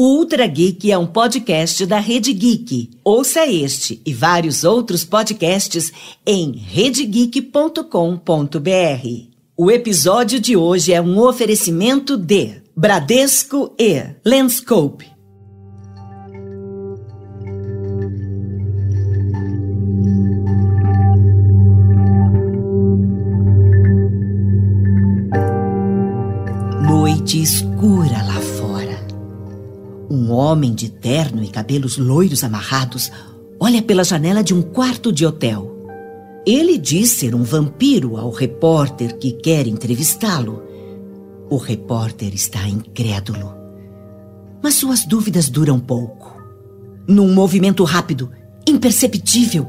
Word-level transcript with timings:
O 0.00 0.18
Ultra 0.18 0.46
Geek 0.46 0.92
é 0.92 0.96
um 0.96 1.08
podcast 1.08 1.84
da 1.84 1.98
Rede 1.98 2.32
Geek. 2.32 2.88
Ouça 3.02 3.44
este 3.48 4.00
e 4.06 4.14
vários 4.14 4.62
outros 4.62 5.02
podcasts 5.02 5.92
em 6.24 6.52
redegeek.com.br. 6.52 7.82
O 9.56 9.72
episódio 9.72 10.38
de 10.38 10.56
hoje 10.56 10.92
é 10.92 11.02
um 11.02 11.18
oferecimento 11.18 12.16
de 12.16 12.62
Bradesco 12.76 13.74
e 13.76 14.04
Lenscope. 14.24 15.17
Homem 30.38 30.74
de 30.74 30.88
terno 30.88 31.44
e 31.44 31.48
cabelos 31.48 31.98
loiros 31.98 32.42
amarrados 32.42 33.12
olha 33.60 33.82
pela 33.82 34.04
janela 34.04 34.42
de 34.42 34.54
um 34.54 34.62
quarto 34.62 35.12
de 35.12 35.26
hotel. 35.26 35.76
Ele 36.46 36.78
diz 36.78 37.10
ser 37.10 37.34
um 37.34 37.42
vampiro 37.42 38.16
ao 38.16 38.30
repórter 38.30 39.18
que 39.18 39.32
quer 39.32 39.66
entrevistá-lo. 39.66 40.62
O 41.50 41.56
repórter 41.56 42.34
está 42.34 42.66
incrédulo. 42.66 43.54
Mas 44.62 44.74
suas 44.74 45.04
dúvidas 45.04 45.48
duram 45.48 45.78
pouco. 45.78 46.36
Num 47.06 47.32
movimento 47.34 47.84
rápido, 47.84 48.30
imperceptível, 48.66 49.68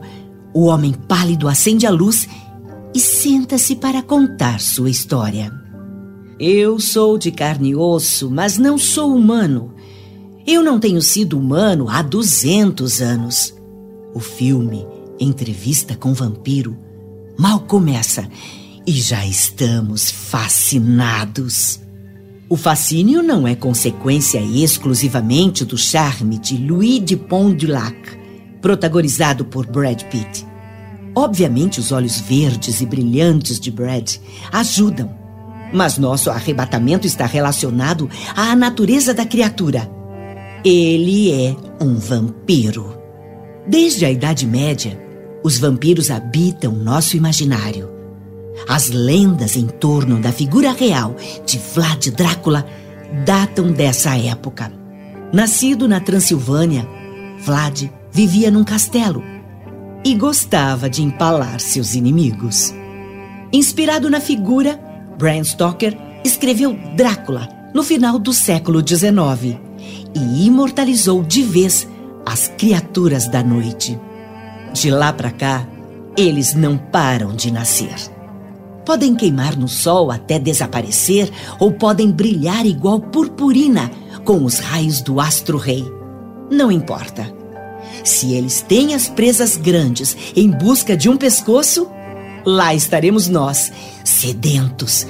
o 0.54 0.66
homem 0.66 0.94
pálido 0.94 1.48
acende 1.48 1.86
a 1.86 1.90
luz 1.90 2.27
e 2.94 2.99
senta-se 2.99 3.76
para 3.76 4.02
contar 4.02 4.60
sua 4.60 4.90
história. 4.90 5.52
Eu 6.40 6.80
sou 6.80 7.18
de 7.18 7.32
carne 7.32 7.72
e 7.72 7.76
osso, 7.76 8.32
mas 8.32 8.58
não 8.58 8.77
sou 8.77 9.13
humano. 9.13 9.74
Eu 10.52 10.63
não 10.63 10.80
tenho 10.80 10.99
sido 10.99 11.38
humano 11.38 11.88
há 11.88 12.02
200 12.02 13.02
anos. 13.03 13.53
O 14.15 14.20
filme 14.20 14.84
Entrevista 15.20 15.96
com 15.96 16.12
Vampiro 16.12 16.76
mal 17.37 17.60
começa 17.60 18.27
e 18.84 18.93
já 18.93 19.24
estamos 19.27 20.09
fascinados. 20.09 21.79
O 22.49 22.57
fascínio 22.57 23.21
não 23.21 23.48
é 23.48 23.54
consequência 23.54 24.41
exclusivamente 24.41 25.63
do 25.63 25.77
charme 25.77 26.40
de 26.40 26.57
Louis 26.57 26.99
de 26.99 27.15
Pont-du-Lac, 27.15 28.18
protagonizado 28.59 29.46
por 29.46 29.68
Brad 29.68 30.02
Pitt. 30.05 30.48
Obviamente, 31.13 31.79
os 31.79 31.91
olhos 31.91 32.20
verdes 32.20 32.81
e 32.81 32.87
brilhantes 32.87 33.59
de 33.59 33.70
Brad 33.70 34.15
ajudam, 34.52 35.15
mas 35.71 35.99
nosso 35.99 36.31
arrebatamento 36.31 37.05
está 37.05 37.27
relacionado 37.27 38.09
à 38.35 38.55
natureza 38.55 39.13
da 39.13 39.27
criatura. 39.27 39.99
Ele 40.63 41.32
é 41.32 41.55
um 41.82 41.96
vampiro. 41.96 42.93
Desde 43.65 44.04
a 44.04 44.12
Idade 44.12 44.46
Média, 44.46 44.99
os 45.41 45.57
vampiros 45.57 46.12
habitam 46.12 46.74
nosso 46.74 47.15
imaginário. 47.15 47.90
As 48.68 48.90
lendas 48.90 49.55
em 49.55 49.68
torno 49.68 50.20
da 50.20 50.34
figura 50.34 50.74
real 50.74 51.15
de 51.46 51.57
Vlad 51.57 52.07
Drácula 52.12 52.68
datam 53.26 53.71
dessa 53.71 54.18
época. 54.18 54.70
Nascido 55.32 55.87
na 55.87 56.02
Transilvânia, 56.02 56.85
Vlad 57.40 57.90
vivia 58.12 58.52
num 58.52 58.65
castelo 58.65 59.24
e 60.04 60.13
gostava 60.13 60.90
de 60.90 61.02
empalar 61.02 61.62
seus 61.62 61.96
inimigos. 61.96 62.74
Inspirado 63.54 64.09
na 64.09 64.19
figura, 64.19 64.78
Bram 65.18 65.41
Stoker 65.41 65.97
escreveu 66.25 66.78
Drácula 66.97 67.47
no 67.74 67.81
final 67.81 68.19
do 68.19 68.34
século 68.34 68.85
XIX 68.85 69.69
e 70.13 70.46
imortalizou 70.46 71.24
de 71.24 71.41
vez 71.44 71.88
as 72.25 72.47
criaturas 72.47 73.28
da 73.28 73.44
noite. 73.44 74.00
De 74.74 74.90
lá 74.90 75.12
para 75.12 75.31
cá, 75.31 75.68
eles 76.18 76.53
não 76.53 76.78
param 76.78 77.35
de 77.35 77.52
nascer. 77.52 77.96
Podem 78.86 79.16
queimar 79.16 79.56
no 79.56 79.68
sol 79.68 80.12
até 80.12 80.40
desaparecer 80.40 81.31
ou 81.59 81.72
podem 81.72 82.12
brilhar 82.12 82.66
igual 82.66 83.00
purpurina 83.00 83.92
com 84.25 84.44
os 84.44 84.59
raios 84.59 85.02
do 85.02 85.20
astro-rei. 85.20 85.86
Não 86.50 86.72
importa. 86.72 87.31
Se 88.03 88.34
eles 88.34 88.62
têm 88.62 88.96
as 88.96 89.08
presas 89.08 89.56
grandes 89.56 90.16
em 90.36 90.50
busca 90.50 90.96
de 90.96 91.09
um 91.09 91.18
pescoço, 91.18 91.88
lá 92.46 92.74
estaremos 92.74 93.28
nós, 93.28 93.72
sedentos, 94.03 95.06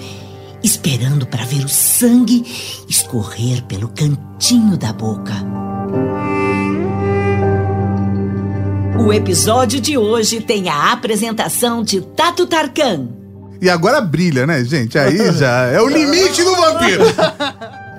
esperando 0.63 1.25
para 1.25 1.45
ver 1.45 1.63
o 1.63 1.69
sangue 1.69 2.45
escorrer 2.87 3.63
pelo 3.63 3.89
cantinho 3.89 4.77
da 4.77 4.91
boca. 4.91 5.33
O 8.99 9.13
episódio 9.13 9.79
de 9.79 9.97
hoje 9.97 10.41
tem 10.41 10.69
a 10.69 10.91
apresentação 10.91 11.81
de 11.81 12.01
Tato 12.01 12.45
Tarkan. 12.45 13.07
E 13.61 13.69
agora 13.69 14.01
brilha, 14.01 14.45
né, 14.45 14.63
gente? 14.63 14.97
Aí 14.97 15.17
já 15.33 15.67
é 15.67 15.81
o 15.81 15.87
limite 15.87 16.43
do 16.43 16.55
vampiro. 16.55 17.03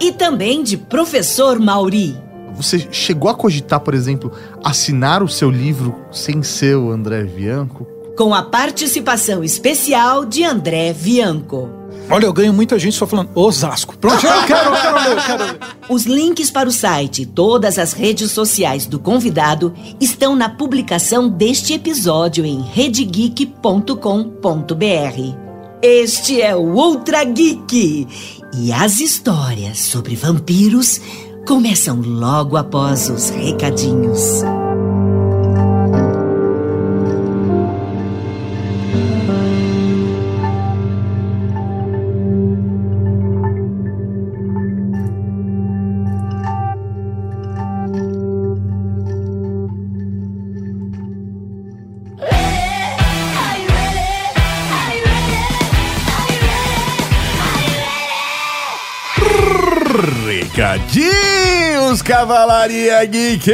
E 0.00 0.12
também 0.12 0.62
de 0.62 0.76
Professor 0.76 1.59
Mauri. 1.59 2.16
Você 2.54 2.87
chegou 2.91 3.31
a 3.31 3.34
cogitar, 3.34 3.81
por 3.81 3.94
exemplo, 3.94 4.31
assinar 4.62 5.22
o 5.22 5.28
seu 5.28 5.50
livro 5.50 5.97
sem 6.12 6.43
ser 6.43 6.76
o 6.76 6.91
André 6.91 7.25
Bianco? 7.25 7.87
Com 8.16 8.34
a 8.34 8.43
participação 8.43 9.43
especial 9.43 10.26
de 10.26 10.44
André 10.44 10.93
Bianco. 10.93 11.80
Olha, 12.10 12.26
eu 12.26 12.32
ganho 12.32 12.53
muita 12.53 12.78
gente 12.78 12.97
só 12.97 13.06
falando 13.06 13.31
Osasco. 13.34 13.97
Pronto, 13.97 14.26
eu 14.26 14.47
quero, 14.47 14.71
eu 14.71 14.72
quero 14.72 14.94
ler, 14.94 15.10
eu 15.10 15.16
quero 15.16 15.44
ler. 15.44 15.59
Os 15.88 16.06
links 16.06 16.50
para 16.50 16.69
o 16.69 16.72
site 16.72 17.22
e 17.22 17.26
todas 17.26 17.78
as 17.78 17.93
redes 17.93 18.32
sociais 18.32 18.87
do 18.87 18.98
convidado 18.98 19.72
estão 20.00 20.34
na 20.34 20.49
publicação 20.49 21.28
deste 21.28 21.72
episódio 21.72 22.44
em 22.44 22.60
redegeek.com.br. 22.60 25.50
Este 25.82 26.43
é 26.43 26.54
o 26.54 26.75
Ultra 26.75 27.25
Geek 27.25 28.06
e 28.54 28.72
as 28.72 29.00
histórias 29.00 29.78
sobre 29.78 30.15
vampiros 30.15 31.00
começam 31.47 32.00
logo 32.00 32.56
após 32.56 33.09
os 33.09 33.31
recadinhos. 33.31 34.43
Cavalaria 62.10 63.04
Geek! 63.04 63.53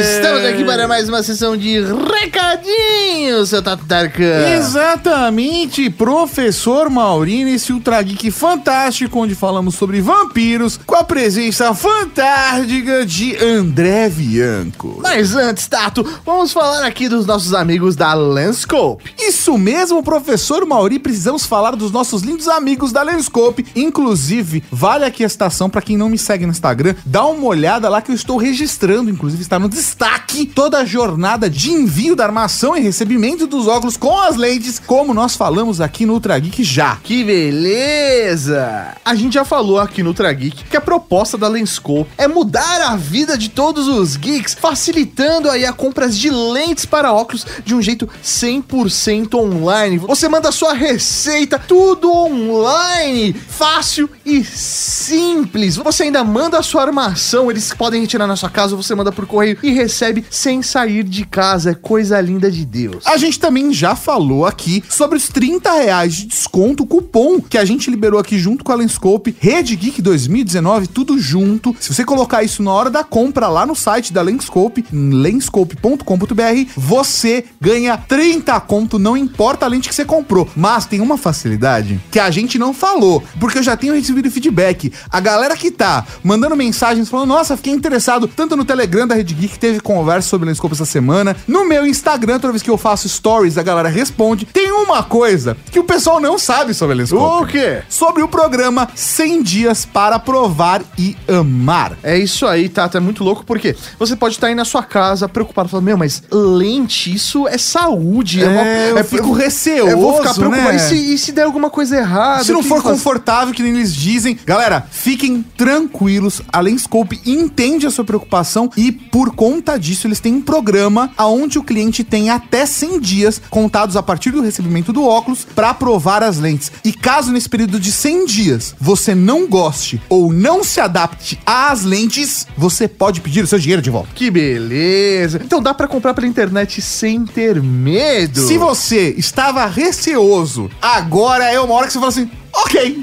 Estamos 0.00 0.44
aqui 0.44 0.64
para 0.64 0.88
mais 0.88 1.08
uma 1.08 1.22
sessão 1.22 1.56
de 1.56 1.80
recadinhos, 1.80 3.50
seu 3.50 3.62
Tato 3.62 3.84
Tarkan. 3.84 4.56
Exatamente, 4.56 5.88
professor 5.88 6.90
Maurino, 6.90 7.48
esse 7.48 7.72
Ultra 7.72 8.02
Geek 8.02 8.32
fantástico, 8.32 9.20
onde 9.20 9.36
falamos 9.36 9.76
sobre 9.76 10.00
vampiros, 10.00 10.80
com 10.84 10.96
a 10.96 11.04
presença 11.04 11.72
fantástica 11.74 13.06
de 13.06 13.36
André 13.36 14.08
Bianco. 14.08 14.98
Mas 15.00 15.36
antes, 15.36 15.68
Tato, 15.68 16.04
vamos 16.26 16.52
falar 16.52 16.84
aqui 16.84 17.08
dos 17.08 17.24
nossos 17.24 17.54
amigos 17.54 17.94
da 17.94 18.14
Lenscope. 18.14 19.14
Isso 19.16 19.56
mesmo, 19.56 20.02
professor 20.02 20.66
Mauri, 20.66 20.98
precisamos 20.98 21.46
falar 21.46 21.76
dos 21.76 21.92
nossos 21.92 22.22
lindos 22.22 22.48
amigos 22.48 22.90
da 22.90 23.02
Lenscope. 23.02 23.64
Inclusive, 23.76 24.64
vale 24.72 25.04
aqui 25.04 25.24
a 25.24 25.28
citação 25.28 25.70
para 25.70 25.82
quem 25.82 25.96
não 25.96 26.08
me 26.08 26.18
segue 26.18 26.46
no 26.46 26.50
Instagram, 26.50 26.79
dá 27.04 27.24
uma 27.26 27.46
olhada 27.46 27.88
lá 27.88 28.00
que 28.00 28.10
eu 28.10 28.14
estou 28.14 28.36
registrando, 28.36 29.10
inclusive 29.10 29.42
está 29.42 29.58
no 29.58 29.68
destaque, 29.68 30.46
toda 30.46 30.78
a 30.78 30.84
jornada 30.84 31.48
de 31.48 31.70
envio 31.70 32.16
da 32.16 32.24
armação 32.24 32.76
e 32.76 32.80
recebimento 32.80 33.46
dos 33.46 33.66
óculos 33.66 33.96
com 33.96 34.18
as 34.20 34.36
lentes, 34.36 34.78
como 34.78 35.14
nós 35.14 35.36
falamos 35.36 35.80
aqui 35.80 36.06
no 36.06 36.14
Ultra 36.14 36.38
Geek 36.38 36.62
já. 36.64 36.96
Que 36.96 37.24
beleza! 37.24 38.94
A 39.04 39.14
gente 39.14 39.34
já 39.34 39.44
falou 39.44 39.78
aqui 39.78 40.02
no 40.02 40.10
Ultra 40.10 40.32
Geek 40.32 40.64
que 40.64 40.76
a 40.76 40.80
proposta 40.80 41.36
da 41.36 41.48
Lenscope 41.48 42.10
é 42.16 42.26
mudar 42.28 42.80
a 42.82 42.96
vida 42.96 43.36
de 43.36 43.48
todos 43.48 43.88
os 43.88 44.16
geeks, 44.16 44.54
facilitando 44.54 45.50
aí 45.50 45.64
a 45.64 45.72
compras 45.72 46.16
de 46.16 46.30
lentes 46.30 46.84
para 46.84 47.12
óculos 47.12 47.46
de 47.64 47.74
um 47.74 47.82
jeito 47.82 48.08
100% 48.22 49.34
online. 49.34 49.98
Você 49.98 50.28
manda 50.28 50.52
sua 50.52 50.74
receita, 50.74 51.58
tudo 51.58 52.12
online, 52.12 53.32
fácil 53.32 54.08
e 54.24 54.44
simples. 54.44 55.76
Você 55.76 56.04
ainda 56.04 56.22
manda 56.22 56.59
sua 56.62 56.82
armação, 56.82 57.50
eles 57.50 57.72
podem 57.72 58.00
retirar 58.00 58.26
na 58.26 58.36
sua 58.36 58.50
casa, 58.50 58.76
você 58.76 58.94
manda 58.94 59.12
por 59.12 59.26
correio 59.26 59.58
e 59.62 59.70
recebe 59.70 60.24
sem 60.30 60.62
sair 60.62 61.02
de 61.04 61.24
casa. 61.24 61.70
É 61.70 61.74
coisa 61.74 62.20
linda 62.20 62.50
de 62.50 62.64
Deus. 62.64 63.06
A 63.06 63.16
gente 63.16 63.38
também 63.38 63.72
já 63.72 63.94
falou 63.94 64.46
aqui 64.46 64.82
sobre 64.88 65.16
os 65.16 65.28
30 65.28 65.72
reais 65.72 66.14
de 66.14 66.26
desconto, 66.26 66.86
cupom 66.86 67.40
que 67.40 67.58
a 67.58 67.64
gente 67.64 67.90
liberou 67.90 68.18
aqui 68.18 68.38
junto 68.38 68.64
com 68.64 68.72
a 68.72 68.76
Lenscope, 68.76 69.36
Rede 69.38 69.76
Geek 69.76 70.00
2019, 70.00 70.88
tudo 70.88 71.18
junto. 71.18 71.74
Se 71.80 71.92
você 71.92 72.04
colocar 72.04 72.42
isso 72.42 72.62
na 72.62 72.72
hora 72.72 72.90
da 72.90 73.04
compra 73.04 73.48
lá 73.48 73.66
no 73.66 73.74
site 73.74 74.12
da 74.12 74.22
Lenscope, 74.22 74.84
em 74.92 75.10
lenscope.com.br, 75.10 76.70
você 76.76 77.44
ganha 77.60 77.96
30 77.96 78.60
conto, 78.60 78.98
não 78.98 79.16
importa 79.16 79.66
a 79.66 79.68
lente 79.68 79.88
que 79.88 79.94
você 79.94 80.04
comprou. 80.04 80.48
Mas 80.54 80.86
tem 80.86 81.00
uma 81.00 81.16
facilidade 81.16 82.00
que 82.10 82.18
a 82.18 82.30
gente 82.30 82.58
não 82.58 82.72
falou, 82.72 83.22
porque 83.38 83.58
eu 83.58 83.62
já 83.62 83.76
tenho 83.76 83.94
recebido 83.94 84.30
feedback. 84.30 84.92
A 85.10 85.20
galera 85.20 85.56
que 85.56 85.70
tá 85.70 86.06
mandando 86.22 86.49
mensagens 86.56 87.08
falando, 87.08 87.28
nossa, 87.28 87.56
fiquei 87.56 87.72
interessado 87.72 88.28
tanto 88.28 88.56
no 88.56 88.64
Telegram 88.64 89.06
da 89.06 89.14
Rede 89.14 89.34
Geek, 89.34 89.58
teve 89.58 89.80
conversa 89.80 90.28
sobre 90.28 90.46
a 90.46 90.50
Lenscope 90.50 90.74
essa 90.74 90.84
semana, 90.84 91.36
no 91.46 91.66
meu 91.66 91.86
Instagram, 91.86 92.38
toda 92.38 92.52
vez 92.52 92.62
que 92.62 92.70
eu 92.70 92.76
faço 92.78 93.08
stories, 93.08 93.58
a 93.58 93.62
galera 93.62 93.88
responde. 93.88 94.44
Tem 94.46 94.70
uma 94.72 95.02
coisa 95.02 95.56
que 95.70 95.78
o 95.78 95.84
pessoal 95.84 96.20
não 96.20 96.38
sabe 96.38 96.74
sobre 96.74 96.94
a 96.94 96.96
Lenscope. 96.98 97.44
O 97.44 97.46
quê? 97.46 97.82
Sobre 97.88 98.22
o 98.22 98.28
programa 98.28 98.88
100 98.94 99.42
dias 99.42 99.84
para 99.84 100.18
provar 100.18 100.82
e 100.98 101.16
amar. 101.28 101.96
É 102.02 102.16
isso 102.18 102.46
aí, 102.46 102.68
Tato. 102.68 102.96
É 102.96 103.00
muito 103.00 103.22
louco 103.24 103.44
porque 103.44 103.76
você 103.98 104.14
pode 104.16 104.34
estar 104.34 104.48
aí 104.48 104.54
na 104.54 104.64
sua 104.64 104.82
casa 104.82 105.28
preocupado, 105.28 105.68
falando, 105.68 105.86
meu, 105.86 105.96
mas 105.96 106.22
lente, 106.30 107.12
isso 107.14 107.46
é 107.48 107.58
saúde. 107.58 108.42
É, 108.42 108.92
eu 108.92 109.04
fico 109.04 109.32
receoso, 109.32 109.90
Eu 109.90 109.98
vou 110.00 110.16
ficar 110.18 110.34
preocupado. 110.34 110.68
né? 110.68 110.76
E, 110.76 110.80
se, 110.80 111.14
e 111.14 111.18
se 111.18 111.32
der 111.32 111.44
alguma 111.44 111.70
coisa 111.70 111.96
errada? 111.96 112.44
Se 112.44 112.52
não 112.52 112.60
O 112.60 112.62
for 112.62 112.82
faz? 112.82 112.94
confortável, 112.96 113.54
que 113.54 113.62
nem 113.62 113.72
eles 113.72 113.94
dizem, 113.94 114.38
galera, 114.44 114.86
fiquem 114.90 115.44
tranquilos. 115.56 116.39
A 116.52 116.60
Lenscope 116.60 117.20
entende 117.26 117.86
a 117.86 117.90
sua 117.90 118.04
preocupação 118.04 118.70
e, 118.76 118.92
por 118.92 119.34
conta 119.34 119.78
disso, 119.78 120.06
eles 120.06 120.20
têm 120.20 120.34
um 120.34 120.42
programa 120.42 121.10
onde 121.18 121.58
o 121.58 121.62
cliente 121.62 122.04
tem 122.04 122.30
até 122.30 122.66
100 122.66 123.00
dias 123.00 123.42
contados 123.50 123.96
a 123.96 124.02
partir 124.02 124.30
do 124.30 124.40
recebimento 124.40 124.92
do 124.92 125.04
óculos 125.04 125.46
para 125.54 125.74
provar 125.74 126.22
as 126.22 126.38
lentes. 126.38 126.72
E 126.84 126.92
caso 126.92 127.32
nesse 127.32 127.48
período 127.48 127.78
de 127.78 127.92
100 127.92 128.26
dias 128.26 128.74
você 128.78 129.14
não 129.14 129.46
goste 129.46 130.00
ou 130.08 130.32
não 130.32 130.62
se 130.64 130.80
adapte 130.80 131.38
às 131.44 131.84
lentes, 131.84 132.46
você 132.56 132.88
pode 132.88 133.20
pedir 133.20 133.44
o 133.44 133.46
seu 133.46 133.58
dinheiro 133.58 133.82
de 133.82 133.90
volta. 133.90 134.10
Que 134.14 134.30
beleza. 134.30 135.40
Então 135.44 135.62
dá 135.62 135.74
pra 135.74 135.88
comprar 135.88 136.14
pela 136.14 136.26
internet 136.26 136.80
sem 136.80 137.24
ter 137.24 137.62
medo. 137.62 138.46
Se 138.46 138.56
você 138.58 139.14
estava 139.16 139.66
receoso, 139.66 140.70
agora 140.80 141.44
é 141.44 141.60
uma 141.60 141.74
hora 141.74 141.86
que 141.86 141.92
você 141.92 141.98
fala 141.98 142.08
assim. 142.08 142.30
Ok, 142.52 142.98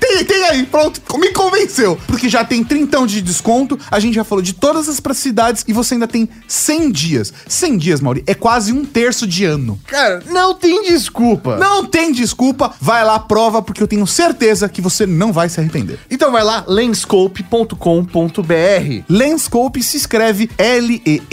tem, 0.00 0.24
tem 0.24 0.44
aí, 0.44 0.64
pronto, 0.64 1.00
me 1.18 1.30
convenceu. 1.32 1.98
Porque 2.06 2.28
já 2.28 2.44
tem 2.44 2.64
30 2.64 3.06
de 3.06 3.20
desconto, 3.20 3.78
a 3.90 4.00
gente 4.00 4.14
já 4.14 4.24
falou 4.24 4.42
de 4.42 4.54
todas 4.54 4.88
as 4.88 5.00
praticidades 5.00 5.64
e 5.68 5.72
você 5.72 5.94
ainda 5.94 6.08
tem 6.08 6.28
100 6.48 6.90
dias. 6.90 7.32
100 7.46 7.76
dias, 7.76 8.00
Mauri, 8.00 8.24
é 8.26 8.34
quase 8.34 8.72
um 8.72 8.84
terço 8.84 9.26
de 9.26 9.44
ano. 9.44 9.78
Cara, 9.86 10.22
não 10.26 10.54
tem 10.54 10.84
desculpa. 10.84 11.56
Não 11.56 11.84
tem 11.84 12.12
desculpa, 12.12 12.72
vai 12.80 13.04
lá, 13.04 13.18
prova, 13.18 13.60
porque 13.60 13.82
eu 13.82 13.88
tenho 13.88 14.06
certeza 14.06 14.68
que 14.68 14.80
você 14.80 15.06
não 15.06 15.32
vai 15.32 15.48
se 15.48 15.60
arrepender. 15.60 15.98
Então 16.10 16.32
vai 16.32 16.44
lá, 16.44 16.64
lenscope.com.br. 16.66 19.04
Lenscope 19.08 19.82
se 19.82 19.96
escreve 19.96 20.50
L-E-N-S-C-O-P-E. 20.56 21.26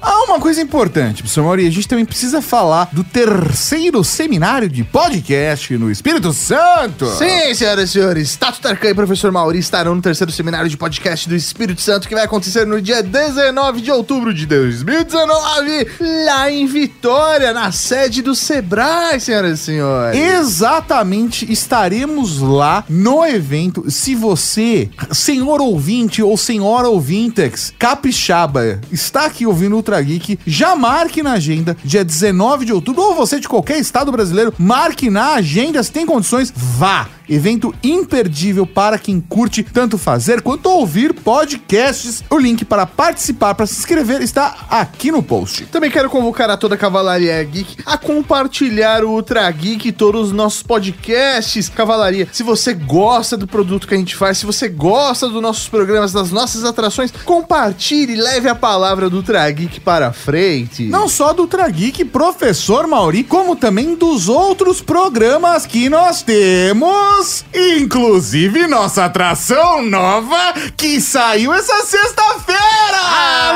Ah, 0.00 0.24
uma 0.28 0.38
coisa 0.38 0.60
importante, 0.60 1.22
professor 1.22 1.42
Mauri, 1.42 1.66
a 1.66 1.70
gente 1.70 1.88
também 1.88 2.04
precisa 2.04 2.42
falar 2.42 2.88
do 2.92 3.02
terceiro 3.02 4.04
seminário 4.04 4.68
de 4.68 4.84
podcast 4.84 5.76
no 5.76 5.90
Espírito 5.90 6.32
Santo. 6.32 7.06
Sim, 7.06 7.54
senhoras 7.54 7.90
e 7.90 7.92
senhores, 7.92 8.36
Tato 8.36 8.60
Tarkan 8.60 8.90
e 8.90 8.94
professor 8.94 9.32
Mauri 9.32 9.58
estarão 9.58 9.94
no 9.94 10.02
terceiro 10.02 10.30
seminário 10.30 10.68
de 10.68 10.76
podcast 10.76 11.28
do 11.28 11.34
Espírito 11.34 11.80
Santo 11.80 12.06
que 12.06 12.14
vai 12.14 12.24
acontecer 12.24 12.66
no 12.66 12.80
dia 12.80 13.02
19 13.02 13.80
de 13.80 13.90
outubro 13.90 14.34
de 14.34 14.46
2019, 14.46 15.86
lá 16.26 16.50
em 16.50 16.66
Vitória, 16.66 17.52
na 17.52 17.72
sede 17.72 18.20
do 18.20 18.34
Sebrae, 18.34 19.18
senhoras 19.18 19.60
e 19.60 19.62
senhores. 19.62 20.20
Exatamente, 20.20 21.50
estaremos 21.50 22.38
lá 22.38 22.84
no 22.88 23.24
evento. 23.24 23.90
Se 23.90 24.14
você, 24.14 24.90
senhor 25.12 25.60
ouvinte 25.60 26.22
ou 26.22 26.36
senhora 26.36 26.88
ouvintex, 26.88 27.72
capixaba, 27.78 28.80
está 28.92 29.26
aqui 29.26 29.46
ouvindo 29.46 29.78
o 29.78 29.82
Ultra 29.96 30.02
Geek, 30.02 30.38
já 30.46 30.76
marque 30.76 31.22
na 31.22 31.32
agenda, 31.32 31.76
dia 31.84 32.04
19 32.04 32.66
de 32.66 32.72
outubro, 32.72 33.02
ou 33.02 33.14
você 33.14 33.40
de 33.40 33.48
qualquer 33.48 33.78
estado 33.78 34.12
brasileiro, 34.12 34.52
marque 34.58 35.08
na 35.08 35.34
agenda, 35.34 35.82
se 35.82 35.90
tem 35.90 36.04
condições, 36.04 36.52
vá. 36.54 37.08
Evento 37.28 37.74
imperdível 37.82 38.66
para 38.66 38.98
quem 38.98 39.20
curte 39.20 39.62
tanto 39.62 39.98
fazer 39.98 40.40
quanto 40.42 40.66
ouvir 40.66 41.12
podcasts. 41.12 42.22
O 42.30 42.38
link 42.38 42.64
para 42.64 42.86
participar, 42.86 43.54
para 43.54 43.66
se 43.66 43.78
inscrever, 43.78 44.22
está 44.22 44.66
aqui 44.70 45.10
no 45.10 45.22
post. 45.22 45.66
Também 45.66 45.90
quero 45.90 46.08
convocar 46.08 46.48
a 46.50 46.56
toda 46.56 46.76
a 46.76 46.78
Cavalaria 46.78 47.42
Geek 47.42 47.78
a 47.84 47.98
compartilhar 47.98 49.04
o 49.04 49.10
Ultra 49.10 49.50
Geek 49.50 49.88
e 49.88 49.92
todos 49.92 50.28
os 50.28 50.32
nossos 50.32 50.62
podcasts. 50.62 51.68
Cavalaria, 51.68 52.28
se 52.32 52.42
você 52.42 52.72
gosta 52.72 53.36
do 53.36 53.46
produto 53.46 53.88
que 53.88 53.94
a 53.94 53.98
gente 53.98 54.14
faz, 54.14 54.38
se 54.38 54.46
você 54.46 54.68
gosta 54.68 55.28
dos 55.28 55.42
nossos 55.42 55.68
programas, 55.68 56.12
das 56.12 56.30
nossas 56.30 56.64
atrações, 56.64 57.10
compartilhe 57.24 58.12
e 58.12 58.16
leve 58.16 58.48
a 58.48 58.54
palavra 58.54 59.10
do 59.10 59.16
Ultra 59.16 59.50
Geek 59.50 59.80
para 59.80 60.12
frente. 60.12 60.84
Não 60.84 61.08
só 61.08 61.32
do 61.32 61.42
Ultra 61.42 61.68
Geek, 61.68 62.04
professor 62.04 62.86
Mauri, 62.86 63.24
como 63.24 63.56
também 63.56 63.94
dos 63.96 64.28
outros 64.28 64.80
programas 64.80 65.66
que 65.66 65.88
nós 65.88 66.22
temos. 66.22 67.15
Inclusive 67.54 68.66
nossa 68.66 69.04
atração 69.06 69.82
nova 69.82 70.52
que 70.76 71.00
saiu 71.00 71.52
essa 71.52 71.82
sexta-feira! 71.84 72.60
Ah, 73.02 73.52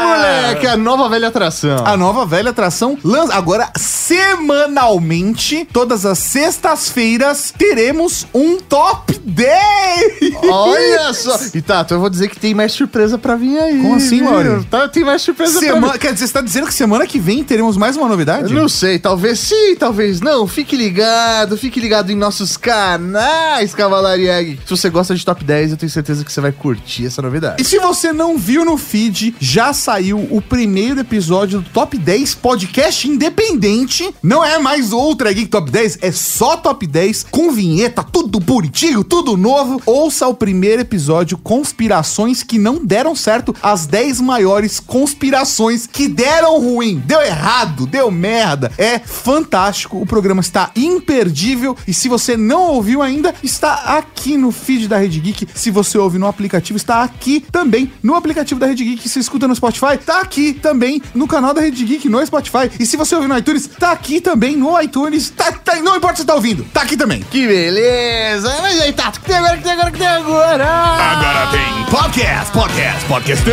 moleque, 0.46 0.66
a 0.66 0.76
nova 0.76 1.08
velha 1.08 1.28
atração. 1.28 1.84
A 1.86 1.96
nova 1.96 2.24
velha 2.24 2.50
atração 2.50 2.96
lança 3.04 3.34
agora 3.34 3.70
semanalmente, 3.76 5.66
todas 5.72 6.06
as 6.06 6.18
sextas-feiras, 6.18 7.52
teremos 7.56 8.26
um 8.34 8.56
top 8.58 9.18
10! 9.18 10.34
Olha 10.48 11.12
só. 11.14 11.38
E 11.54 11.60
Tato, 11.60 11.94
eu 11.94 12.00
vou 12.00 12.08
dizer 12.10 12.28
que 12.28 12.38
tem 12.40 12.54
mais 12.54 12.72
surpresa 12.72 13.18
pra 13.18 13.36
vir 13.36 13.58
aí. 13.58 13.78
Como 13.80 13.96
assim? 13.96 14.22
Mauri? 14.22 14.64
Tá, 14.64 14.88
tem 14.88 15.04
mais 15.04 15.22
surpresa 15.22 15.58
pra 15.58 15.68
Semana, 15.68 15.92
vir. 15.92 15.98
quer 15.98 16.12
dizer, 16.14 16.26
você 16.26 16.32
tá 16.32 16.40
dizendo 16.40 16.66
que 16.66 16.74
semana 16.74 17.06
que 17.06 17.18
vem 17.18 17.44
teremos 17.44 17.76
mais 17.76 17.96
uma 17.96 18.08
novidade? 18.08 18.52
Eu 18.54 18.60
não 18.60 18.68
sei, 18.68 18.98
talvez 18.98 19.38
sim, 19.38 19.76
talvez 19.78 20.20
não. 20.20 20.46
Fique 20.46 20.74
ligado, 20.76 21.56
fique 21.56 21.78
ligado 21.80 22.10
em 22.10 22.16
nossos 22.16 22.56
canais, 22.56 23.49
Cavalaria 23.76 24.42
Geek. 24.42 24.62
Se 24.64 24.70
você 24.70 24.88
gosta 24.88 25.14
de 25.14 25.24
top 25.24 25.44
10, 25.44 25.72
eu 25.72 25.76
tenho 25.76 25.90
certeza 25.90 26.24
que 26.24 26.32
você 26.32 26.40
vai 26.40 26.52
curtir 26.52 27.06
essa 27.06 27.20
novidade. 27.20 27.60
E 27.60 27.64
se 27.64 27.78
você 27.78 28.12
não 28.12 28.38
viu 28.38 28.64
no 28.64 28.78
feed, 28.78 29.34
já 29.40 29.72
saiu 29.72 30.18
o 30.30 30.40
primeiro 30.40 31.00
episódio 31.00 31.60
do 31.60 31.70
Top 31.70 31.96
10 31.96 32.34
podcast 32.36 33.08
independente. 33.08 34.14
Não 34.22 34.44
é 34.44 34.58
mais 34.58 34.92
outra 34.92 35.32
Geek 35.32 35.48
Top 35.48 35.70
10, 35.70 35.98
é 36.00 36.12
só 36.12 36.56
Top 36.56 36.86
10 36.86 37.26
com 37.30 37.50
vinheta, 37.50 38.02
tudo 38.02 38.38
bonitinho, 38.38 39.02
tudo 39.02 39.36
novo. 39.36 39.82
Ouça 39.84 40.26
o 40.28 40.34
primeiro 40.34 40.82
episódio 40.82 41.36
Conspirações 41.36 42.42
que 42.42 42.58
não 42.58 42.84
deram 42.84 43.14
certo, 43.14 43.54
as 43.62 43.86
10 43.86 44.20
maiores 44.20 44.80
conspirações 44.80 45.86
que 45.86 46.08
deram 46.08 46.60
ruim, 46.60 47.02
deu 47.04 47.20
errado, 47.20 47.86
deu 47.86 48.10
merda. 48.10 48.70
É 48.78 48.98
fantástico, 48.98 50.00
o 50.00 50.06
programa 50.06 50.40
está 50.40 50.70
imperdível 50.76 51.76
e 51.86 51.92
se 51.92 52.08
você 52.08 52.36
não 52.36 52.74
ouviu 52.74 53.02
ainda, 53.02 53.34
está 53.42 53.96
aqui 53.98 54.36
no 54.36 54.50
feed 54.52 54.88
da 54.88 54.98
Rede 54.98 55.20
Geek. 55.20 55.46
Se 55.54 55.70
você 55.70 55.98
ouve 55.98 56.18
no 56.18 56.26
aplicativo, 56.26 56.76
está 56.76 57.02
aqui 57.02 57.44
também 57.52 57.92
no 58.02 58.14
aplicativo 58.14 58.60
da 58.60 58.66
Rede 58.66 58.84
Geek. 58.84 59.08
Se 59.08 59.18
escuta 59.18 59.46
no 59.48 59.54
Spotify, 59.54 59.98
tá 59.98 60.20
aqui 60.20 60.52
também 60.52 61.02
no 61.14 61.26
canal 61.26 61.52
da 61.54 61.60
Rede 61.60 61.84
Geek 61.84 62.08
no 62.08 62.24
Spotify. 62.26 62.70
E 62.78 62.86
se 62.86 62.96
você 62.96 63.14
ouve 63.14 63.26
no 63.28 63.36
iTunes, 63.36 63.66
tá 63.78 63.92
aqui 63.92 64.20
também 64.20 64.56
no 64.56 64.80
iTunes. 64.80 65.30
Tá, 65.30 65.52
tá- 65.52 65.76
não 65.76 65.96
importa 65.96 66.18
se 66.18 66.24
tá 66.24 66.34
ouvindo, 66.34 66.64
tá 66.72 66.82
aqui 66.82 66.96
também. 66.96 67.22
Que 67.30 67.46
beleza! 67.46 68.54
Mas 68.62 68.80
aí, 68.80 68.92
Tato, 68.92 69.18
o 69.18 69.20
que 69.22 69.26
tem 69.28 69.36
agora, 69.36 69.54
o 69.54 69.58
que 69.58 69.62
tem 69.64 69.72
agora, 69.72 69.88
o 69.88 69.92
que 69.92 69.98
tem 69.98 70.06
agora? 70.06 70.66
Agora 70.68 71.46
tem 71.50 71.84
podcast, 71.90 72.52
podcast, 72.52 73.04
podcast. 73.06 73.44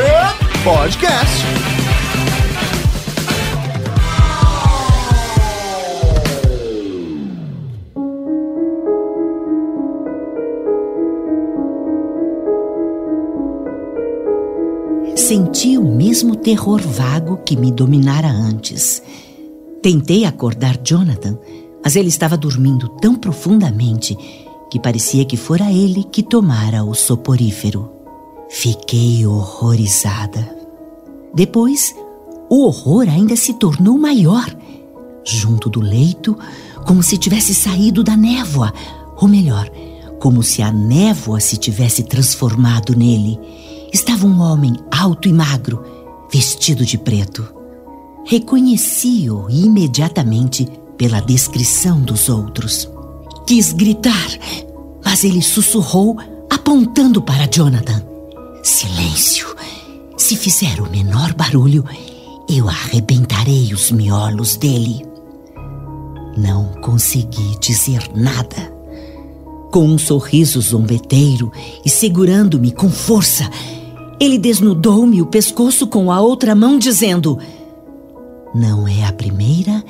Podcast. 0.63 1.86
Senti 15.27 15.77
o 15.77 15.83
mesmo 15.83 16.37
terror 16.37 16.79
vago 16.79 17.35
que 17.45 17.57
me 17.57 17.69
dominara 17.69 18.29
antes. 18.29 19.03
Tentei 19.81 20.23
acordar 20.23 20.77
Jonathan, 20.81 21.37
mas 21.83 21.97
ele 21.97 22.07
estava 22.07 22.37
dormindo 22.37 22.87
tão 22.87 23.13
profundamente 23.13 24.17
que 24.71 24.79
parecia 24.79 25.25
que 25.25 25.35
fora 25.35 25.69
ele 25.69 26.05
que 26.05 26.23
tomara 26.23 26.81
o 26.85 26.93
soporífero. 26.93 27.91
Fiquei 28.47 29.27
horrorizada. 29.27 30.49
Depois, 31.33 31.93
o 32.49 32.63
horror 32.63 33.09
ainda 33.09 33.35
se 33.35 33.53
tornou 33.55 33.97
maior. 33.97 34.49
Junto 35.25 35.69
do 35.69 35.81
leito, 35.81 36.37
como 36.85 37.03
se 37.03 37.17
tivesse 37.17 37.53
saído 37.53 38.01
da 38.01 38.15
névoa, 38.15 38.73
ou 39.17 39.27
melhor, 39.27 39.69
Como 40.19 40.41
se 40.41 40.63
a 40.63 40.71
névoa 40.71 41.39
se 41.39 41.57
tivesse 41.57 42.03
transformado 42.03 42.95
nele, 42.97 43.39
estava 43.93 44.25
um 44.25 44.41
homem 44.41 44.75
alto 44.91 45.27
e 45.27 45.33
magro, 45.33 45.83
vestido 46.31 46.85
de 46.85 46.97
preto. 46.97 47.47
Reconheci-o 48.25 49.49
imediatamente 49.49 50.67
pela 50.97 51.21
descrição 51.21 52.01
dos 52.01 52.27
outros. 52.27 52.89
Quis 53.45 53.71
gritar, 53.71 54.27
mas 55.03 55.23
ele 55.23 55.41
sussurrou, 55.41 56.17
apontando 56.49 57.21
para 57.21 57.47
Jonathan: 57.47 58.03
Silêncio! 58.63 59.55
Se 60.17 60.35
fizer 60.35 60.81
o 60.81 60.89
menor 60.89 61.33
barulho, 61.33 61.85
eu 62.49 62.67
arrebentarei 62.67 63.73
os 63.73 63.91
miolos 63.91 64.57
dele. 64.57 65.05
Não 66.35 66.73
consegui 66.81 67.57
dizer 67.61 68.09
nada. 68.15 68.75
Com 69.71 69.85
um 69.85 69.97
sorriso 69.97 70.59
zombeteiro 70.59 71.51
e 71.85 71.89
segurando-me 71.89 72.71
com 72.71 72.89
força, 72.89 73.49
ele 74.19 74.37
desnudou-me 74.37 75.21
o 75.21 75.25
pescoço 75.25 75.87
com 75.87 76.11
a 76.11 76.19
outra 76.19 76.55
mão, 76.55 76.79
dizendo: 76.79 77.37
Não 78.53 78.87
é 78.87 79.05
a 79.05 79.13
primeira 79.13 79.83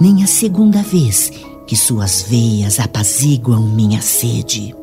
nem 0.00 0.22
a 0.22 0.26
segunda 0.26 0.82
vez 0.82 1.30
que 1.66 1.76
suas 1.76 2.22
veias 2.22 2.78
apaziguam 2.78 3.62
minha 3.62 4.00
sede. 4.00 4.74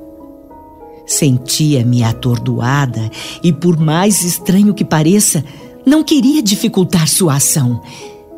Sentia-me 1.06 2.04
atordoada 2.04 3.10
e, 3.44 3.52
por 3.52 3.78
mais 3.78 4.24
estranho 4.24 4.74
que 4.74 4.86
pareça, 4.86 5.44
não 5.86 6.04
queria 6.04 6.42
dificultar 6.42 7.08
sua 7.08 7.36
ação. 7.36 7.82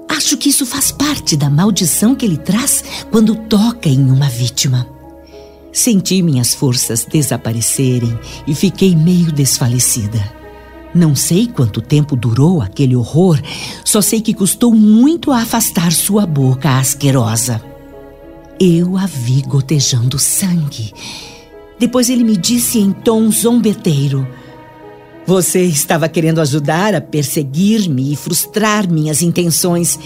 Acho 0.10 0.38
que 0.38 0.50
isso 0.50 0.66
faz 0.66 0.92
parte 0.92 1.36
da 1.36 1.50
maldição 1.50 2.16
que 2.16 2.26
ele 2.26 2.38
traz 2.38 2.84
quando 3.12 3.36
toca 3.36 3.90
em 3.90 4.10
uma 4.10 4.30
vítima. 4.30 4.88
Senti 5.72 6.22
minhas 6.22 6.54
forças 6.54 7.06
desaparecerem 7.06 8.18
e 8.46 8.54
fiquei 8.54 8.96
meio 8.96 9.32
desfalecida. 9.32 10.43
Não 10.94 11.16
sei 11.16 11.48
quanto 11.48 11.82
tempo 11.82 12.16
durou 12.16 12.62
aquele 12.62 12.96
horror, 12.96 13.42
só 13.84 14.00
sei 14.00 14.22
que 14.22 14.34
custou 14.34 14.72
muito 14.74 15.32
a 15.32 15.42
afastar 15.42 15.92
sua 15.92 16.26
boca 16.26 16.78
asquerosa. 16.78 17.64
Eu 18.60 18.96
a 18.96 19.08
vi 19.08 19.42
gotejando 19.42 20.20
sangue. 20.20 20.94
Depois 21.80 22.10
ele 22.10 22.24
me 22.24 22.38
disse 22.38 22.78
em 22.78 22.92
tom 22.92 23.32
zombeteiro: 23.32 24.28
Você 25.26 25.64
estava 25.64 26.08
querendo 26.08 26.40
ajudar 26.40 26.94
a 26.94 27.02
perseguir-me 27.02 28.14
e 28.14 28.16
frustrar 28.16 28.88
minhas 28.88 29.24
intenções. 29.24 30.00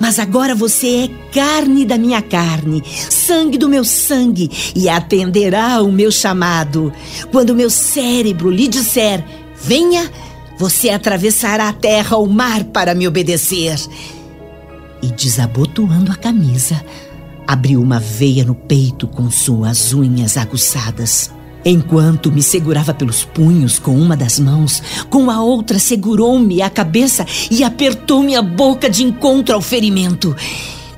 Mas 0.00 0.18
agora 0.18 0.54
você 0.54 1.04
é 1.04 1.08
carne 1.30 1.84
da 1.84 1.98
minha 1.98 2.22
carne, 2.22 2.82
sangue 3.10 3.58
do 3.58 3.68
meu 3.68 3.84
sangue, 3.84 4.50
e 4.74 4.88
atenderá 4.88 5.74
ao 5.74 5.92
meu 5.92 6.10
chamado. 6.10 6.90
Quando 7.30 7.54
meu 7.54 7.68
cérebro 7.68 8.50
lhe 8.50 8.66
disser: 8.66 9.22
Venha, 9.62 10.10
você 10.60 10.90
atravessará 10.90 11.70
a 11.70 11.72
terra 11.72 12.18
ou 12.18 12.26
o 12.26 12.30
mar 12.30 12.64
para 12.64 12.94
me 12.94 13.08
obedecer. 13.08 13.80
E 15.02 15.06
desabotoando 15.06 16.12
a 16.12 16.14
camisa, 16.14 16.84
abriu 17.46 17.80
uma 17.80 17.98
veia 17.98 18.44
no 18.44 18.54
peito 18.54 19.08
com 19.08 19.30
suas 19.30 19.94
unhas 19.94 20.36
aguçadas. 20.36 21.30
Enquanto 21.64 22.30
me 22.30 22.42
segurava 22.42 22.92
pelos 22.92 23.24
punhos 23.24 23.78
com 23.78 23.98
uma 23.98 24.14
das 24.14 24.38
mãos, 24.38 24.82
com 25.08 25.30
a 25.30 25.42
outra 25.42 25.78
segurou-me 25.78 26.60
a 26.60 26.68
cabeça 26.68 27.24
e 27.50 27.64
apertou-me 27.64 28.36
a 28.36 28.42
boca 28.42 28.90
de 28.90 29.02
encontro 29.02 29.54
ao 29.54 29.62
ferimento. 29.62 30.36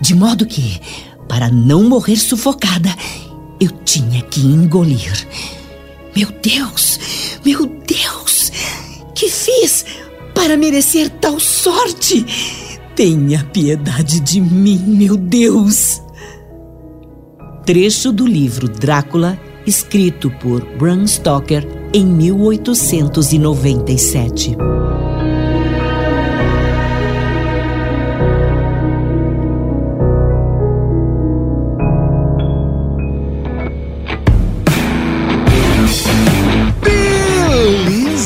De 0.00 0.12
modo 0.12 0.44
que, 0.44 0.80
para 1.28 1.48
não 1.48 1.84
morrer 1.88 2.16
sufocada, 2.16 2.92
eu 3.60 3.70
tinha 3.84 4.22
que 4.22 4.40
engolir. 4.40 5.24
Meu 6.16 6.32
Deus, 6.42 7.38
meu 7.44 7.64
Deus, 7.86 8.41
que 9.22 9.30
fiz 9.30 9.86
para 10.34 10.56
merecer 10.56 11.08
tal 11.08 11.38
sorte? 11.38 12.26
Tenha 12.96 13.44
piedade 13.52 14.18
de 14.18 14.40
mim, 14.40 14.82
meu 14.84 15.16
Deus. 15.16 16.02
Trecho 17.64 18.10
do 18.10 18.26
livro 18.26 18.68
Drácula 18.68 19.38
escrito 19.64 20.28
por 20.40 20.60
Bram 20.76 21.06
Stoker 21.06 21.64
em 21.94 22.04
1897. 22.04 24.56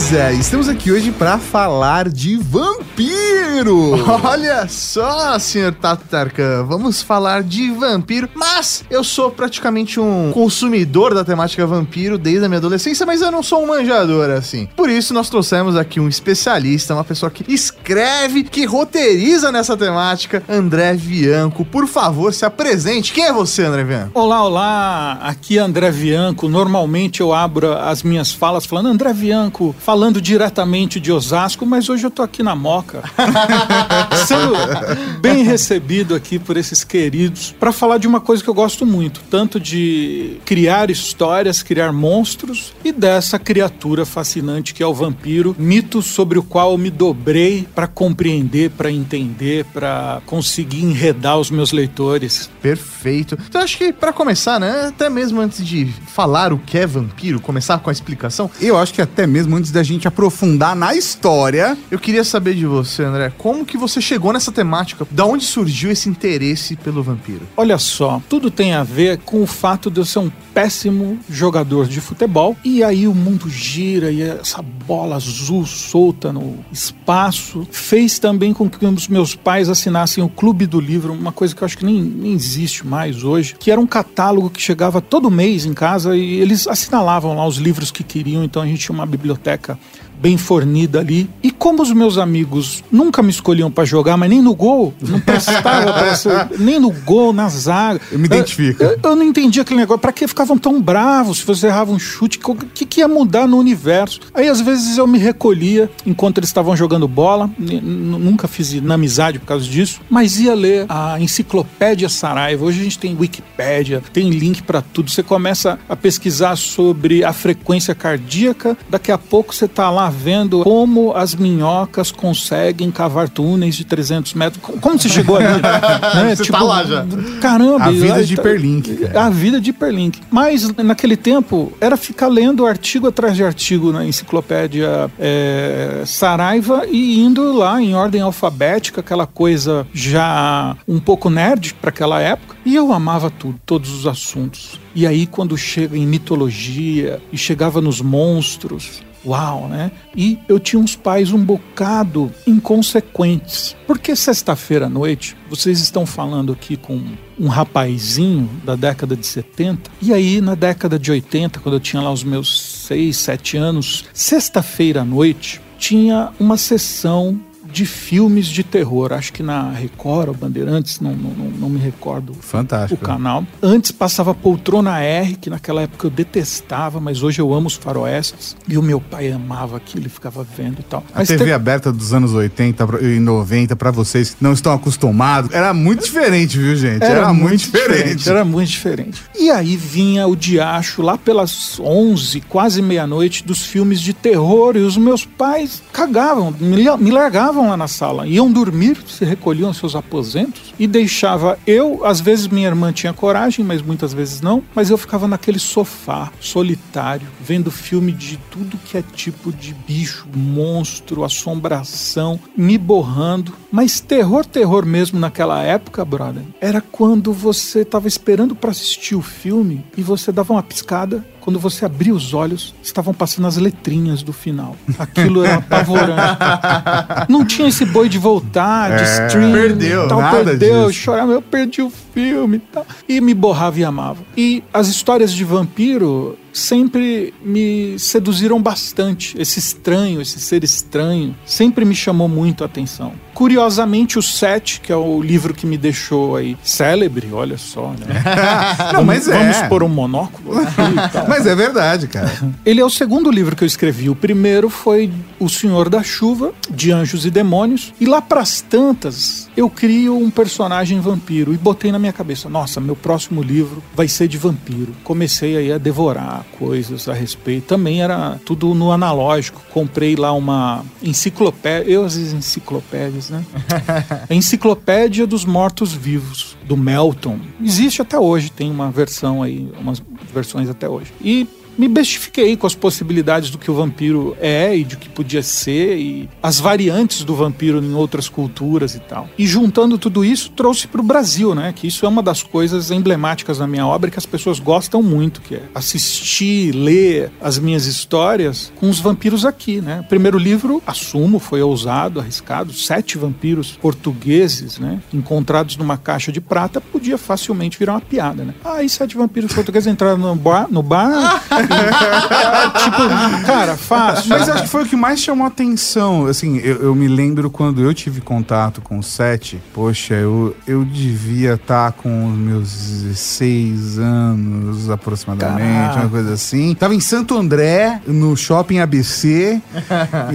Beleza! 0.09 0.33
Estamos 0.33 0.69
aqui 0.69 0.93
hoje 0.93 1.11
para 1.11 1.37
falar 1.37 2.09
de 2.09 2.37
vampiro! 2.37 3.95
Olha 4.23 4.69
só, 4.69 5.37
senhor 5.39 5.75
Tatarkan, 5.75 6.65
vamos 6.65 7.03
falar 7.03 7.43
de 7.43 7.71
vampiro, 7.73 8.29
mas 8.35 8.85
eu 8.89 9.03
sou 9.03 9.31
praticamente 9.31 9.99
um 9.99 10.31
consumidor 10.33 11.13
da 11.13 11.25
temática 11.25 11.67
vampiro 11.67 12.19
desde 12.19 12.45
a 12.45 12.49
minha 12.49 12.59
adolescência, 12.59 13.05
mas 13.05 13.21
eu 13.21 13.33
não 13.33 13.43
sou 13.43 13.65
um 13.65 13.67
manjador 13.67 14.31
assim. 14.31 14.69
Por 14.77 14.89
isso 14.89 15.13
nós 15.13 15.29
trouxemos 15.29 15.77
aqui 15.77 15.99
um 15.99 16.09
especialista, 16.09 16.95
uma 16.95 17.05
pessoa 17.05 17.31
que 17.31 17.45
escreve, 17.53 18.45
que 18.45 18.65
roteiriza 18.65 19.51
nessa 19.51 19.77
temática, 19.77 20.43
André 20.49 20.95
Vianco. 20.95 21.65
Por 21.65 21.89
favor, 21.89 22.33
se 22.33 22.45
apresente. 22.45 23.13
Quem 23.13 23.25
é 23.25 23.33
você, 23.33 23.65
André 23.65 23.83
Vianco? 23.83 24.11
Olá, 24.15 24.45
olá, 24.45 25.19
aqui 25.23 25.59
é 25.59 25.63
André 25.63 25.91
Bianco. 25.91 26.49
Normalmente 26.49 27.21
eu 27.21 27.33
abro 27.33 27.73
as 27.73 28.03
minhas 28.05 28.33
falas 28.33 28.67
falando 28.67 28.89
André 28.89 29.13
Bianco, 29.13 29.75
falando 29.97 30.21
diretamente 30.21 31.01
de 31.01 31.11
Osasco, 31.11 31.65
mas 31.65 31.89
hoje 31.89 32.05
eu 32.05 32.11
tô 32.11 32.21
aqui 32.21 32.43
na 32.43 32.55
Moca, 32.55 33.03
sendo 34.29 35.21
bem 35.23 35.43
recebido 35.43 36.15
aqui 36.15 36.39
por 36.39 36.59
esses 36.59 36.85
queridos 36.85 37.55
para 37.59 37.73
falar 37.73 37.97
de 37.97 38.07
uma 38.07 38.21
coisa 38.21 38.45
que 38.45 38.51
eu 38.51 38.53
gosto 38.53 38.85
muito, 38.85 39.23
tanto 39.31 39.59
de 39.59 40.37
criar 40.45 40.91
histórias, 40.91 41.63
criar 41.63 41.95
monstros 41.95 42.75
e 42.85 42.93
dessa 42.93 43.39
criatura 43.39 44.05
fascinante 44.05 44.75
que 44.75 44.83
é 44.83 44.87
o 44.87 44.93
vampiro, 44.93 45.57
mito 45.59 46.03
sobre 46.03 46.39
o 46.39 46.43
qual 46.43 46.73
eu 46.73 46.79
me 46.79 46.91
dobrei 46.91 47.67
para 47.75 47.87
compreender, 47.87 48.73
para 48.73 48.91
entender, 48.91 49.65
para 49.73 50.21
conseguir 50.27 50.85
enredar 50.85 51.39
os 51.39 51.51
meus 51.51 51.73
leitores. 51.73 52.51
Perfeito. 52.61 53.39
Então 53.49 53.63
acho 53.63 53.79
que 53.79 53.95
para 53.95 54.13
começar, 54.13 54.61
né, 54.61 54.89
até 54.89 55.09
mesmo 55.09 55.41
antes 55.41 55.65
de 55.65 55.87
falar 56.07 56.53
o 56.53 56.59
que 56.59 56.77
é 56.77 56.87
vampiro, 56.87 57.41
começar 57.41 57.79
com 57.79 57.89
a 57.89 57.93
explicação, 57.95 58.51
Eu 58.61 58.77
acho 58.77 58.93
que 58.93 59.01
até 59.01 59.27
mesmo 59.27 59.57
antes 59.57 59.71
da 59.71 59.86
gente 59.87 60.07
aprofundar 60.09 60.77
na 60.77 60.95
história, 60.95 61.77
eu 61.91 61.99
queria 61.99 62.25
saber 62.25 62.55
de 62.55 62.67
você, 62.67 63.05
André, 63.05 63.33
como 63.39 63.65
que 63.65 63.79
você 63.79 64.01
chegou 64.01 64.33
nessa 64.33 64.53
temática? 64.53 65.07
Da 65.11 65.25
onde 65.25 65.45
surgiu 65.45 65.91
esse 65.91 66.09
interesse 66.09 66.77
pelo 66.77 67.03
vampiro? 67.03 67.43
Olha 67.57 67.79
só, 67.79 68.21
tudo 68.29 68.51
tem 68.51 68.75
a 68.75 68.83
ver 68.83 69.19
com 69.19 69.43
o 69.43 69.47
fato 69.47 69.91
de 69.91 70.01
eu 70.01 70.05
ser 70.05 70.19
um 70.19 70.31
péssimo 70.57 71.19
jogador 71.29 71.87
de 71.87 72.01
futebol. 72.01 72.57
E 72.65 72.83
aí 72.83 73.07
o 73.07 73.15
mundo 73.15 73.47
gira 73.51 74.11
e 74.11 74.23
essa 74.23 74.63
bola 74.63 75.17
azul 75.17 75.67
solta 75.67 76.33
no 76.33 76.65
espaço 76.73 77.69
fez 77.71 78.19
também 78.19 78.55
com 78.55 78.67
que 78.67 78.87
os 78.87 79.07
meus 79.07 79.35
pais 79.35 79.69
assinassem 79.69 80.25
o 80.25 80.31
Clube 80.31 80.65
do 80.65 80.81
Livro, 80.81 81.13
uma 81.13 81.31
coisa 81.31 81.55
que 81.55 81.63
eu 81.63 81.67
acho 81.67 81.77
que 81.77 81.85
nem, 81.85 82.01
nem 82.01 82.33
existe 82.33 82.87
mais 82.87 83.23
hoje, 83.23 83.55
que 83.59 83.71
era 83.71 83.79
um 83.79 83.87
catálogo 83.87 84.49
que 84.49 84.63
chegava 84.63 85.03
todo 85.03 85.31
mês 85.31 85.67
em 85.67 85.75
casa 85.75 86.17
e 86.17 86.41
eles 86.41 86.67
assinalavam 86.67 87.37
lá 87.37 87.47
os 87.47 87.59
livros 87.59 87.91
que 87.91 88.03
queriam, 88.03 88.43
então 88.43 88.63
a 88.63 88.67
gente 88.67 88.81
tinha 88.81 88.95
uma 88.95 89.05
biblioteca 89.05 89.79
bem 90.21 90.37
fornida 90.37 91.01
ali. 91.01 91.29
E 91.43 91.51
como 91.51 91.83
os 91.83 91.93
meus 91.93 92.19
amigos 92.19 92.83
nunca 92.91 93.23
me 93.23 93.31
escolhiam 93.31 93.71
para 93.71 93.85
jogar, 93.85 94.17
mas 94.17 94.31
nem 94.31 94.43
no 94.43 94.55
gol, 94.55 94.95
não 95.01 95.21
prestava 95.21 95.93
pra 95.93 96.15
ser, 96.15 96.49
nem 96.59 96.79
no 96.79 96.91
gol, 96.91 97.33
na 97.33 97.49
zaga. 97.49 98.01
Eu 98.11 98.19
me 98.19 98.27
identifico. 98.27 98.83
Eu, 98.83 98.99
eu 99.03 99.17
não 99.17 99.23
entendi 99.23 99.61
aquele 99.61 99.81
negócio. 99.81 100.01
Pra 100.01 100.13
que 100.13 100.27
ficavam 100.27 100.59
tão 100.59 100.81
bravos 100.81 101.39
se 101.39 101.47
você 101.47 101.67
errava 101.67 101.93
um 101.93 101.99
chute? 101.99 102.39
O 102.45 102.55
que, 102.55 102.85
que 102.85 103.01
ia 103.01 103.09
mudar 103.09 103.47
no 103.47 103.59
universo? 103.59 104.21
Aí 104.35 104.49
às 104.49 104.61
vezes 104.61 104.99
eu 104.99 105.07
me 105.07 105.19
recolhia 105.19 105.91
enquanto 106.05 106.39
eles 106.39 106.49
estavam 106.49 106.77
jogando 106.77 107.07
bola. 107.09 107.51
Nunca 107.59 108.49
fiz 108.49 108.75
amizade 108.91 109.39
por 109.39 109.47
causa 109.47 109.67
disso, 109.67 110.01
mas 110.09 110.39
ia 110.41 110.55
ler 110.55 110.87
a 110.89 111.21
enciclopédia 111.21 112.09
Saraiva. 112.09 112.65
Hoje 112.65 112.81
a 112.81 112.85
gente 112.85 112.99
tem 112.99 113.17
Wikipédia, 113.17 114.03
tem 114.13 114.31
link 114.31 114.63
pra 114.63 114.81
tudo. 114.81 115.11
Você 115.11 115.23
começa 115.23 115.79
a 115.89 115.97
pesquisar 115.97 116.57
sobre 116.57 117.25
a 117.25 117.33
frequência 117.33 117.95
cardíaca, 117.95 118.77
daqui 118.89 119.13
a 119.13 119.19
pouco 119.19 119.55
você 119.55 119.69
tá 119.69 119.91
lá 119.91 120.06
vendo 120.11 120.61
como 120.63 121.13
as 121.15 121.35
minhocas 121.35 122.11
conseguem 122.11 122.91
cavar 122.91 123.29
túneis 123.29 123.75
de 123.75 123.85
300 123.85 124.35
metros. 124.35 124.63
Co- 124.63 124.73
Como 124.81 124.99
você 124.99 125.09
chegou 125.09 125.37
ali? 125.37 125.47
né? 126.15 126.35
Você 126.35 126.45
tá 126.51 126.63
lá 126.63 126.85
já. 126.85 127.07
Caramba. 127.41 127.85
A 127.87 127.91
vida 127.91 128.25
de 128.25 128.37
tá- 128.37 128.43
hiperlink, 128.43 128.97
cara. 128.97 129.25
A 129.27 129.31
vida 129.31 129.61
de 129.61 129.71
hiperlink. 129.71 130.21
Mas 130.31 130.71
naquele 130.77 131.17
tempo 131.17 131.73
era 131.81 131.97
ficar 131.97 132.29
lendo 132.29 132.67
artigo 132.67 133.09
atrás 133.09 133.37
de 133.37 133.45
artigo 133.45 133.93
na 133.93 134.05
enciclopédia 134.05 135.11
é, 135.19 136.03
Saraiva 136.07 136.85
e 136.91 137.21
indo 137.21 137.53
lá 137.57 137.81
em 137.81 137.95
ordem 137.95 138.21
alfabética, 138.21 139.01
aquela 139.01 139.27
coisa 139.27 139.87
já 139.93 140.77
um 140.87 140.99
pouco 141.01 141.29
nerd 141.31 141.75
para 141.75 141.91
aquela 141.91 142.21
época. 142.21 142.57
E 142.65 142.75
eu 142.75 142.93
amava 142.93 143.31
tudo, 143.31 143.61
todos 143.65 143.91
os 143.93 144.07
assuntos. 144.07 144.81
E 144.95 145.07
aí, 145.07 145.27
quando 145.27 145.57
chega 145.57 145.97
em 145.97 146.07
mitologia 146.07 147.21
e 147.33 147.37
chegava 147.39 147.81
nos 147.81 148.01
monstros, 148.01 149.03
uau, 149.25 149.69
né? 149.69 149.91
E 150.17 150.39
eu 150.49 150.59
tinha 150.59 150.81
uns 150.81 150.97
pais 150.97 151.33
um 151.33 151.43
bocado 151.43 152.33
inconsequentes. 152.47 153.77
Porque 153.87 154.15
sexta-feira 154.15 154.87
à 154.87 154.89
noite, 154.89 155.37
vocês 155.49 155.81
estão 155.81 156.07
falando 156.07 156.53
aqui 156.53 156.77
com 156.77 157.03
um 157.39 157.49
rapazinho 157.49 158.49
da 158.65 158.75
década 158.75 159.17
de 159.17 159.27
70, 159.27 159.91
e 160.01 160.13
aí 160.13 160.41
na 160.41 160.55
década 160.55 160.99
de 160.99 161.11
80, 161.11 161.61
quando 161.61 161.75
eu 161.75 161.81
tinha 161.81 162.03
lá 162.03 162.11
os 162.11 162.25
meus 162.25 162.87
6, 162.87 163.17
7 163.17 163.57
anos, 163.57 164.05
sexta-feira 164.13 165.03
à 165.03 165.05
noite, 165.05 165.61
tinha 165.79 166.31
uma 166.41 166.57
sessão 166.57 167.39
de 167.73 167.85
filmes 167.87 168.47
de 168.47 168.63
terror. 168.63 169.13
Acho 169.13 169.33
que 169.33 169.43
na 169.43 169.71
Record 169.71 170.29
ou 170.29 170.35
Bandeirantes, 170.35 171.01
não, 171.01 171.13
não, 171.13 171.31
não 171.51 171.69
me 171.69 171.79
recordo 171.79 172.35
Fantástico. 172.41 173.03
o 173.03 173.07
canal. 173.07 173.45
Antes 173.63 173.91
passava 173.93 174.35
Poltrona 174.35 175.01
R, 175.01 175.37
que 175.37 175.51
naquela 175.51 175.83
época 175.83 176.07
eu 176.07 176.11
detestava, 176.11 177.01
mas 177.01 177.23
hoje 177.23 177.41
eu 177.41 177.53
amo 177.53 177.67
os 177.67 177.75
faroestes. 177.75 178.57
E 178.69 178.77
o 178.79 178.83
meu 178.83 179.01
pai 179.01 179.31
amava 179.31 179.77
aquilo, 179.77 180.03
ele 180.03 180.09
ficava 180.09 180.45
vendo 180.57 180.81
e 180.81 180.83
tal. 180.83 181.05
A 181.15 181.19
Mas 181.21 181.29
TV 181.29 181.45
te- 181.47 181.53
aberta 181.53 181.93
dos 181.93 182.13
anos 182.13 182.33
80 182.33 182.87
pra- 182.87 183.01
e 183.03 183.19
90, 183.21 183.75
pra 183.77 183.91
vocês 183.91 184.31
que 184.31 184.43
não 184.43 184.53
estão 184.53 184.73
acostumados, 184.73 185.53
era 185.53 185.73
muito 185.75 186.05
diferente, 186.05 186.59
viu, 186.59 186.77
gente? 186.77 187.03
Era, 187.03 187.33
muito, 187.33 187.59
diferente. 187.59 188.29
Era 188.29 188.45
muito 188.45 188.69
diferente. 188.69 189.23
E 189.39 189.51
aí 189.51 189.77
vinha 189.77 190.27
o 190.27 190.37
diacho 190.37 191.03
lá 191.03 191.17
pelas 191.17 191.79
11, 191.81 192.41
quase 192.43 192.81
meia-noite, 192.83 193.45
dos 193.45 193.63
filmes 193.65 194.01
de 194.01 194.13
terror. 194.13 194.77
E 194.77 194.81
os 194.81 194.97
meus 194.97 195.25
pais 195.25 195.83
cagavam, 195.93 196.55
me, 196.59 196.77
me 196.99 197.11
largavam 197.11 197.56
lá 197.63 197.77
na 197.77 197.89
sala. 197.89 198.27
Iam 198.27 198.51
dormir, 198.51 198.99
se 199.07 199.25
recolhiam 199.25 199.69
aos 199.69 199.77
seus 199.77 199.95
aposentos 199.95 200.75
e 200.79 200.87
deixava 200.87 201.59
eu. 201.67 202.05
Às 202.05 202.21
vezes 202.21 202.49
minha 202.49 202.67
irmã 202.67 202.93
tinha 202.93 203.13
coragem, 203.13 203.65
mas 203.65 203.83
muitas 203.83 204.13
vezes 204.13 204.41
não. 204.41 204.63
Mas 204.75 204.91
eu 204.91 204.99
ficava 204.99 205.29
naquele 205.29 205.59
sofá, 205.59 206.33
solitário, 206.41 207.29
vendo 207.41 207.71
filme 207.71 208.13
de 208.13 208.37
tudo 208.51 208.79
que 208.79 208.99
é 208.99 209.03
tipo 209.03 209.53
de 209.53 209.73
bicho, 209.73 210.27
monstro, 210.35 211.25
assombração, 211.25 212.39
me 212.57 212.77
borrando. 212.77 213.53
Mas 213.71 214.01
terror, 214.01 214.45
terror 214.45 214.85
mesmo 214.85 215.19
naquela 215.19 215.63
época, 215.63 216.05
brother, 216.05 216.43
era 216.61 216.81
quando 216.81 217.33
você 217.33 217.85
tava 217.85 218.09
esperando 218.09 218.55
para 218.55 218.71
assistir 218.71 219.15
o 219.15 219.23
filme 219.23 219.85
e 219.97 220.03
você 220.03 220.33
dava 220.33 220.53
uma 220.53 220.63
piscada. 220.63 221.25
Quando 221.47 221.61
você 221.61 221.85
abria 221.85 222.13
os 222.13 222.35
olhos, 222.35 222.75
estavam 222.83 223.15
passando 223.15 223.47
as 223.47 223.57
letrinhas 223.57 224.21
do 224.21 224.33
final. 224.33 224.75
Aquilo 224.99 225.45
era 225.45 225.59
apavorante. 225.59 226.39
Não 227.31 227.45
tinha 227.45 227.69
esse 227.69 227.85
boi 227.85 228.09
de 228.09 228.19
voltar, 228.19 228.97
de 228.97 229.05
É, 229.05 229.27
stream. 229.29 229.53
perdeu, 229.53 230.09
tal, 230.09 230.21
nada 230.21 230.45
perdeu, 230.45 230.75
eu 230.75 230.89
disso. 230.89 231.01
chorava, 231.03 231.31
eu 231.31 231.41
perdi 231.41 231.81
o 231.83 231.89
filme 232.13 232.57
e 232.57 232.61
tal. 232.61 232.85
E 233.09 233.21
me 233.21 233.33
borrava 233.33 233.79
e 233.79 233.85
amava. 233.85 234.19
E 234.37 234.65
as 234.75 234.89
histórias 234.89 235.33
de 235.33 235.45
vampiro 235.45 236.37
sempre 236.57 237.35
me 237.45 237.99
seduziram 237.99 238.61
bastante. 238.61 239.37
Esse 239.39 239.59
estranho, 239.59 240.21
esse 240.21 240.41
ser 240.41 240.65
estranho, 240.65 241.37
sempre 241.45 241.85
me 241.85 241.95
chamou 241.95 242.29
muito 242.29 242.65
a 242.65 242.67
atenção. 242.67 243.13
Curiosamente, 243.35 244.19
o 244.19 244.23
Sete, 244.23 244.81
que 244.81 244.91
é 244.91 244.97
o 244.97 245.21
livro 245.21 245.53
que 245.53 245.67
me 245.67 245.77
deixou 245.77 246.37
aí 246.37 246.57
célebre, 246.63 247.29
olha 247.33 247.59
só, 247.59 247.91
né? 247.91 248.23
Não, 248.95 249.05
mas 249.05 249.29
é. 249.29 249.39
Vamos 249.39 249.69
pôr 249.69 249.83
um 249.83 249.89
monóculo 249.89 250.59
aqui. 250.59 251.27
Mas 251.29 251.47
é 251.47 251.55
verdade, 251.55 252.07
cara. 252.07 252.33
Ele 252.65 252.81
é 252.81 252.85
o 252.85 252.89
segundo 252.89 253.31
livro 253.31 253.55
que 253.55 253.63
eu 253.63 253.67
escrevi. 253.67 254.09
O 254.09 254.15
primeiro 254.15 254.71
foi 254.71 255.13
O 255.39 255.49
Senhor 255.49 255.89
da 255.89 256.03
Chuva, 256.03 256.53
de 256.71 256.93
Anjos 256.93 257.27
e 257.27 257.31
Demônios. 257.31 257.93
E 258.01 258.07
lá 258.07 258.23
pras 258.23 258.61
tantas, 258.61 259.51
eu 259.57 259.69
crio 259.69 260.17
um 260.17 260.31
personagem 260.31 261.01
vampiro 261.01 261.53
e 261.53 261.59
botei 261.59 261.93
na 261.93 261.99
minha 261.99 262.13
cabeça: 262.13 262.49
nossa, 262.49 262.81
meu 262.81 262.97
próximo 262.97 263.43
livro 263.43 263.83
vai 263.95 264.09
ser 264.09 264.29
de 264.29 264.39
vampiro. 264.39 264.95
Comecei 265.05 265.57
aí 265.57 265.73
a 265.73 265.79
devorar 265.79 266.46
coisas 266.59 267.09
a 267.09 267.13
respeito. 267.13 267.67
Também 267.67 268.03
era 268.03 268.39
tudo 268.45 268.75
no 268.75 268.93
analógico. 268.93 269.61
Comprei 269.71 270.17
lá 270.17 270.33
uma 270.33 270.85
enciclopédia. 271.03 271.91
Eu, 271.91 272.05
às 272.05 272.17
vezes, 272.17 272.33
enciclopédias, 272.33 273.31
né? 273.31 273.45
A 274.29 274.35
Enciclopédia 274.35 275.27
dos 275.27 275.45
Mortos-Vivos, 275.45 276.57
do 276.65 276.77
Melton. 276.77 277.39
Existe 277.63 278.03
até 278.03 278.19
hoje, 278.19 278.51
tem 278.51 278.71
uma 278.71 278.91
versão 278.91 279.43
aí, 279.43 279.71
umas 279.79 280.03
versões 280.33 280.69
até 280.69 280.89
hoje. 280.89 281.13
E 281.21 281.47
me 281.79 281.89
bestifiquei 281.89 282.57
com 282.57 282.67
as 282.67 282.75
possibilidades 282.75 283.51
do 283.51 283.59
que 283.59 283.71
o 283.71 283.75
vampiro 283.75 284.37
é 284.41 284.77
e 284.77 284.85
de 284.85 284.97
que 284.97 285.09
podia 285.09 285.43
ser 285.43 285.97
e 285.99 286.29
as 286.43 286.59
variantes 286.59 287.25
do 287.25 287.35
vampiro 287.35 287.83
em 287.83 287.95
outras 287.95 288.29
culturas 288.29 288.95
e 288.95 289.01
tal. 289.01 289.29
E 289.39 289.47
juntando 289.47 289.99
tudo 289.99 290.25
isso, 290.25 290.51
trouxe 290.51 290.87
para 290.87 291.01
o 291.01 291.05
Brasil, 291.05 291.55
né? 291.55 291.73
Que 291.75 291.87
isso 291.87 292.07
é 292.07 292.09
uma 292.09 292.23
das 292.23 292.43
coisas 292.43 292.91
emblemáticas 292.91 293.59
da 293.59 293.67
minha 293.67 293.87
obra 293.87 294.11
que 294.11 294.19
as 294.19 294.27
pessoas 294.27 294.59
gostam 294.59 295.03
muito, 295.03 295.41
que 295.41 295.57
é 295.57 295.63
assistir, 295.75 296.73
ler 296.73 297.31
as 297.41 297.59
minhas 297.59 297.87
histórias 297.87 298.73
com 298.77 298.89
os 298.89 299.01
vampiros 299.01 299.45
aqui, 299.45 299.81
né? 299.81 300.05
Primeiro 300.09 300.39
livro, 300.39 300.83
assumo, 300.87 301.39
foi 301.39 301.63
ousado, 301.63 302.21
arriscado, 302.21 302.73
sete 302.73 303.19
vampiros 303.19 303.73
portugueses, 303.73 304.79
né? 304.79 305.01
Encontrados 305.13 305.77
numa 305.77 305.97
caixa 305.97 306.33
de 306.33 306.41
prata, 306.41 306.81
podia 306.81 307.19
facilmente 307.19 307.79
virar 307.79 307.95
uma 307.95 308.01
piada, 308.01 308.45
né? 308.45 308.55
Ah, 308.65 308.83
e 308.83 308.89
sete 308.89 309.17
vampiros 309.17 309.53
portugueses 309.53 309.87
entraram 309.87 310.19
no 310.19 310.35
bar, 310.37 310.67
no 310.71 310.83
bar 310.83 311.43
tipo, 312.83 313.47
cara, 313.47 313.77
fácil. 313.77 314.29
Mas 314.31 314.49
acho 314.49 314.63
que 314.65 314.69
foi 314.69 314.83
o 314.85 314.87
que 314.87 314.97
mais 314.97 315.21
chamou 315.21 315.45
a 315.45 315.49
atenção. 315.49 316.27
Assim, 316.27 316.59
eu, 316.59 316.77
eu 316.83 316.95
me 316.95 317.09
lembro 317.09 317.51
quando 317.51 317.81
eu 317.83 317.93
tive 317.95 318.21
contato 318.21 318.81
com 318.81 318.99
o 318.99 319.03
Sete. 319.03 319.61
Poxa, 319.73 320.15
eu, 320.15 320.57
eu 320.67 320.85
devia 320.85 321.55
estar 321.55 321.93
com 321.93 322.27
os 322.29 322.37
meus 322.37 322.71
16 322.73 323.99
anos 323.99 324.91
aproximadamente, 324.91 325.89
Caraca. 325.89 326.01
uma 326.01 326.09
coisa 326.09 326.33
assim. 326.35 326.75
Tava 326.75 326.95
em 326.95 327.01
Santo 327.01 327.37
André, 327.37 328.01
no 328.07 328.37
shopping 328.37 328.79
ABC, 328.81 329.61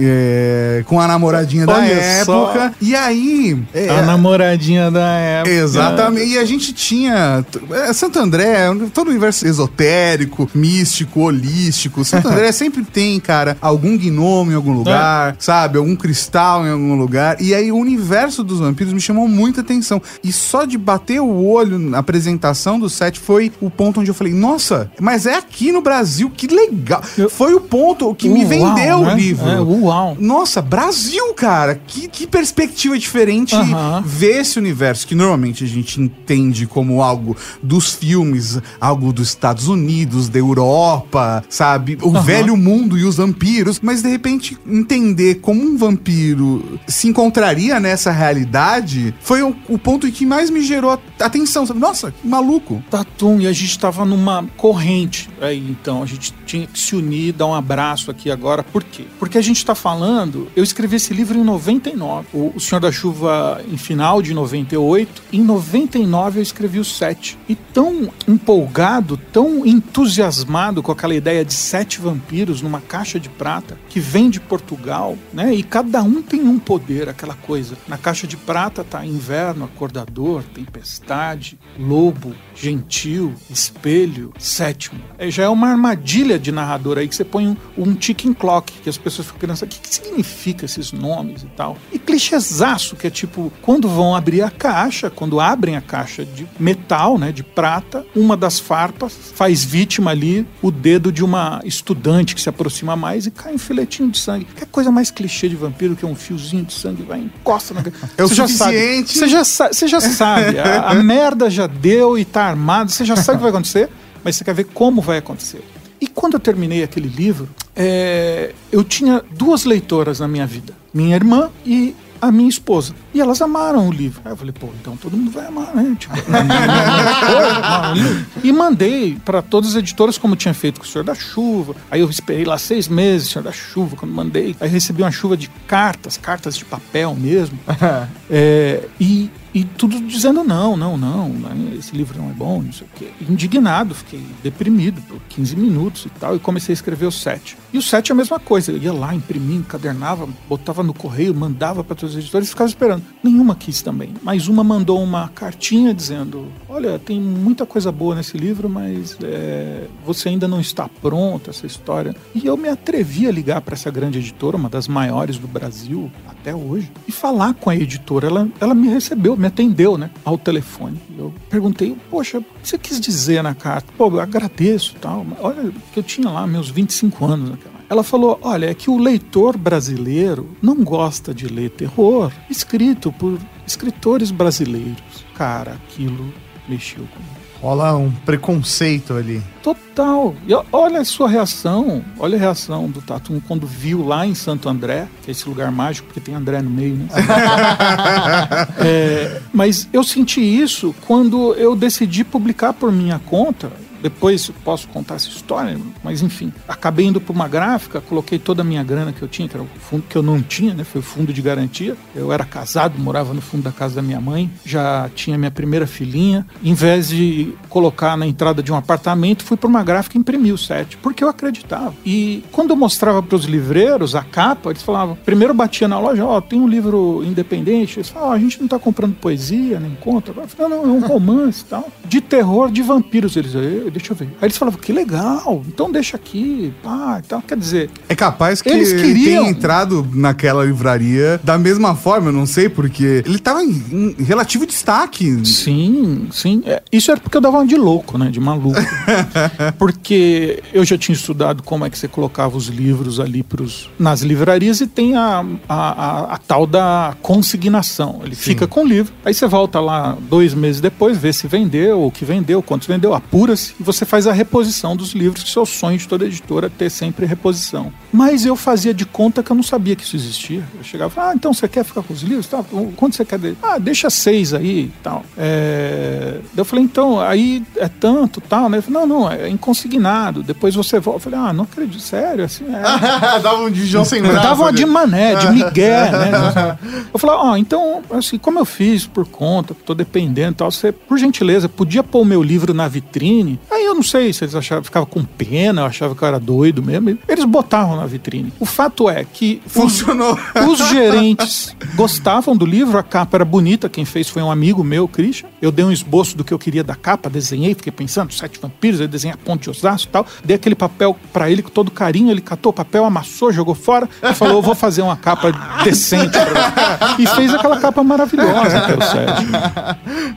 é, 0.00 0.82
com 0.86 1.00
a 1.00 1.06
namoradinha 1.06 1.66
da 1.66 1.74
Olha 1.74 2.24
só. 2.24 2.50
época. 2.50 2.74
E 2.80 2.94
aí. 2.94 3.62
é, 3.74 3.88
A 3.90 4.02
namoradinha 4.02 4.90
da 4.90 5.06
época. 5.16 5.54
Exatamente. 5.54 6.32
E 6.32 6.38
a 6.38 6.44
gente 6.44 6.72
tinha. 6.72 7.44
é, 7.70 7.92
Santo 7.92 8.18
André, 8.18 8.66
todo 8.92 9.08
o 9.08 9.10
universo 9.10 9.46
esotérico, 9.46 10.50
místico, 10.54 11.21
holístico. 11.22 12.04
Santo 12.04 12.28
André 12.32 12.52
sempre 12.52 12.84
tem, 12.84 13.18
cara, 13.20 13.56
algum 13.60 13.96
gnomo 13.96 14.52
em 14.52 14.54
algum 14.54 14.72
lugar, 14.72 15.36
sabe? 15.38 15.78
Algum 15.78 15.96
cristal 15.96 16.66
em 16.66 16.70
algum 16.70 16.94
lugar. 16.96 17.40
E 17.40 17.54
aí 17.54 17.70
o 17.72 17.76
universo 17.76 18.42
dos 18.44 18.58
vampiros 18.60 18.92
me 18.92 19.00
chamou 19.00 19.26
muita 19.28 19.60
atenção. 19.60 20.00
E 20.22 20.32
só 20.32 20.64
de 20.64 20.76
bater 20.78 21.20
o 21.20 21.44
olho 21.44 21.78
na 21.78 21.98
apresentação 21.98 22.78
do 22.78 22.88
set 22.88 23.18
foi 23.18 23.52
o 23.60 23.70
ponto 23.70 24.00
onde 24.00 24.10
eu 24.10 24.14
falei: 24.14 24.32
nossa, 24.32 24.90
mas 25.00 25.26
é 25.26 25.34
aqui 25.36 25.72
no 25.72 25.80
Brasil, 25.80 26.30
que 26.30 26.46
legal. 26.46 27.02
Eu- 27.16 27.30
Foi 27.30 27.54
o 27.54 27.60
ponto 27.60 28.14
que 28.14 28.28
me 28.28 28.44
vendeu 28.44 29.00
né? 29.00 29.12
o 29.12 29.14
livro. 29.16 29.48
É, 29.48 29.60
uau. 29.60 30.16
Nossa, 30.18 30.60
Brasil, 30.62 31.32
cara, 31.34 31.74
que, 31.86 32.08
que 32.08 32.26
perspectiva 32.26 32.98
diferente 32.98 33.54
Aham. 33.54 34.02
ver 34.04 34.40
esse 34.40 34.58
universo 34.58 35.06
que 35.06 35.14
normalmente 35.14 35.64
a 35.64 35.66
gente 35.66 36.00
entende 36.00 36.66
como 36.66 37.02
algo 37.02 37.36
dos 37.62 37.92
filmes, 37.94 38.58
algo 38.80 39.12
dos 39.12 39.28
Estados 39.28 39.68
Unidos, 39.68 40.28
da 40.28 40.38
Europa, 40.38 41.11
sabe? 41.48 41.98
O 42.02 42.10
Aham. 42.10 42.20
velho 42.22 42.56
mundo 42.56 42.98
e 42.98 43.04
os 43.04 43.16
vampiros, 43.16 43.80
mas 43.82 44.02
de 44.02 44.08
repente 44.08 44.56
entender 44.66 45.36
como 45.36 45.62
um 45.62 45.76
vampiro 45.76 46.78
se 46.86 47.08
encontraria 47.08 47.78
nessa 47.80 48.10
realidade 48.10 49.14
foi 49.20 49.42
o, 49.42 49.54
o 49.68 49.78
ponto 49.78 50.10
que 50.10 50.24
mais 50.26 50.50
me 50.50 50.62
gerou 50.62 50.90
a- 50.92 50.98
atenção, 51.24 51.66
sabe? 51.66 51.80
Nossa, 51.80 52.10
que 52.12 52.26
maluco. 52.26 52.82
Tatum, 52.90 53.40
e 53.40 53.46
a 53.46 53.52
gente 53.52 53.78
tava 53.78 54.04
numa 54.04 54.44
corrente 54.56 55.28
aí, 55.40 55.58
então 55.70 56.02
a 56.02 56.06
gente 56.06 56.34
tinha 56.46 56.66
que 56.66 56.78
se 56.78 56.94
unir, 56.96 57.32
dar 57.32 57.46
um 57.46 57.54
abraço 57.54 58.10
aqui 58.10 58.30
agora. 58.30 58.62
Por 58.62 58.82
quê? 58.82 59.04
Porque 59.18 59.38
a 59.38 59.42
gente 59.42 59.64
tá 59.64 59.74
falando, 59.74 60.48
eu 60.56 60.62
escrevi 60.64 60.96
esse 60.96 61.12
livro 61.14 61.38
em 61.38 61.44
99, 61.44 62.26
o, 62.32 62.52
o 62.56 62.60
Senhor 62.60 62.80
da 62.80 62.90
Chuva 62.92 63.60
em 63.70 63.76
final 63.76 64.20
de 64.22 64.34
98, 64.34 65.22
em 65.32 65.42
99 65.42 66.38
eu 66.38 66.42
escrevi 66.42 66.78
o 66.78 66.84
7. 66.84 67.38
E 67.48 67.54
tão 67.54 68.10
empolgado, 68.26 69.16
tão 69.32 69.64
entusiasmado 69.66 70.82
com 70.82 70.92
aquela 71.02 71.16
ideia 71.16 71.44
de 71.44 71.52
sete 71.52 72.00
vampiros 72.00 72.62
numa 72.62 72.80
caixa 72.80 73.18
de 73.18 73.28
prata 73.28 73.76
que 73.88 73.98
vem 73.98 74.30
de 74.30 74.38
Portugal, 74.38 75.18
né? 75.32 75.52
E 75.52 75.64
cada 75.64 76.00
um 76.00 76.22
tem 76.22 76.42
um 76.42 76.60
poder, 76.60 77.08
aquela 77.08 77.34
coisa. 77.34 77.76
Na 77.88 77.98
caixa 77.98 78.24
de 78.24 78.36
prata 78.36 78.84
tá 78.84 79.04
inverno, 79.04 79.64
acordador, 79.64 80.44
tempestade, 80.54 81.58
lobo, 81.76 82.36
gentil, 82.54 83.34
espelho, 83.50 84.32
sétimo. 84.38 85.00
É, 85.18 85.28
já 85.28 85.42
é 85.42 85.48
uma 85.48 85.70
armadilha 85.70 86.38
de 86.38 86.52
narrador 86.52 86.98
aí 86.98 87.08
que 87.08 87.16
você 87.16 87.24
põe 87.24 87.48
um, 87.48 87.56
um 87.76 87.94
ticking 87.94 88.32
clock, 88.32 88.72
que 88.72 88.88
as 88.88 88.96
pessoas 88.96 89.26
ficam 89.26 89.40
pensando, 89.40 89.68
o 89.68 89.72
que, 89.72 89.80
que 89.80 89.92
significa 89.92 90.66
esses 90.66 90.92
nomes 90.92 91.42
e 91.42 91.46
tal. 91.46 91.76
E 91.92 91.98
clichêzaço, 91.98 92.94
que 92.94 93.08
é 93.08 93.10
tipo, 93.10 93.52
quando 93.60 93.88
vão 93.88 94.14
abrir 94.14 94.42
a 94.42 94.50
caixa, 94.50 95.10
quando 95.10 95.40
abrem 95.40 95.74
a 95.74 95.80
caixa 95.80 96.24
de 96.24 96.46
metal, 96.60 97.18
né, 97.18 97.32
de 97.32 97.42
prata, 97.42 98.06
uma 98.14 98.36
das 98.36 98.60
farpas 98.60 99.12
faz 99.34 99.64
vítima 99.64 100.12
ali, 100.12 100.46
o 100.62 100.70
dedo 100.82 101.12
de 101.12 101.24
uma 101.24 101.60
estudante 101.64 102.34
que 102.34 102.40
se 102.40 102.48
aproxima 102.48 102.94
mais 102.96 103.24
e 103.26 103.30
cai 103.30 103.54
um 103.54 103.58
filetinho 103.58 104.10
de 104.10 104.18
sangue. 104.18 104.44
Que 104.44 104.66
coisa 104.66 104.90
mais 104.90 105.10
clichê 105.10 105.48
de 105.48 105.56
vampiro 105.56 105.94
que 105.96 106.04
é 106.04 106.08
um 106.08 106.14
fiozinho 106.14 106.64
de 106.64 106.72
sangue 106.72 107.02
vai 107.04 107.20
encosta 107.20 107.72
na 107.72 107.80
É 108.18 108.24
o 108.24 108.28
Você 108.28 108.34
já 108.34 108.48
suficiente. 108.48 109.08
sabe, 109.12 109.18
você 109.20 109.28
já, 109.28 109.44
sa- 109.44 109.72
você 109.72 109.88
já 109.88 110.00
sabe, 110.02 110.58
a, 110.58 110.90
a 110.90 110.94
merda 110.94 111.48
já 111.48 111.66
deu 111.66 112.18
e 112.18 112.24
tá 112.24 112.44
armado, 112.44 112.90
você 112.90 113.04
já 113.04 113.16
sabe 113.16 113.36
o 113.36 113.38
que 113.38 113.42
vai 113.42 113.50
acontecer, 113.50 113.88
mas 114.24 114.36
você 114.36 114.44
quer 114.44 114.54
ver 114.54 114.64
como 114.64 115.00
vai 115.00 115.18
acontecer. 115.18 115.62
E 116.00 116.06
quando 116.08 116.34
eu 116.34 116.40
terminei 116.40 116.82
aquele 116.82 117.08
livro, 117.08 117.48
é, 117.76 118.52
eu 118.72 118.82
tinha 118.82 119.22
duas 119.30 119.64
leitoras 119.64 120.18
na 120.20 120.26
minha 120.28 120.46
vida, 120.46 120.74
minha 120.92 121.14
irmã 121.14 121.48
e 121.64 121.94
a 122.20 122.30
minha 122.32 122.48
esposa. 122.48 122.92
E 123.14 123.20
elas 123.20 123.42
amaram 123.42 123.88
o 123.88 123.92
livro. 123.92 124.22
Aí 124.24 124.32
eu 124.32 124.36
falei, 124.36 124.52
pô, 124.52 124.68
então 124.80 124.96
todo 124.96 125.16
mundo 125.16 125.30
vai 125.30 125.46
amar, 125.46 125.74
né? 125.74 125.96
Tipo, 125.98 126.14
e 128.42 128.52
mandei 128.52 129.18
para 129.24 129.42
todas 129.42 129.70
as 129.70 129.76
editoras, 129.76 130.16
como 130.16 130.34
tinha 130.34 130.54
feito 130.54 130.80
com 130.80 130.86
o 130.86 130.88
Senhor 130.88 131.04
da 131.04 131.14
Chuva. 131.14 131.76
Aí 131.90 132.00
eu 132.00 132.08
esperei 132.08 132.44
lá 132.44 132.56
seis 132.56 132.88
meses, 132.88 133.28
Senhor 133.28 133.44
da 133.44 133.52
Chuva, 133.52 133.96
quando 133.96 134.12
mandei. 134.12 134.56
Aí 134.60 134.68
recebi 134.68 135.02
uma 135.02 135.10
chuva 135.10 135.36
de 135.36 135.48
cartas, 135.66 136.16
cartas 136.16 136.56
de 136.56 136.64
papel 136.64 137.14
mesmo. 137.14 137.58
É, 138.34 138.88
e, 138.98 139.30
e 139.52 139.62
tudo 139.62 140.00
dizendo 140.00 140.42
não, 140.42 140.74
não, 140.74 140.96
não, 140.96 141.28
né, 141.28 141.76
esse 141.78 141.94
livro 141.94 142.18
não 142.18 142.30
é 142.30 142.32
bom, 142.32 142.62
não 142.62 142.72
sei 142.72 142.86
o 142.86 142.98
quê. 142.98 143.08
Indignado, 143.28 143.94
fiquei 143.94 144.24
deprimido 144.42 145.02
por 145.02 145.20
15 145.28 145.56
minutos 145.56 146.06
e 146.06 146.08
tal, 146.08 146.34
e 146.34 146.38
comecei 146.38 146.72
a 146.72 146.74
escrever 146.74 147.04
o 147.04 147.12
7. 147.12 147.58
E 147.72 147.76
o 147.76 147.82
7 147.82 148.10
é 148.10 148.14
a 148.14 148.16
mesma 148.16 148.40
coisa, 148.40 148.72
eu 148.72 148.78
ia 148.78 148.92
lá, 148.92 149.14
imprimia, 149.14 149.58
encadernava, 149.58 150.26
botava 150.48 150.82
no 150.82 150.94
correio, 150.94 151.34
mandava 151.34 151.84
para 151.84 151.94
todos 151.94 152.14
os 152.14 152.22
editores 152.22 152.48
e 152.48 152.50
ficava 152.50 152.68
esperando. 152.68 153.01
Nenhuma 153.22 153.54
quis 153.54 153.82
também, 153.82 154.14
mas 154.22 154.48
uma 154.48 154.64
mandou 154.64 155.02
uma 155.02 155.28
cartinha 155.28 155.94
dizendo: 155.94 156.46
Olha, 156.68 156.98
tem 156.98 157.20
muita 157.20 157.64
coisa 157.64 157.92
boa 157.92 158.14
nesse 158.14 158.36
livro, 158.36 158.68
mas 158.68 159.16
é, 159.22 159.86
você 160.04 160.28
ainda 160.28 160.48
não 160.48 160.60
está 160.60 160.88
pronto, 160.88 161.50
essa 161.50 161.66
história. 161.66 162.14
E 162.34 162.46
eu 162.46 162.56
me 162.56 162.68
atrevi 162.68 163.28
a 163.28 163.30
ligar 163.30 163.60
para 163.60 163.74
essa 163.74 163.90
grande 163.90 164.18
editora, 164.18 164.56
uma 164.56 164.68
das 164.68 164.88
maiores 164.88 165.38
do 165.38 165.46
Brasil 165.46 166.10
até 166.26 166.54
hoje, 166.54 166.90
e 167.06 167.12
falar 167.12 167.54
com 167.54 167.70
a 167.70 167.76
editora. 167.76 168.26
Ela, 168.26 168.48
ela 168.60 168.74
me 168.74 168.88
recebeu, 168.88 169.36
me 169.36 169.46
atendeu, 169.46 169.96
né, 169.96 170.10
ao 170.24 170.36
telefone. 170.36 170.98
Eu 171.16 171.32
perguntei, 171.48 171.96
poxa, 172.10 172.38
o 172.38 172.42
que 172.42 172.68
você 172.68 172.78
quis 172.78 173.00
dizer 173.00 173.42
na 173.42 173.54
carta? 173.54 173.92
Pô, 173.96 174.08
eu 174.08 174.20
agradeço 174.20 174.96
tal. 175.00 175.24
Olha, 175.40 175.72
que 175.92 175.98
eu 175.98 176.02
tinha 176.02 176.28
lá 176.28 176.46
meus 176.46 176.68
25 176.68 177.24
anos 177.24 177.50
naquela. 177.50 177.71
Ela 177.92 178.02
falou: 178.02 178.38
olha, 178.40 178.70
é 178.70 178.74
que 178.74 178.88
o 178.88 178.96
leitor 178.96 179.54
brasileiro 179.54 180.56
não 180.62 180.76
gosta 180.82 181.34
de 181.34 181.46
ler 181.46 181.68
terror 181.68 182.32
escrito 182.48 183.12
por 183.12 183.38
escritores 183.66 184.30
brasileiros. 184.30 185.02
Cara, 185.34 185.72
aquilo 185.72 186.32
mexeu 186.66 187.04
comigo. 187.04 187.42
Rola 187.60 187.94
um 187.94 188.10
preconceito 188.10 189.12
ali. 189.12 189.42
Total. 189.62 190.34
E 190.48 190.54
olha 190.72 191.00
a 191.00 191.04
sua 191.04 191.28
reação. 191.28 192.02
Olha 192.18 192.38
a 192.38 192.40
reação 192.40 192.88
do 192.88 193.02
Tatum 193.02 193.38
quando 193.46 193.66
viu 193.66 194.02
lá 194.02 194.26
em 194.26 194.34
Santo 194.34 194.70
André, 194.70 195.06
que 195.22 195.30
é 195.30 195.32
esse 195.32 195.46
lugar 195.46 195.70
mágico, 195.70 196.06
porque 196.06 196.18
tem 196.18 196.34
André 196.34 196.62
no 196.62 196.70
meio, 196.70 196.96
né? 196.96 197.08
É, 198.84 199.42
mas 199.52 199.86
eu 199.92 200.02
senti 200.02 200.40
isso 200.40 200.94
quando 201.06 201.52
eu 201.54 201.76
decidi 201.76 202.24
publicar 202.24 202.72
por 202.72 202.90
minha 202.90 203.18
conta. 203.18 203.70
Depois 204.02 204.50
posso 204.64 204.88
contar 204.88 205.14
essa 205.14 205.28
história, 205.28 205.78
mas 206.02 206.22
enfim. 206.22 206.52
Acabei 206.66 207.06
indo 207.06 207.20
para 207.20 207.32
uma 207.32 207.48
gráfica, 207.48 208.00
coloquei 208.00 208.38
toda 208.38 208.62
a 208.62 208.64
minha 208.64 208.82
grana 208.82 209.12
que 209.12 209.22
eu 209.22 209.28
tinha, 209.28 209.48
que 209.48 209.54
era 209.56 209.62
o 209.62 209.68
fundo 209.80 210.04
que 210.08 210.16
eu 210.16 210.22
não 210.22 210.42
tinha, 210.42 210.74
né? 210.74 210.84
Foi 210.84 211.00
o 211.00 211.04
fundo 211.04 211.32
de 211.32 211.40
garantia. 211.40 211.96
Eu 212.14 212.32
era 212.32 212.44
casado, 212.44 212.98
morava 212.98 213.32
no 213.32 213.40
fundo 213.40 213.62
da 213.62 213.72
casa 213.72 213.94
da 213.96 214.02
minha 214.02 214.20
mãe, 214.20 214.50
já 214.64 215.08
tinha 215.14 215.38
minha 215.38 215.50
primeira 215.50 215.86
filhinha. 215.86 216.46
Em 216.62 216.74
vez 216.74 217.08
de 217.08 217.52
colocar 217.68 218.16
na 218.16 218.26
entrada 218.26 218.62
de 218.62 218.72
um 218.72 218.76
apartamento, 218.76 219.44
fui 219.44 219.56
para 219.56 219.68
uma 219.68 219.82
gráfica 219.84 220.16
e 220.16 220.20
imprimi 220.20 220.52
o 220.52 220.58
set, 220.58 220.96
porque 220.98 221.22
eu 221.22 221.28
acreditava. 221.28 221.94
E 222.04 222.44
quando 222.50 222.70
eu 222.70 222.76
mostrava 222.76 223.22
para 223.22 223.36
os 223.36 223.44
livreiros 223.44 224.14
a 224.14 224.22
capa, 224.22 224.70
eles 224.70 224.82
falavam, 224.82 225.16
primeiro 225.24 225.54
batia 225.54 225.86
na 225.86 225.98
loja, 225.98 226.24
ó, 226.24 226.40
tem 226.40 226.58
um 226.60 226.66
livro 226.68 227.22
independente. 227.24 227.98
Eles 227.98 228.08
falavam, 228.08 228.32
ó, 228.32 228.34
a 228.34 228.38
gente 228.38 228.60
não 228.60 228.68
tá 228.68 228.78
comprando 228.78 229.14
poesia, 229.14 229.78
nem 229.78 229.94
conta. 230.00 230.32
Eu 230.36 230.48
falei, 230.48 230.76
não, 230.76 230.86
não, 230.86 230.94
é 230.94 230.98
um 230.98 231.06
romance 231.06 231.62
e 231.62 231.64
tal. 231.66 231.88
De 232.04 232.20
terror 232.20 232.70
de 232.70 232.82
vampiros. 232.82 233.36
Eles, 233.36 233.54
"Eh, 233.54 233.82
deixa 233.92 234.12
eu 234.12 234.16
ver. 234.16 234.26
Aí 234.40 234.46
eles 234.46 234.56
falavam, 234.56 234.80
que 234.80 234.92
legal, 234.92 235.62
então 235.68 235.90
deixa 235.90 236.16
aqui, 236.16 236.72
pá, 236.82 237.20
e 237.22 237.26
tal. 237.28 237.42
Quer 237.42 237.56
dizer, 237.58 237.90
É 238.08 238.14
capaz 238.14 238.60
que 238.62 238.68
Eles 238.68 238.92
queriam- 238.92 239.42
tenha 239.44 239.50
entrado 239.50 240.06
naquela 240.14 240.64
livraria 240.64 241.40
da 241.44 241.56
mesma 241.58 241.94
forma, 241.94 242.28
eu 242.28 242.32
não 242.32 242.46
sei, 242.46 242.68
porque 242.68 243.22
ele 243.26 243.38
tava 243.38 243.62
em, 243.62 244.14
em 244.18 244.22
relativo 244.22 244.66
destaque. 244.66 245.46
Sim, 245.46 246.28
sim. 246.32 246.62
É, 246.66 246.82
isso 246.90 247.10
era 247.10 247.20
porque 247.20 247.36
eu 247.36 247.40
dava 247.40 247.58
uma 247.58 247.66
de 247.66 247.76
louco, 247.76 248.16
né? 248.18 248.30
De 248.30 248.40
maluco. 248.40 248.78
porque 249.78 250.62
eu 250.72 250.84
já 250.84 250.96
tinha 250.98 251.14
estudado 251.14 251.62
como 251.62 251.84
é 251.84 251.90
que 251.90 251.98
você 251.98 252.08
colocava 252.08 252.56
os 252.56 252.66
livros 252.66 253.20
ali 253.20 253.42
pros, 253.42 253.90
nas 253.98 254.20
livrarias 254.22 254.80
e 254.80 254.86
tem 254.86 255.16
a, 255.16 255.44
a, 255.68 255.74
a- 255.76 256.34
a 256.34 256.38
tal 256.38 256.66
da 256.66 257.14
consignação. 257.22 258.20
Ele 258.24 258.34
fica 258.34 258.66
com 258.66 258.82
o 258.84 258.86
livro, 258.86 259.12
aí 259.24 259.34
você 259.34 259.46
volta 259.46 259.80
lá 259.80 260.16
dois 260.28 260.54
meses 260.54 260.80
depois, 260.80 261.16
vê 261.18 261.32
se 261.32 261.46
vendeu, 261.46 262.02
o 262.04 262.10
que 262.10 262.24
vendeu, 262.24 262.62
quantos 262.62 262.86
vendeu, 262.88 263.14
apura-se 263.14 263.74
você 263.82 264.04
faz 264.04 264.26
a 264.26 264.32
reposição 264.32 264.96
dos 264.96 265.12
livros, 265.12 265.42
que 265.42 265.48
isso 265.48 265.58
é 265.58 265.62
o 265.62 265.66
sonho 265.66 265.98
de 265.98 266.08
toda 266.08 266.24
editora, 266.24 266.70
ter 266.70 266.90
sempre 266.90 267.26
reposição. 267.26 267.92
Mas 268.12 268.44
eu 268.44 268.56
fazia 268.56 268.94
de 268.94 269.04
conta 269.04 269.42
que 269.42 269.50
eu 269.50 269.56
não 269.56 269.62
sabia 269.62 269.96
que 269.96 270.04
isso 270.04 270.16
existia. 270.16 270.62
Eu 270.76 270.84
chegava, 270.84 271.28
ah, 271.28 271.32
então 271.34 271.52
você 271.52 271.68
quer 271.68 271.84
ficar 271.84 272.02
com 272.02 272.12
os 272.12 272.22
livros? 272.22 272.46
Tá, 272.46 272.64
quanto 272.96 273.16
você 273.16 273.24
quer 273.24 273.38
dele? 273.38 273.56
Ah, 273.62 273.78
deixa 273.78 274.08
seis 274.10 274.54
aí 274.54 274.80
e 274.80 274.92
tal. 275.02 275.24
É... 275.36 276.38
Eu 276.56 276.64
falei, 276.64 276.84
então, 276.84 277.20
aí 277.20 277.62
é 277.76 277.88
tanto 277.88 278.40
tal, 278.40 278.68
né? 278.68 278.80
Falou, 278.80 279.06
não, 279.06 279.20
não, 279.20 279.30
é 279.30 279.48
inconsignado. 279.48 280.42
Depois 280.42 280.74
você 280.74 281.00
volta. 281.00 281.16
Eu 281.16 281.30
falei, 281.30 281.38
ah, 281.38 281.52
não 281.52 281.64
acredito, 281.64 282.00
sério, 282.00 282.44
assim, 282.44 282.64
é. 282.66 282.82
Dava 283.40 283.62
um 283.62 283.70
de 283.70 283.86
João 283.86 284.04
sem 284.04 284.22
braço. 284.22 284.42
Dava 284.42 284.62
uma 284.62 284.72
de 284.72 284.84
mané, 284.86 285.34
de 285.36 285.48
migué, 285.52 286.10
né? 286.10 286.78
Eu 287.12 287.18
falei, 287.18 287.36
ó, 287.36 287.56
então, 287.56 288.02
assim, 288.10 288.38
como 288.38 288.58
eu 288.58 288.64
fiz 288.64 289.06
por 289.06 289.26
conta, 289.26 289.74
tô 289.74 289.94
dependendo 289.94 290.52
e 290.52 290.54
tal, 290.54 290.70
você, 290.70 290.92
por 290.92 291.18
gentileza, 291.18 291.68
podia 291.68 292.02
pôr 292.02 292.20
o 292.20 292.24
meu 292.24 292.42
livro 292.42 292.74
na 292.74 292.88
vitrine? 292.88 293.58
Aí 293.72 293.86
eu 293.86 293.91
não 294.02 294.08
sei 294.08 294.32
se 294.32 294.42
eles 294.42 294.56
achavam, 294.56 294.82
ficava 294.82 295.06
com 295.06 295.24
pena, 295.24 295.82
eu 295.82 295.86
achava 295.86 296.12
que 296.12 296.22
eu 296.22 296.26
era 296.26 296.40
doido 296.40 296.82
mesmo. 296.82 297.16
Eles 297.28 297.44
botavam 297.44 297.94
na 297.94 298.04
vitrine. 298.04 298.52
O 298.58 298.66
fato 298.66 299.08
é 299.08 299.24
que 299.24 299.62
os, 299.64 299.72
Funcionou. 299.72 300.36
os 300.68 300.88
gerentes 300.88 301.76
gostavam 301.94 302.56
do 302.56 302.66
livro, 302.66 302.98
a 302.98 303.02
capa 303.04 303.36
era 303.36 303.44
bonita, 303.44 303.88
quem 303.88 304.04
fez 304.04 304.28
foi 304.28 304.42
um 304.42 304.50
amigo 304.50 304.82
meu, 304.82 305.06
Christian. 305.06 305.48
Eu 305.62 305.70
dei 305.70 305.84
um 305.84 305.92
esboço 305.92 306.36
do 306.36 306.42
que 306.42 306.52
eu 306.52 306.58
queria 306.58 306.82
da 306.82 306.96
capa, 306.96 307.30
desenhei, 307.30 307.76
fiquei 307.76 307.92
pensando, 307.92 308.32
sete 308.32 308.58
vampiros, 308.60 308.98
eu 308.98 309.06
desenhei 309.06 309.34
a 309.34 309.36
ponte 309.36 309.62
de 309.62 309.70
Osasco 309.70 310.08
e 310.08 310.10
tal. 310.10 310.26
Dei 310.44 310.56
aquele 310.56 310.74
papel 310.74 311.16
pra 311.32 311.48
ele 311.48 311.62
com 311.62 311.70
todo 311.70 311.88
carinho, 311.88 312.32
ele 312.32 312.40
catou 312.40 312.70
o 312.70 312.72
papel, 312.72 313.04
amassou, 313.04 313.52
jogou 313.52 313.76
fora 313.76 314.08
e 314.20 314.34
falou: 314.34 314.56
Eu 314.56 314.62
vou 314.62 314.74
fazer 314.74 315.02
uma 315.02 315.16
capa 315.16 315.52
decente 315.84 316.32
pra 316.32 317.06
você. 317.14 317.22
E 317.22 317.26
fez 317.28 317.54
aquela 317.54 317.78
capa 317.78 318.02
maravilhosa 318.02 318.80
que 318.80 318.90
é 318.90 318.96
o 318.96 319.02
Sérgio. 319.02 319.48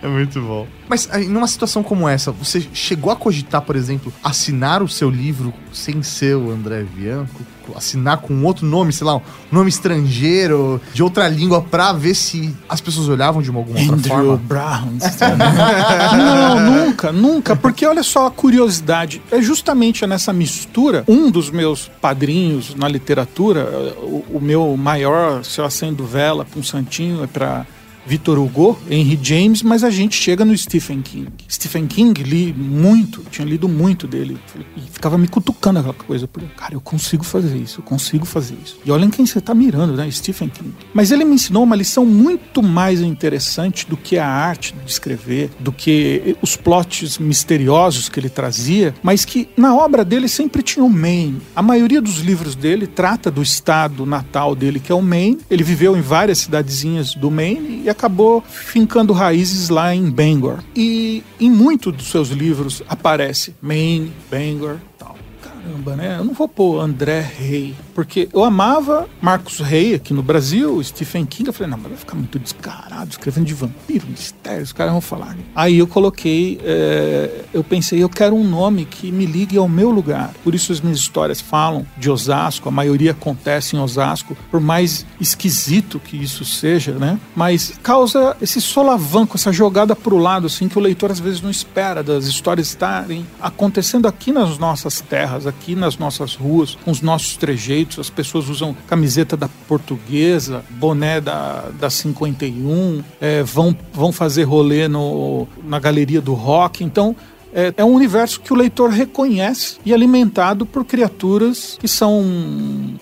É 0.04 0.08
muito 0.08 0.40
bom. 0.40 0.68
Mas 0.88 1.10
numa 1.28 1.48
situação 1.48 1.82
como 1.82 2.08
essa, 2.08 2.32
você 2.32 2.68
chegou 2.74 3.12
a 3.12 3.16
cogitar, 3.16 3.55
por 3.62 3.76
exemplo, 3.76 4.14
assinar 4.24 4.82
o 4.82 4.88
seu 4.88 5.10
livro 5.10 5.54
sem 5.74 6.02
ser 6.04 6.36
o 6.36 6.52
André 6.52 6.84
Bianco? 6.84 7.42
Assinar 7.76 8.18
com 8.18 8.44
outro 8.44 8.66
nome, 8.66 8.94
sei 8.94 9.08
lá, 9.08 9.16
um 9.16 9.22
nome 9.52 9.70
estrangeiro, 9.70 10.80
de 10.94 11.02
outra 11.02 11.28
língua, 11.28 11.64
pra 11.64 11.94
ver 11.94 12.14
se 12.14 12.56
as 12.70 12.80
pessoas 12.80 13.10
olhavam 13.10 13.42
de 13.42 13.50
uma 13.50 13.60
alguma 13.60 13.80
outra 13.80 13.96
Andrew 13.96 14.16
forma? 14.16 14.38
Brown. 14.38 14.98
Não, 16.16 16.60
nunca, 16.60 17.12
nunca. 17.12 17.56
Porque 17.56 17.86
olha 17.86 18.04
só 18.04 18.28
a 18.28 18.32
curiosidade. 18.32 19.22
É 19.32 19.42
justamente 19.42 20.06
nessa 20.06 20.32
mistura. 20.32 21.04
Um 21.08 21.32
dos 21.32 21.50
meus 21.50 21.90
padrinhos 22.00 22.76
na 22.76 22.88
literatura, 22.88 23.96
o, 23.98 24.26
o 24.34 24.40
meu 24.40 24.78
maior, 24.78 25.44
se 25.44 25.60
eu 25.60 25.66
acendo 25.66 26.06
vela 26.06 26.46
para 26.46 26.60
um 26.60 26.64
santinho, 26.64 27.24
é 27.24 27.28
para 27.28 27.66
Victor 28.06 28.38
Hugo, 28.38 28.78
Henry 28.90 29.20
James, 29.22 29.64
mas 29.64 29.84
a 29.84 29.90
gente 29.90 30.16
chega 30.16 30.46
no 30.46 30.56
Stephen 30.58 31.02
King. 31.02 31.28
Stephen 31.50 31.88
King 31.88 32.24
li 32.24 32.54
muito, 32.54 33.24
tinha 33.32 33.46
lido 33.46 33.68
muito 33.68 34.08
dele. 34.08 34.38
E 34.78 34.82
ficava 34.92 35.18
me 35.18 35.28
cutucando 35.28 35.80
aquela 35.80 35.94
coisa. 35.94 36.28
Porque, 36.28 36.48
cara, 36.56 36.76
eu 36.76 36.82
consigo 36.82 37.24
fazer 37.24 37.56
isso, 37.58 37.80
eu 37.80 37.84
consigo 37.84 38.26
fazer 38.26 38.56
isso. 38.64 38.78
E 38.86 38.92
olha 38.92 39.06
em 39.06 39.10
quem 39.10 39.26
você 39.26 39.42
tá 39.42 39.54
mirando, 39.54 39.94
né? 39.94 40.10
Stephen 40.12 40.50
King. 40.50 40.74
Mas 40.94 41.12
ele 41.12 41.26
me 41.26 41.36
ensinou 41.36 41.64
uma 41.64 41.76
lição 41.76 42.06
muito 42.06 42.62
mais 42.62 43.02
interessante 43.02 43.88
do 43.88 43.98
que 43.98 44.18
a 44.18 44.28
arte 44.28 44.74
de 44.74 44.92
escrever, 44.92 45.50
do 45.60 45.72
que 45.72 46.38
os 46.42 46.56
plots 46.56 47.18
misteriosos 47.18 48.10
que 48.10 48.20
ele 48.20 48.30
trazia, 48.30 48.94
mas 49.02 49.26
que 49.26 49.50
na 49.58 49.76
obra 49.76 50.06
dele 50.06 50.28
sempre 50.28 50.62
tinha 50.62 50.86
o 50.86 50.90
Maine. 50.90 51.42
A 51.56 51.62
maioria 51.62 52.02
dos 52.02 52.20
livros 52.20 52.56
dele 52.56 52.88
trata 52.88 53.32
do 53.32 53.42
estado 53.42 54.06
natal 54.06 54.56
dele, 54.56 54.80
que 54.80 54.92
é 54.92 54.96
o 54.96 55.02
Maine. 55.02 55.40
Ele 55.50 55.64
viveu 55.64 55.98
em 55.98 56.02
várias 56.02 56.40
cidadezinhas 56.40 57.16
do 57.16 57.32
Maine 57.32 57.84
e 57.84 57.90
acabou 57.96 58.42
fincando 58.42 59.14
raízes 59.14 59.70
lá 59.70 59.96
em 59.96 60.10
Bangor. 60.10 60.60
E 60.76 61.24
em 61.40 61.50
muitos 61.50 61.94
dos 61.94 62.08
seus 62.08 62.30
livros 62.30 62.84
aparece 62.88 63.56
Maine, 63.62 64.14
Bangor, 64.30 64.78
tal. 64.98 65.16
Cara, 65.66 65.76
caramba, 65.76 65.96
né? 65.96 66.18
Eu 66.20 66.26
não 66.26 66.34
vou 66.34 66.48
pôr 66.48 66.80
André 66.80 67.20
Rey, 67.20 67.76
porque 67.94 68.30
eu 68.32 68.44
amava 68.44 69.08
Marcos 69.20 69.60
Rey 69.60 69.96
aqui 69.96 70.14
no 70.14 70.22
Brasil, 70.22 70.82
Stephen 70.84 71.26
King. 71.26 71.48
Eu 71.48 71.54
falei, 71.54 71.72
não, 71.72 71.78
mas 71.78 71.90
vai 71.90 71.98
ficar 71.98 72.16
muito 72.16 72.38
descarado 72.38 73.10
escrevendo 73.10 73.46
de 73.46 73.54
vampiro, 73.54 74.08
mistério, 74.08 74.64
os 74.64 74.72
caras 74.72 74.92
vão 74.92 75.02
falar. 75.02 75.36
Aí 75.56 75.78
eu 75.78 75.88
coloquei, 75.88 76.60
é, 76.64 77.46
eu 77.54 77.64
pensei, 77.64 78.02
eu 78.02 78.10
quero 78.10 78.36
um 78.36 78.44
nome 78.44 78.86
que 78.86 79.12
me 79.12 79.26
ligue 79.26 79.58
ao 79.58 79.68
meu 79.68 79.90
lugar. 79.90 80.34
Por 80.44 80.54
isso 80.54 80.72
as 80.72 80.82
minhas 80.82 81.00
histórias 81.00 81.42
falam 81.42 81.86
de 81.98 82.10
Osasco, 82.10 82.70
a 82.70 82.72
maioria 82.72 83.12
acontece 83.12 83.76
em 83.76 83.80
Osasco, 83.80 84.38
por 84.52 84.60
mais 84.60 85.06
esquisito 85.20 86.00
que 86.00 86.16
isso 86.18 86.46
seja, 86.46 86.94
né? 86.94 87.20
Mas 87.36 87.74
causa 87.82 88.38
esse 88.42 88.62
solavanco, 88.62 89.36
essa 89.36 89.52
jogada 89.52 89.96
pro 89.96 90.18
lado, 90.18 90.48
assim, 90.48 90.68
que 90.68 90.78
o 90.78 90.82
leitor 90.82 91.12
às 91.12 91.20
vezes 91.20 91.42
não 91.42 91.50
espera 91.50 92.04
das 92.04 92.26
histórias 92.26 92.68
estarem 92.68 93.26
acontecendo 93.42 94.08
aqui 94.08 94.32
nas 94.32 94.58
nossas 94.58 95.02
terras, 95.02 95.48
aqui 95.48 95.55
nas 95.76 95.98
nossas 95.98 96.36
ruas, 96.36 96.76
com 96.76 96.92
os 96.92 97.02
nossos 97.02 97.38
trejeitos. 97.38 98.00
As 98.00 98.10
pessoas 98.10 98.50
usam 98.50 98.76
camiseta 98.88 99.36
da 99.36 99.48
portuguesa, 99.68 100.64
boné 100.70 101.20
da, 101.22 101.70
da 101.80 101.90
51, 101.90 103.04
é, 103.20 103.44
vão, 103.44 103.76
vão 103.94 104.12
fazer 104.12 104.44
rolê 104.44 104.88
no, 104.88 105.48
na 105.64 105.80
galeria 105.80 106.22
do 106.22 106.34
rock. 106.34 106.84
Então, 106.84 107.16
é, 107.56 107.74
é 107.78 107.86
um 107.86 107.94
universo 107.94 108.42
que 108.42 108.52
o 108.52 108.56
leitor 108.56 108.90
reconhece 108.90 109.78
e 109.86 109.94
é 109.94 109.96
alimentado 109.96 110.66
por 110.66 110.84
criaturas 110.84 111.78
que 111.80 111.88
são 111.88 112.24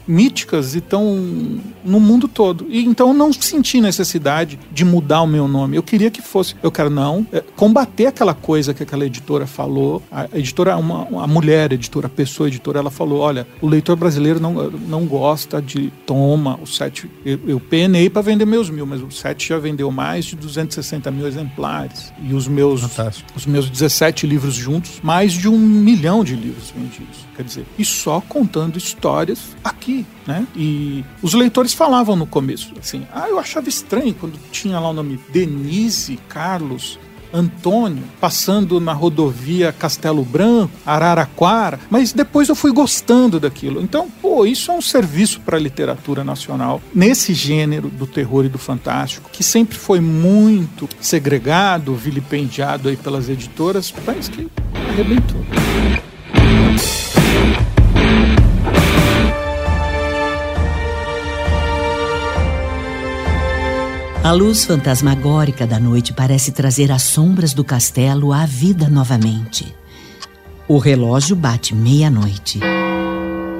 míticas 0.07 0.75
e 0.75 0.77
estão 0.77 1.17
no 1.83 1.99
mundo 1.99 2.27
todo. 2.27 2.67
E 2.69 2.85
então 2.85 3.09
eu 3.09 3.13
não 3.13 3.33
senti 3.33 3.81
necessidade 3.81 4.59
de 4.71 4.85
mudar 4.85 5.21
o 5.23 5.27
meu 5.27 5.47
nome. 5.47 5.75
Eu 5.75 5.83
queria 5.83 6.11
que 6.11 6.21
fosse. 6.21 6.55
Eu 6.61 6.71
quero 6.71 6.89
não 6.89 7.25
é, 7.31 7.41
combater 7.55 8.05
aquela 8.05 8.33
coisa 8.33 8.73
que 8.73 8.83
aquela 8.83 9.05
editora 9.05 9.47
falou. 9.47 10.03
A 10.11 10.27
editora, 10.33 10.77
uma, 10.77 11.03
uma 11.05 11.27
mulher 11.27 11.73
editora, 11.73 12.05
a 12.05 12.09
pessoa 12.09 12.47
editora, 12.47 12.77
ela 12.77 12.91
falou: 12.91 13.19
olha, 13.19 13.47
o 13.59 13.67
leitor 13.67 13.95
brasileiro 13.95 14.39
não, 14.39 14.53
não 14.53 15.05
gosta 15.05 15.59
de 15.59 15.91
toma 16.05 16.59
o 16.61 16.67
sete. 16.67 17.09
Eu, 17.25 17.39
eu 17.47 17.59
penei 17.59 18.09
para 18.09 18.21
vender 18.21 18.45
meus 18.45 18.69
mil, 18.69 18.85
mas 18.85 19.01
o 19.01 19.09
sete 19.09 19.49
já 19.49 19.57
vendeu 19.57 19.89
mais 19.89 20.25
de 20.25 20.35
260 20.35 21.09
mil 21.09 21.27
exemplares. 21.27 22.13
E 22.21 22.33
os 22.33 22.47
meus, 22.47 22.81
Fantástico. 22.81 23.31
os 23.35 23.45
meus 23.47 23.67
17 23.69 24.27
livros 24.27 24.42
livros 24.43 24.55
juntos, 24.55 24.99
mais 25.01 25.31
de 25.31 25.47
um 25.47 25.57
milhão 25.57 26.23
de 26.23 26.35
livros 26.35 26.71
vendidos. 26.71 27.25
Quer 27.35 27.43
dizer, 27.43 27.65
e 27.77 27.85
só 27.85 28.21
contando 28.21 28.77
histórias 28.77 29.55
aqui, 29.63 30.05
né? 30.27 30.45
E 30.55 31.03
os 31.21 31.33
leitores 31.33 31.73
falavam 31.73 32.15
no 32.15 32.27
começo, 32.27 32.73
assim, 32.77 33.07
ah, 33.13 33.27
eu 33.29 33.39
achava 33.39 33.69
estranho 33.69 34.13
quando 34.13 34.37
tinha 34.51 34.79
lá 34.79 34.89
o 34.89 34.93
nome 34.93 35.19
Denise 35.31 36.17
Carlos 36.27 36.99
Antônio, 37.33 38.03
passando 38.21 38.79
na 38.79 38.93
rodovia 38.93 39.73
Castelo 39.73 40.23
Branco, 40.23 40.73
Araraquara, 40.85 41.79
mas 41.89 42.13
depois 42.13 42.47
eu 42.47 42.55
fui 42.55 42.71
gostando 42.71 43.39
daquilo. 43.39 43.81
Então, 43.81 44.07
pô, 44.21 44.45
isso 44.45 44.71
é 44.71 44.73
um 44.73 44.81
serviço 44.81 45.41
para 45.41 45.57
a 45.57 45.59
literatura 45.59 46.23
nacional, 46.23 46.81
nesse 46.93 47.33
gênero 47.33 47.89
do 47.89 48.05
terror 48.05 48.45
e 48.45 48.49
do 48.49 48.57
fantástico, 48.57 49.29
que 49.31 49.43
sempre 49.43 49.77
foi 49.77 49.99
muito 49.99 50.87
segregado, 51.01 51.95
vilipendiado 51.95 52.89
aí 52.89 52.95
pelas 52.95 53.29
editoras, 53.29 53.93
mas 54.05 54.29
que 54.29 54.47
arrebentou. 54.91 55.43
A 64.23 64.31
luz 64.31 64.63
fantasmagórica 64.63 65.67
da 65.67 65.77
noite 65.77 66.13
parece 66.13 66.53
trazer 66.53 66.93
as 66.93 67.03
sombras 67.03 67.53
do 67.53 67.61
castelo 67.61 68.31
à 68.31 68.45
vida 68.45 68.87
novamente. 68.87 69.75
O 70.65 70.77
relógio 70.77 71.35
bate 71.35 71.75
meia-noite. 71.75 72.57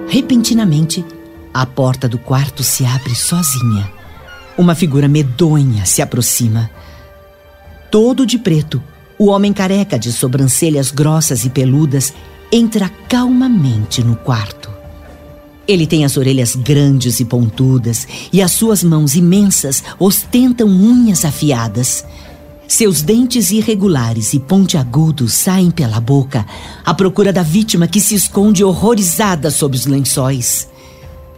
Repentinamente, 0.08 1.04
a 1.54 1.66
porta 1.66 2.08
do 2.08 2.18
quarto 2.18 2.64
se 2.64 2.86
abre 2.86 3.14
sozinha. 3.14 3.92
Uma 4.58 4.74
figura 4.74 5.06
medonha 5.06 5.86
se 5.86 6.02
aproxima. 6.02 6.72
Todo 7.92 8.26
de 8.26 8.40
preto, 8.40 8.82
o 9.20 9.28
homem 9.28 9.52
careca 9.52 10.00
de 10.00 10.14
sobrancelhas 10.14 10.92
grossas 10.92 11.44
e 11.44 11.50
peludas 11.50 12.14
entra 12.50 12.90
calmamente 13.10 14.02
no 14.02 14.16
quarto. 14.16 14.63
Ele 15.66 15.88
tem 15.88 16.04
as 16.04 16.18
orelhas 16.18 16.56
grandes 16.56 17.22
e 17.22 17.26
pontudas 17.26 18.06
e 18.34 18.42
as 18.42 18.52
suas 18.52 18.84
mãos 18.84 19.16
imensas 19.16 19.82
ostentam 19.98 20.68
unhas 20.68 21.24
afiadas. 21.24 22.06
Seus 22.68 23.02
dentes 23.02 23.50
irregulares 23.52 24.34
e 24.34 24.40
pontiagudos 24.40 25.34
saem 25.34 25.72
pela 25.72 26.02
boca 26.02 26.46
à 26.84 26.94
procura 26.94 27.32
da 27.32 27.44
vítima 27.44 27.88
que 27.88 28.02
se 28.02 28.14
esconde 28.14 28.64
horrorizada 28.64 29.50
sob 29.50 29.76
os 29.76 29.86
lençóis. 29.86 30.68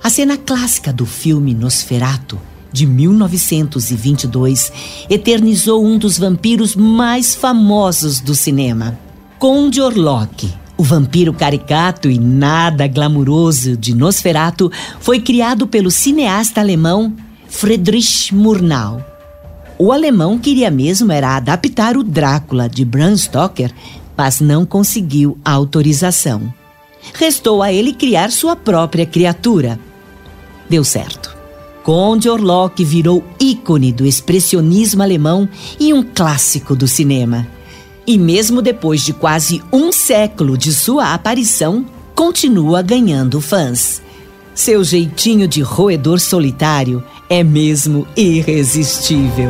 A 0.02 0.10
cena 0.10 0.38
clássica 0.38 0.92
do 0.92 1.06
filme 1.06 1.54
Nosferato, 1.54 2.40
de 2.72 2.88
1922, 2.88 4.72
eternizou 5.08 5.86
um 5.86 6.00
dos 6.00 6.18
vampiros 6.18 6.76
mais 6.76 7.36
famosos 7.36 8.20
do 8.20 8.34
cinema, 8.34 8.98
Conde 9.38 9.82
Orlok 9.82 10.65
o 10.78 10.84
vampiro 10.84 11.34
caricato 11.34 12.10
e 12.10 12.20
nada 12.20 12.88
glamuroso 12.88 13.78
de 13.78 13.96
Nosferatu 13.96 14.72
foi 15.00 15.20
criado 15.20 15.68
pelo 15.68 15.90
cineasta 15.90 16.60
alemão 16.60 17.14
Friedrich 17.48 18.34
Murnau. 18.34 19.04
O 19.78 19.92
alemão 19.92 20.38
queria 20.38 20.72
mesmo 20.72 21.12
era 21.12 21.36
adaptar 21.36 21.98
o 21.98 22.04
Drácula 22.04 22.70
de 22.70 22.86
Bram 22.86 23.16
Stoker, 23.16 23.72
mas 24.18 24.40
não 24.40 24.66
conseguiu 24.66 25.38
a 25.44 25.52
autorização. 25.52 26.54
Restou 27.14 27.62
a 27.62 27.72
ele 27.72 27.94
criar 27.94 28.32
sua 28.32 28.56
própria 28.56 29.06
criatura. 29.06 29.80
Deu 30.70 30.84
certo. 30.84 31.36
Conde 31.84 32.28
Orlok 32.30 32.84
virou 32.84 33.24
ícone 33.40 33.92
do 33.92 34.06
expressionismo 34.06 35.04
alemão 35.04 35.48
e 35.80 35.94
um 35.94 36.02
clássico 36.02 36.76
do 36.76 36.88
cinema. 36.88 37.48
E 38.08 38.18
mesmo 38.18 38.62
depois 38.62 39.02
de 39.02 39.14
quase 39.14 39.64
um 39.72 39.92
século 39.92 40.58
de 40.58 40.72
sua 40.74 41.14
aparição, 41.14 41.86
continua 42.14 42.82
ganhando 42.82 43.42
fãs. 43.42 44.02
Seu 44.54 44.84
jeitinho 44.84 45.48
de 45.48 45.62
roedor 45.62 46.20
solitário 46.20 47.04
é 47.30 47.44
mesmo 47.44 48.08
irresistível. 48.16 49.50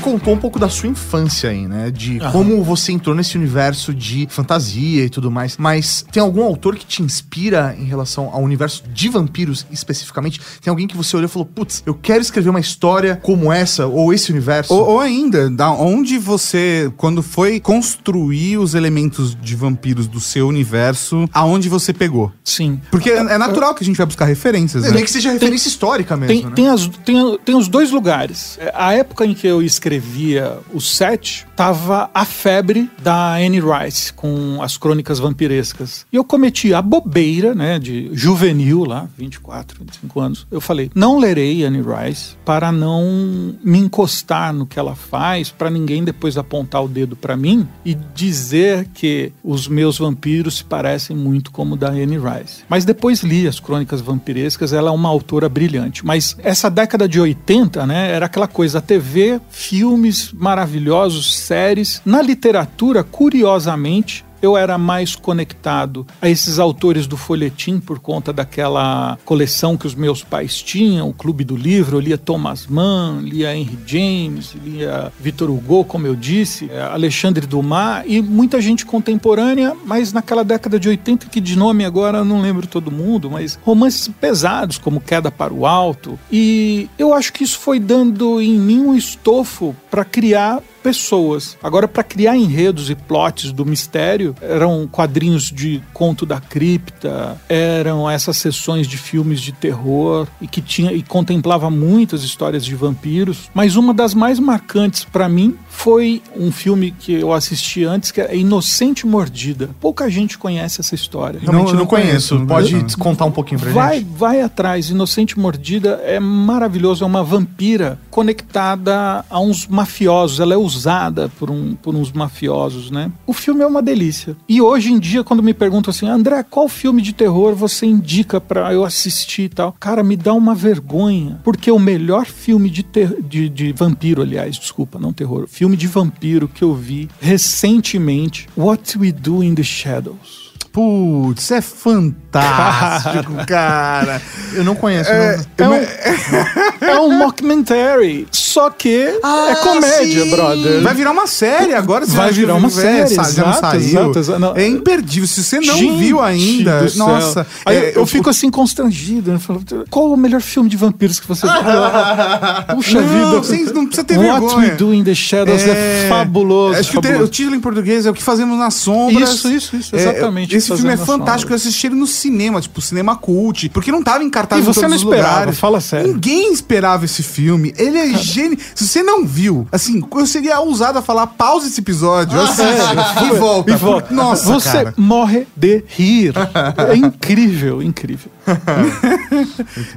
Contou 0.00 0.34
um 0.34 0.38
pouco 0.38 0.58
da 0.58 0.68
sua 0.68 0.88
infância 0.88 1.50
aí, 1.50 1.66
né? 1.66 1.90
De 1.90 2.18
Aham. 2.20 2.32
como 2.32 2.64
você 2.64 2.92
entrou 2.92 3.14
nesse 3.14 3.36
universo 3.36 3.94
de 3.94 4.26
fantasia 4.30 5.04
e 5.04 5.08
tudo 5.08 5.30
mais. 5.30 5.56
Mas 5.56 6.04
tem 6.10 6.22
algum 6.22 6.42
autor 6.42 6.76
que 6.76 6.86
te 6.86 7.02
inspira 7.02 7.76
em 7.78 7.84
relação 7.84 8.30
ao 8.32 8.42
universo 8.42 8.82
de 8.92 9.08
vampiros 9.08 9.66
especificamente? 9.70 10.40
Tem 10.60 10.70
alguém 10.70 10.86
que 10.86 10.96
você 10.96 11.16
olhou 11.16 11.28
e 11.28 11.30
falou, 11.32 11.46
putz, 11.46 11.82
eu 11.86 11.94
quero 11.94 12.20
escrever 12.20 12.50
uma 12.50 12.60
história 12.60 13.16
como 13.22 13.52
essa, 13.52 13.86
ou 13.86 14.12
esse 14.12 14.30
universo? 14.30 14.74
Ou, 14.74 14.86
ou 14.86 15.00
ainda, 15.00 15.48
da 15.50 15.70
onde 15.70 16.18
você, 16.18 16.90
quando 16.96 17.22
foi 17.22 17.60
construir 17.60 18.58
os 18.58 18.74
elementos 18.74 19.36
de 19.40 19.54
vampiros 19.54 20.06
do 20.06 20.20
seu 20.20 20.48
universo, 20.48 21.28
aonde 21.32 21.68
você 21.68 21.92
pegou? 21.92 22.32
Sim. 22.42 22.80
Porque 22.90 23.10
é, 23.10 23.18
é 23.18 23.38
natural 23.38 23.74
que 23.74 23.82
a 23.82 23.86
gente 23.86 23.96
vai 23.96 24.06
buscar 24.06 24.24
referências, 24.24 24.82
né? 24.82 24.90
Nem 24.90 25.04
que 25.04 25.10
seja 25.10 25.30
referência 25.30 25.64
tem, 25.64 25.72
histórica 25.72 26.16
mesmo, 26.16 26.34
tem, 26.34 26.44
né? 26.46 26.52
tem, 26.54 26.68
as, 26.68 26.86
tem, 27.04 27.38
tem 27.44 27.54
os 27.54 27.68
dois 27.68 27.90
lugares. 27.90 28.58
É, 28.60 28.72
a 28.74 28.92
época 28.94 29.24
em 29.24 29.34
que 29.34 29.46
eu 29.46 29.62
escrevi 29.62 29.89
escrevia 29.90 30.58
o 30.72 30.80
set, 30.80 31.46
tava 31.56 32.08
a 32.14 32.24
febre 32.24 32.88
da 33.02 33.34
Anne 33.34 33.60
Rice 33.60 34.12
com 34.12 34.62
as 34.62 34.76
crônicas 34.76 35.18
vampirescas. 35.18 36.06
E 36.12 36.16
eu 36.16 36.24
cometi 36.24 36.72
a 36.72 36.80
bobeira, 36.80 37.54
né, 37.54 37.78
de 37.78 38.08
juvenil 38.12 38.84
lá, 38.84 39.08
24, 39.18 39.78
25 39.80 40.20
anos. 40.20 40.46
Eu 40.50 40.60
falei: 40.60 40.90
"Não 40.94 41.18
lerei 41.18 41.64
Anne 41.64 41.82
Rice 41.82 42.36
para 42.44 42.70
não 42.70 43.54
me 43.64 43.78
encostar 43.78 44.52
no 44.52 44.64
que 44.64 44.78
ela 44.78 44.94
faz, 44.94 45.50
para 45.50 45.68
ninguém 45.68 46.04
depois 46.04 46.36
apontar 46.36 46.84
o 46.84 46.88
dedo 46.88 47.16
para 47.16 47.36
mim 47.36 47.66
e 47.84 47.94
dizer 48.14 48.88
que 48.94 49.32
os 49.42 49.66
meus 49.66 49.98
vampiros 49.98 50.58
se 50.58 50.64
parecem 50.64 51.16
muito 51.16 51.50
como 51.50 51.74
o 51.74 51.76
da 51.76 51.88
Anne 51.88 52.18
Rice". 52.18 52.62
Mas 52.68 52.84
depois 52.84 53.22
li 53.22 53.48
as 53.48 53.58
crônicas 53.58 54.00
vampirescas, 54.00 54.72
ela 54.72 54.90
é 54.90 54.92
uma 54.92 55.08
autora 55.08 55.48
brilhante, 55.48 56.06
mas 56.06 56.36
essa 56.38 56.70
década 56.70 57.08
de 57.08 57.18
80, 57.18 57.86
né, 57.86 58.12
era 58.12 58.26
aquela 58.26 58.46
coisa 58.46 58.78
a 58.78 58.80
TV, 58.80 59.40
filme 59.50 59.79
filmes 59.80 60.30
maravilhosos, 60.30 61.34
séries. 61.34 62.02
Na 62.04 62.20
literatura, 62.20 63.02
curiosamente, 63.02 64.22
eu 64.42 64.56
era 64.56 64.78
mais 64.78 65.14
conectado 65.14 66.06
a 66.20 66.28
esses 66.28 66.58
autores 66.58 67.06
do 67.06 67.16
folhetim 67.16 67.78
por 67.78 67.98
conta 67.98 68.32
daquela 68.32 69.18
coleção 69.24 69.76
que 69.76 69.86
os 69.86 69.94
meus 69.94 70.22
pais 70.22 70.62
tinham, 70.62 71.08
o 71.08 71.12
Clube 71.12 71.44
do 71.44 71.56
Livro. 71.56 71.96
Eu 71.96 72.00
lia 72.00 72.18
Thomas 72.18 72.66
Mann, 72.66 73.20
lia 73.22 73.54
Henry 73.54 73.78
James, 73.86 74.54
lia 74.64 75.12
Victor 75.20 75.50
Hugo, 75.50 75.84
como 75.84 76.06
eu 76.06 76.14
disse, 76.14 76.70
eh, 76.70 76.80
Alexandre 76.82 77.46
Dumas 77.46 78.04
e 78.06 78.20
muita 78.22 78.60
gente 78.60 78.86
contemporânea, 78.86 79.76
mas 79.84 80.12
naquela 80.12 80.44
década 80.44 80.78
de 80.78 80.88
80, 80.88 81.26
que 81.26 81.40
de 81.40 81.56
nome 81.56 81.84
agora 81.84 82.24
não 82.24 82.40
lembro 82.40 82.66
todo 82.66 82.90
mundo, 82.90 83.30
mas 83.30 83.58
romances 83.62 84.08
pesados 84.20 84.78
como 84.78 85.00
Queda 85.00 85.30
para 85.30 85.52
o 85.52 85.66
Alto. 85.66 86.18
E 86.30 86.88
eu 86.98 87.12
acho 87.12 87.32
que 87.32 87.44
isso 87.44 87.58
foi 87.58 87.78
dando 87.78 88.40
em 88.40 88.58
mim 88.58 88.80
um 88.80 88.94
estofo 88.94 89.74
para 89.90 90.04
criar 90.04 90.60
pessoas. 90.82 91.56
Agora, 91.62 91.86
para 91.86 92.02
criar 92.02 92.36
enredos 92.36 92.90
e 92.90 92.94
plots 92.94 93.52
do 93.52 93.64
mistério, 93.66 94.34
eram 94.40 94.88
quadrinhos 94.90 95.44
de 95.44 95.82
conto 95.92 96.24
da 96.26 96.40
cripta, 96.40 97.40
eram 97.48 98.08
essas 98.10 98.36
sessões 98.36 98.86
de 98.86 98.96
filmes 98.96 99.40
de 99.40 99.52
terror 99.52 100.26
e 100.40 100.46
que 100.46 100.60
tinha 100.60 100.92
e 100.92 101.02
contemplava 101.02 101.70
muitas 101.70 102.22
histórias 102.22 102.64
de 102.64 102.74
vampiros. 102.74 103.50
Mas 103.54 103.76
uma 103.76 103.92
das 103.94 104.14
mais 104.14 104.38
marcantes 104.38 105.04
para 105.04 105.28
mim 105.28 105.56
foi 105.68 106.22
um 106.36 106.50
filme 106.52 106.90
que 106.90 107.12
eu 107.14 107.32
assisti 107.32 107.84
antes, 107.84 108.10
que 108.10 108.20
é 108.20 108.36
Inocente 108.36 109.06
Mordida. 109.06 109.70
Pouca 109.80 110.10
gente 110.10 110.36
conhece 110.36 110.80
essa 110.80 110.94
história. 110.94 111.40
Realmente 111.40 111.74
não, 111.74 111.86
conheço. 111.86 112.36
conheço. 112.36 112.46
Pode 112.46 112.74
Não. 112.74 112.88
contar 112.98 113.24
um 113.24 113.30
pouquinho 113.32 113.60
pra 113.60 113.70
Vai, 113.70 113.98
gente? 114.00 114.08
vai 114.16 114.40
atrás. 114.42 114.90
Inocente 114.90 115.38
Mordida 115.38 116.00
é 116.04 116.18
maravilhoso. 116.20 117.04
É 117.04 117.06
uma 117.06 117.22
vampira 117.22 117.98
conectada 118.10 119.24
a 119.28 119.40
uns 119.40 119.66
mafiosos. 119.66 120.40
Ela 120.40 120.54
é 120.54 120.56
usada 120.74 121.28
por, 121.38 121.50
um, 121.50 121.74
por 121.74 121.94
uns 121.94 122.12
mafiosos, 122.12 122.90
né? 122.90 123.10
O 123.26 123.32
filme 123.32 123.62
é 123.62 123.66
uma 123.66 123.82
delícia. 123.82 124.36
E 124.48 124.60
hoje 124.60 124.92
em 124.92 124.98
dia, 124.98 125.24
quando 125.24 125.42
me 125.42 125.54
perguntam 125.54 125.90
assim, 125.90 126.06
André, 126.06 126.42
qual 126.42 126.68
filme 126.68 127.02
de 127.02 127.12
terror 127.12 127.54
você 127.54 127.86
indica 127.86 128.40
pra 128.40 128.72
eu 128.72 128.84
assistir 128.84 129.42
e 129.42 129.48
tal? 129.48 129.74
Cara, 129.78 130.02
me 130.02 130.16
dá 130.16 130.32
uma 130.34 130.54
vergonha. 130.54 131.40
Porque 131.44 131.70
o 131.70 131.78
melhor 131.78 132.26
filme 132.26 132.70
de, 132.70 132.82
ter, 132.82 133.22
de, 133.22 133.48
de 133.48 133.72
vampiro, 133.72 134.22
aliás, 134.22 134.56
desculpa, 134.56 134.98
não 134.98 135.12
terror. 135.12 135.46
Filme 135.48 135.76
de 135.76 135.86
vampiro 135.86 136.48
que 136.48 136.62
eu 136.62 136.74
vi 136.74 137.08
recentemente, 137.20 138.48
What 138.56 138.98
We 138.98 139.12
Do 139.12 139.42
in 139.42 139.54
the 139.54 139.62
Shadows. 139.62 140.49
Putz, 140.72 141.50
é 141.50 141.60
fantástico, 141.60 143.32
cara. 143.46 144.22
Eu 144.54 144.62
não 144.62 144.76
conheço. 144.76 145.10
É, 145.10 145.40
não. 145.58 145.74
É 145.74 145.80
um, 145.80 146.86
é 146.86 147.00
um 147.00 147.18
mockumentary, 147.18 148.28
só 148.30 148.70
que 148.70 148.88
é 149.20 149.54
comédia, 149.64 150.22
sim. 150.24 150.30
brother. 150.30 150.80
Vai 150.82 150.94
virar 150.94 151.10
uma 151.10 151.26
série 151.26 151.74
agora. 151.74 152.06
você 152.06 152.16
Vai 152.16 152.30
virar 152.32 152.54
uma 152.54 152.68
é, 152.68 152.70
série, 152.70 153.14
sa- 153.16 153.24
já 153.30 153.42
não 153.42 153.50
exato, 153.50 153.60
saiu. 153.66 153.80
exato, 153.82 154.18
exato. 154.20 154.38
Não, 154.38 154.56
É 154.56 154.66
imperdível. 154.66 155.26
Se 155.28 155.42
você 155.42 155.58
não 155.60 155.74
Gente 155.76 155.98
viu 155.98 156.20
ainda, 156.20 156.86
nossa. 156.96 157.44
Aí 157.66 157.76
é, 157.76 157.92
eu, 157.96 158.06
fico 158.06 158.30
assim 158.30 158.48
constrangido. 158.48 159.32
Eu 159.32 159.40
falo, 159.40 159.62
qual 159.90 160.12
o 160.12 160.16
melhor 160.16 160.40
filme 160.40 160.68
de 160.68 160.76
vampiros 160.76 161.18
que 161.18 161.26
você 161.26 161.46
Puxa 162.74 163.00
Não, 163.00 163.08
vida. 163.08 163.72
não 163.74 163.86
precisa 163.86 164.04
ter 164.04 164.18
What 164.18 164.40
vergonha. 164.40 164.68
We 164.70 164.76
Do 164.76 164.94
in 164.94 165.02
the 165.04 165.14
Shadows 165.14 165.62
é, 165.62 166.06
fabuloso. 166.08 166.78
Acho 166.78 166.90
que 166.92 166.98
o 166.98 167.02
fabuloso. 167.02 167.30
título 167.30 167.56
em 167.56 167.60
português 167.60 168.06
é 168.06 168.10
O 168.10 168.14
que 168.14 168.22
Fazemos 168.22 168.56
nas 168.58 168.74
Sombras. 168.74 169.30
Isso, 169.34 169.50
isso, 169.50 169.76
isso, 169.76 169.96
É, 169.96 170.00
exatamente, 170.00 170.54
esse 170.60 170.74
filme 170.76 170.92
é 170.92 170.96
fantástico. 170.96 171.52
Eu 171.52 171.56
assisti 171.56 171.86
ele 171.88 171.96
no 171.96 172.06
cinema, 172.06 172.60
tipo, 172.60 172.80
cinema 172.80 173.16
cult. 173.16 173.68
Porque 173.70 173.90
não 173.90 174.02
tava 174.02 174.22
em 174.24 174.30
cartaz 174.30 174.60
E 174.60 174.62
em 174.62 174.72
você 174.72 174.80
todos 174.80 174.90
não 174.90 174.96
os 174.96 175.02
esperava, 175.02 175.34
lugares. 175.40 175.58
fala 175.58 175.80
sério. 175.80 176.12
Ninguém 176.12 176.52
esperava 176.52 177.04
esse 177.04 177.22
filme. 177.22 177.74
Ele 177.76 177.98
é 177.98 178.14
gênio. 178.14 178.58
Se 178.74 178.86
você 178.86 179.02
não 179.02 179.24
viu, 179.26 179.66
assim, 179.72 180.02
eu 180.14 180.26
seria 180.26 180.60
ousado 180.60 180.98
a 180.98 181.02
falar, 181.02 181.26
pausa 181.26 181.66
esse 181.66 181.80
episódio, 181.80 182.40
assiste 182.40 183.24
e 183.24 183.36
volta. 183.38 183.70
E 183.70 183.74
volta. 183.76 184.14
Nossa, 184.14 184.44
Você 184.52 184.70
cara. 184.70 184.94
morre 184.96 185.46
de 185.56 185.82
rir. 185.88 186.34
É 186.90 186.96
incrível, 186.96 187.82
incrível. 187.82 188.30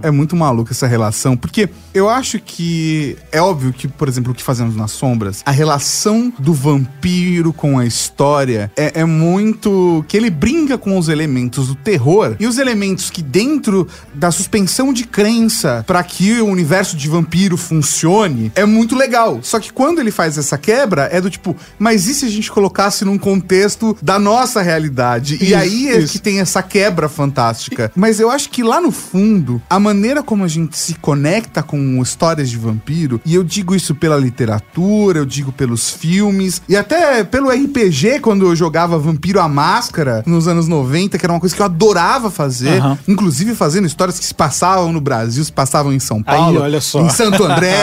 É 0.02 0.12
muito 0.12 0.36
maluco 0.36 0.72
essa 0.72 0.88
relação, 0.88 1.36
porque 1.36 1.70
eu 1.94 2.10
acho 2.10 2.40
que 2.40 3.18
é 3.32 3.42
óbvio 3.42 3.74
que, 3.74 3.88
por 3.88 4.08
exemplo, 4.08 4.32
o 4.32 4.36
que 4.36 4.44
fazemos 4.44 4.76
nas 4.76 4.92
sombras, 4.92 5.42
a 5.46 5.52
relação 5.52 6.32
do 6.38 6.54
vampiro 6.54 7.54
com 7.54 7.80
a 7.80 7.86
história 7.86 8.72
é, 8.76 9.02
é 9.02 9.06
muito 9.06 10.04
que 10.08 10.18
ele 10.18 10.30
brinca 10.30 10.78
com 10.78 10.98
os 10.98 11.10
elementos 11.10 11.68
do 11.68 11.76
terror 11.76 12.36
e 12.40 12.48
os 12.48 12.58
elementos 12.58 13.10
que 13.10 13.22
dentro 13.22 13.88
da 14.14 14.32
suspensão 14.32 14.94
de 14.94 15.06
crença 15.06 15.84
para 15.88 16.04
que 16.04 16.40
o 16.42 16.48
universo 16.48 16.96
de 16.96 17.08
vampiro 17.08 17.58
funcione 17.58 18.52
é 18.56 18.66
muito 18.66 18.96
legal. 18.96 19.40
Só 19.42 19.60
que 19.60 19.72
quando 19.72 20.00
ele 20.00 20.12
faz 20.12 20.38
essa 20.38 20.58
quebra 20.58 21.10
é 21.12 21.20
do 21.20 21.30
tipo, 21.30 21.56
mas 21.80 22.08
e 22.08 22.14
se 22.14 22.26
a 22.26 22.30
gente 22.30 22.52
colocasse 22.52 23.06
num 23.06 23.18
contexto 23.18 23.98
da 24.02 24.20
nossa 24.20 24.62
realidade? 24.62 25.38
e 25.42 25.46
Isso, 25.46 25.56
aí 25.56 25.90
é 25.90 25.98
isso. 26.00 26.14
que 26.14 26.20
tem 26.20 26.40
essa 26.40 26.62
quebra 26.62 27.10
fantástica. 27.10 27.92
Mas 27.96 28.20
eu 28.20 28.30
acho 28.30 28.43
que 28.50 28.64
lá 28.64 28.80
no 28.82 28.92
fundo, 28.92 29.62
a 29.70 29.80
maneira 29.80 30.22
como 30.24 30.44
a 30.44 30.48
gente 30.48 30.78
se 30.78 30.96
conecta 30.96 31.62
com 31.64 32.02
histórias 32.02 32.50
de 32.50 32.58
vampiro, 32.58 33.20
e 33.26 33.36
eu 33.36 33.44
digo 33.44 33.76
isso 33.76 33.94
pela 33.96 34.18
literatura, 34.18 35.20
eu 35.20 35.26
digo 35.26 35.52
pelos 35.52 35.90
filmes, 35.90 36.62
e 36.68 36.76
até 36.76 37.24
pelo 37.24 37.50
RPG, 37.50 38.20
quando 38.22 38.46
eu 38.46 38.56
jogava 38.56 38.98
Vampiro 38.98 39.40
à 39.40 39.48
Máscara 39.48 40.24
nos 40.26 40.48
anos 40.48 40.68
90, 40.68 41.18
que 41.18 41.26
era 41.26 41.34
uma 41.34 41.40
coisa 41.40 41.56
que 41.56 41.62
eu 41.62 41.66
adorava 41.66 42.30
fazer, 42.30 42.80
Aham. 42.82 42.98
inclusive 43.08 43.56
fazendo 43.56 43.86
histórias 43.88 44.20
que 44.20 44.26
se 44.26 44.34
passavam 44.34 44.92
no 44.92 45.02
Brasil, 45.02 45.44
se 45.44 45.52
passavam 45.52 45.94
em 45.94 46.00
São 46.00 46.22
Paulo, 46.22 46.62
olha 46.62 46.82
só. 46.82 47.02
em 47.02 47.10
Santo 47.10 47.44
André, 47.44 47.76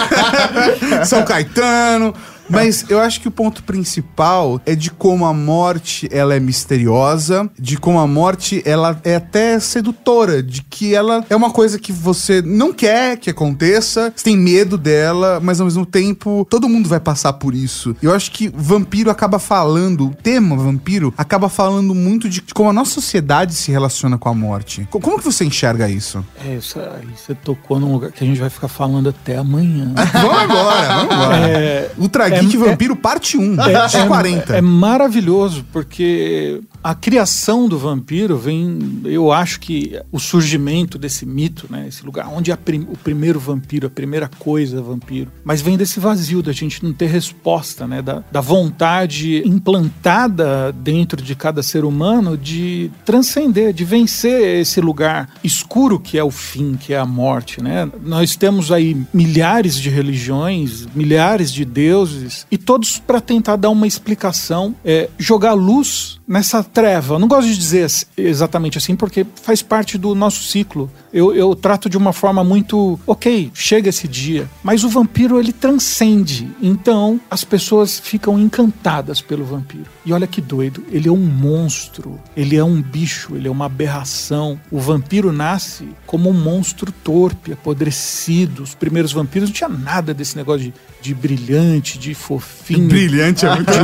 São 1.06 1.22
Caetano. 1.24 2.14
Mas 2.50 2.84
eu 2.88 3.00
acho 3.00 3.20
que 3.20 3.28
o 3.28 3.30
ponto 3.30 3.62
principal 3.62 4.60
é 4.66 4.74
de 4.74 4.90
como 4.90 5.24
a 5.24 5.32
morte 5.32 6.08
ela 6.12 6.34
é 6.34 6.40
misteriosa, 6.40 7.48
de 7.58 7.76
como 7.76 7.98
a 7.98 8.06
morte 8.06 8.62
ela 8.64 9.00
é 9.04 9.16
até 9.16 9.58
sedutora, 9.60 10.42
de 10.42 10.62
que 10.62 10.94
ela 10.94 11.24
é 11.28 11.36
uma 11.36 11.50
coisa 11.50 11.78
que 11.78 11.92
você 11.92 12.40
não 12.42 12.72
quer 12.72 13.16
que 13.18 13.30
aconteça, 13.30 14.12
você 14.14 14.24
tem 14.24 14.36
medo 14.36 14.76
dela, 14.78 15.40
mas 15.42 15.60
ao 15.60 15.66
mesmo 15.66 15.84
tempo 15.86 16.46
todo 16.48 16.68
mundo 16.68 16.88
vai 16.88 17.00
passar 17.00 17.34
por 17.34 17.54
isso. 17.54 17.94
Eu 18.02 18.14
acho 18.14 18.30
que 18.30 18.48
vampiro 18.54 19.10
acaba 19.10 19.38
falando, 19.38 20.06
o 20.08 20.14
tema 20.14 20.56
vampiro 20.56 21.12
acaba 21.16 21.48
falando 21.48 21.94
muito 21.94 22.28
de 22.28 22.40
como 22.54 22.70
a 22.70 22.72
nossa 22.72 22.92
sociedade 22.92 23.54
se 23.54 23.70
relaciona 23.70 24.16
com 24.18 24.28
a 24.28 24.34
morte. 24.34 24.86
Co- 24.90 25.00
Como 25.00 25.18
que 25.18 25.24
você 25.24 25.44
enxerga 25.44 25.88
isso? 25.88 26.24
É, 26.44 26.54
isso 26.56 26.78
aí 26.78 27.06
você 27.16 27.34
tocou 27.34 27.78
num 27.78 27.92
lugar 27.92 28.10
que 28.12 28.22
a 28.24 28.26
gente 28.26 28.40
vai 28.40 28.50
ficar 28.50 28.68
falando 28.68 29.08
até 29.08 29.36
amanhã. 29.36 29.92
vamos 30.12 30.38
agora, 30.38 30.94
vamos 30.96 31.12
agora. 31.12 31.36
É, 31.48 31.90
Ultra 31.98 32.28
Geek 32.48 32.56
é- 32.56 32.70
Vampiro 32.70 32.96
parte 32.96 33.36
1, 33.36 33.56
de 33.56 34.06
40. 34.06 34.54
É, 34.54 34.58
é 34.58 34.60
maravilhoso, 34.60 35.64
porque 35.72 36.60
a 36.82 36.94
criação 36.94 37.68
do 37.68 37.78
vampiro 37.78 38.36
vem. 38.36 39.00
Eu 39.04 39.32
acho 39.32 39.60
que 39.60 40.00
o 40.10 40.18
surgimento 40.18 40.98
desse 40.98 41.26
mito, 41.26 41.66
né? 41.70 41.86
Esse 41.88 42.04
lugar 42.04 42.28
onde 42.28 42.54
prim- 42.56 42.86
o 42.90 42.96
primeiro 42.96 43.38
vampiro, 43.38 43.86
a 43.86 43.90
primeira 43.90 44.28
coisa 44.38 44.78
é 44.78 44.80
vampiro. 44.80 45.30
Mas 45.44 45.60
vem 45.60 45.76
desse 45.76 46.00
vazio 46.00 46.42
da 46.42 46.52
gente 46.52 46.82
não 46.82 46.92
ter 46.92 47.06
resposta, 47.06 47.86
né? 47.86 48.02
Da, 48.02 48.22
da 48.30 48.40
vontade 48.40 49.42
implantada 49.46 50.72
dentro 50.72 51.22
de 51.22 51.34
cada 51.34 51.62
ser 51.62 51.84
humano 51.84 52.36
de 52.36 52.90
transcender, 53.04 53.72
de 53.72 53.84
vencer 53.84 54.60
esse 54.60 54.80
lugar 54.80 55.28
escuro 55.44 55.98
que 55.98 56.18
é 56.18 56.24
o 56.24 56.30
fim, 56.30 56.74
que 56.74 56.92
é 56.92 56.98
a 56.98 57.06
morte, 57.06 57.62
né? 57.62 57.90
Nós 58.02 58.36
temos 58.36 58.72
aí 58.72 58.96
milhares 59.12 59.76
de 59.76 59.90
religiões, 59.90 60.86
milhares 60.94 61.52
de 61.52 61.64
deuses, 61.64 62.46
e 62.50 62.56
todos 62.56 62.98
para 62.98 63.20
tentar 63.20 63.56
dar 63.56 63.70
uma 63.70 63.86
explicação, 63.86 64.74
é, 64.84 65.08
jogar 65.18 65.52
luz 65.52 66.18
nessa 66.26 66.62
treva. 66.72 67.14
Eu 67.14 67.18
não 67.18 67.28
gosto 67.28 67.48
de 67.48 67.56
dizer 67.56 67.86
exatamente 68.16 68.78
assim, 68.78 68.96
porque 68.96 69.26
faz 69.42 69.62
parte 69.62 69.98
do 69.98 70.14
nosso 70.14 70.42
ciclo. 70.42 70.90
Eu, 71.12 71.34
eu 71.34 71.54
trato 71.54 71.88
de 71.88 71.96
uma 71.96 72.12
forma 72.12 72.42
muito, 72.44 72.98
ok, 73.06 73.50
chega 73.54 73.88
esse 73.88 74.06
dia. 74.06 74.48
Mas 74.62 74.84
o 74.84 74.88
vampiro, 74.88 75.38
ele 75.38 75.52
transcende. 75.52 76.50
Então, 76.62 77.20
as 77.30 77.44
pessoas 77.44 77.98
ficam 77.98 78.38
encantadas 78.38 79.20
pelo 79.20 79.44
vampiro. 79.44 79.86
E 80.04 80.12
olha 80.12 80.26
que 80.26 80.40
doido, 80.40 80.82
ele 80.90 81.08
é 81.08 81.12
um 81.12 81.16
monstro, 81.16 82.18
ele 82.36 82.56
é 82.56 82.64
um 82.64 82.80
bicho, 82.80 83.36
ele 83.36 83.48
é 83.48 83.50
uma 83.50 83.66
aberração. 83.66 84.58
O 84.70 84.80
vampiro 84.80 85.30
nasce 85.30 85.88
como 86.06 86.30
um 86.30 86.32
monstro 86.32 86.90
torpe, 86.90 87.52
apodrecido. 87.52 88.62
Os 88.62 88.74
primeiros 88.74 89.12
vampiros 89.12 89.50
não 89.50 89.54
tinha 89.54 89.68
nada 89.68 90.14
desse 90.14 90.36
negócio 90.36 90.62
de, 90.62 90.74
de 91.02 91.14
brilhante, 91.14 91.98
de 91.98 92.14
fofinho. 92.14 92.88
Brilhante 92.88 93.44
é 93.44 93.54
muito. 93.54 93.70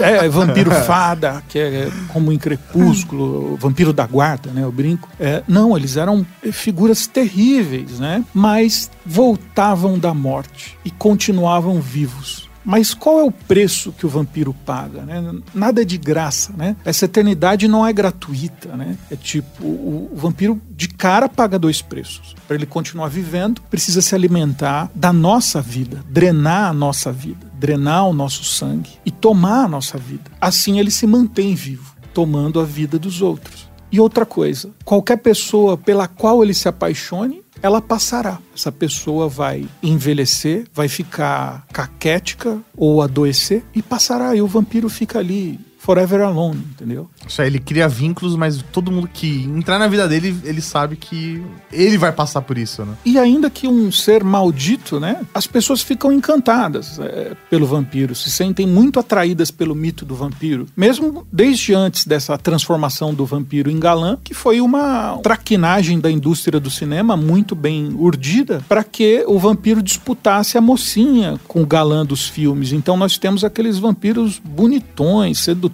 É, 0.00 0.28
vampiro 0.28 0.70
fada, 0.70 1.42
que 1.48 1.58
é 1.58 1.90
como 2.08 2.32
em 2.32 2.38
Crepúsculo, 2.38 3.56
vampiro 3.56 3.92
da 3.92 4.06
guarda, 4.06 4.50
né? 4.50 4.62
Eu 4.62 4.72
brinco. 4.72 5.08
É, 5.18 5.42
não, 5.46 5.76
eles 5.76 5.96
eram 5.96 6.26
figuras 6.52 7.06
terríveis, 7.06 7.98
né? 7.98 8.24
Mas 8.32 8.90
voltavam 9.04 9.98
da 9.98 10.12
morte 10.12 10.76
e 10.84 10.90
continuavam 10.90 11.80
vivos. 11.80 12.43
Mas 12.64 12.94
qual 12.94 13.20
é 13.20 13.24
o 13.24 13.30
preço 13.30 13.92
que 13.92 14.06
o 14.06 14.08
vampiro 14.08 14.54
paga? 14.64 15.02
Né? 15.02 15.40
Nada 15.54 15.82
é 15.82 15.84
de 15.84 15.98
graça, 15.98 16.52
né? 16.56 16.76
Essa 16.84 17.04
eternidade 17.04 17.68
não 17.68 17.86
é 17.86 17.92
gratuita, 17.92 18.76
né? 18.76 18.96
É 19.10 19.16
tipo, 19.16 19.64
o, 19.64 20.10
o 20.12 20.16
vampiro 20.16 20.60
de 20.70 20.88
cara 20.88 21.28
paga 21.28 21.58
dois 21.58 21.82
preços. 21.82 22.34
Para 22.46 22.56
ele 22.56 22.66
continuar 22.66 23.08
vivendo, 23.08 23.60
precisa 23.62 24.00
se 24.00 24.14
alimentar 24.14 24.90
da 24.94 25.12
nossa 25.12 25.60
vida, 25.60 26.02
drenar 26.08 26.70
a 26.70 26.72
nossa 26.72 27.12
vida, 27.12 27.46
drenar 27.54 28.08
o 28.08 28.12
nosso 28.12 28.44
sangue 28.44 28.90
e 29.04 29.10
tomar 29.10 29.64
a 29.64 29.68
nossa 29.68 29.98
vida. 29.98 30.30
Assim 30.40 30.78
ele 30.78 30.90
se 30.90 31.06
mantém 31.06 31.54
vivo, 31.54 31.94
tomando 32.14 32.60
a 32.60 32.64
vida 32.64 32.98
dos 32.98 33.20
outros. 33.20 33.68
E 33.92 34.00
outra 34.00 34.26
coisa, 34.26 34.70
qualquer 34.84 35.18
pessoa 35.18 35.76
pela 35.76 36.08
qual 36.08 36.42
ele 36.42 36.52
se 36.52 36.66
apaixone, 36.66 37.43
ela 37.64 37.80
passará. 37.80 38.38
Essa 38.54 38.70
pessoa 38.70 39.26
vai 39.26 39.66
envelhecer, 39.82 40.66
vai 40.74 40.86
ficar 40.86 41.66
caquética 41.72 42.60
ou 42.76 43.00
adoecer 43.00 43.64
e 43.74 43.80
passará. 43.80 44.36
E 44.36 44.42
o 44.42 44.46
vampiro 44.46 44.90
fica 44.90 45.18
ali 45.18 45.58
forever 45.84 46.22
alone, 46.22 46.64
entendeu? 46.70 47.10
Isso 47.28 47.42
aí, 47.42 47.48
ele 47.48 47.58
cria 47.58 47.86
vínculos, 47.86 48.34
mas 48.36 48.64
todo 48.72 48.90
mundo 48.90 49.06
que 49.06 49.44
entrar 49.44 49.78
na 49.78 49.86
vida 49.86 50.08
dele, 50.08 50.34
ele 50.42 50.62
sabe 50.62 50.96
que 50.96 51.44
ele 51.70 51.98
vai 51.98 52.10
passar 52.10 52.40
por 52.40 52.56
isso, 52.56 52.86
né? 52.86 52.94
E 53.04 53.18
ainda 53.18 53.50
que 53.50 53.68
um 53.68 53.92
ser 53.92 54.24
maldito, 54.24 54.98
né? 54.98 55.20
As 55.34 55.46
pessoas 55.46 55.82
ficam 55.82 56.10
encantadas 56.10 56.98
é, 56.98 57.32
pelo 57.50 57.66
vampiro, 57.66 58.14
se 58.14 58.30
sentem 58.30 58.66
muito 58.66 58.98
atraídas 58.98 59.50
pelo 59.50 59.74
mito 59.74 60.06
do 60.06 60.14
vampiro, 60.14 60.66
mesmo 60.74 61.26
desde 61.30 61.74
antes 61.74 62.06
dessa 62.06 62.38
transformação 62.38 63.12
do 63.12 63.26
vampiro 63.26 63.70
em 63.70 63.78
galã, 63.78 64.16
que 64.24 64.32
foi 64.32 64.62
uma 64.62 65.18
traquinagem 65.22 66.00
da 66.00 66.10
indústria 66.10 66.58
do 66.58 66.70
cinema 66.70 67.14
muito 67.14 67.54
bem 67.54 67.94
urdida 67.98 68.64
para 68.66 68.82
que 68.82 69.22
o 69.26 69.38
vampiro 69.38 69.82
disputasse 69.82 70.56
a 70.56 70.62
mocinha 70.62 71.38
com 71.46 71.62
o 71.62 71.66
galã 71.66 72.06
dos 72.06 72.26
filmes. 72.26 72.72
Então 72.72 72.96
nós 72.96 73.18
temos 73.18 73.44
aqueles 73.44 73.78
vampiros 73.78 74.38
bonitões, 74.42 75.40
sedutores, 75.40 75.73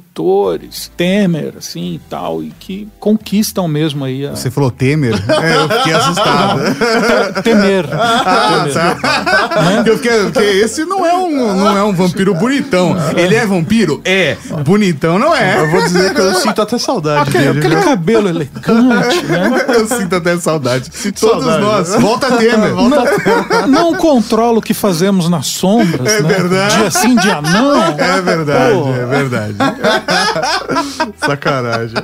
Temer, 0.96 1.55
assim 1.59 1.94
e 1.94 1.98
tal, 2.11 2.42
e 2.42 2.51
que 2.59 2.88
conquistam 2.98 3.66
mesmo 3.66 4.05
aí 4.05 4.26
a... 4.26 4.30
Você 4.30 4.51
falou 4.51 4.70
Temer? 4.70 5.14
é, 5.14 5.57
eu 5.57 5.68
fiquei 5.68 5.92
assustado. 5.94 6.61
Temer. 7.42 7.86
Ah, 7.92 8.66
tá. 8.72 9.82
Eu 9.86 9.96
fiquei, 9.96 10.24
porque 10.24 10.40
esse 10.40 10.84
não 10.84 11.05
é, 11.07 11.14
um, 11.14 11.55
não 11.57 11.78
é 11.78 11.82
um 11.84 11.92
vampiro 11.92 12.34
bonitão. 12.34 12.94
Ele 13.16 13.34
é 13.34 13.46
vampiro? 13.46 14.01
É. 14.05 14.36
Bonitão 14.64 15.18
não 15.18 15.34
é. 15.34 15.59
Eu 15.61 15.70
vou 15.70 15.82
dizer 15.82 16.14
que 16.14 16.20
eu 16.20 16.34
sinto 16.34 16.61
até 16.62 16.78
saudade 16.78 17.28
Aquele, 17.30 17.44
dele. 17.46 17.59
aquele 17.59 17.76
viu? 17.76 17.84
cabelo 17.84 18.28
elegante, 18.28 19.24
né? 19.26 19.51
Eu 19.80 19.86
sinto 19.86 20.16
até 20.16 20.36
saudade. 20.38 20.90
Todos 21.18 21.44
saudade. 21.44 21.62
nós. 21.62 21.94
Volta 22.01 22.36
Temer. 22.36 22.74
Não, 22.74 23.66
não 23.66 23.94
controla 23.94 24.59
o 24.59 24.62
que 24.62 24.74
fazemos 24.74 25.28
nas 25.28 25.46
sombras, 25.46 26.12
É 26.12 26.20
né? 26.22 26.28
verdade. 26.28 26.76
Dia 26.76 26.90
sim, 26.90 27.16
dia 27.16 27.40
não. 27.40 27.82
É 27.82 28.20
verdade, 28.20 28.74
Pô. 28.74 28.88
é 28.94 29.07
verdade. 29.07 29.55
Sacanagem. 31.18 31.97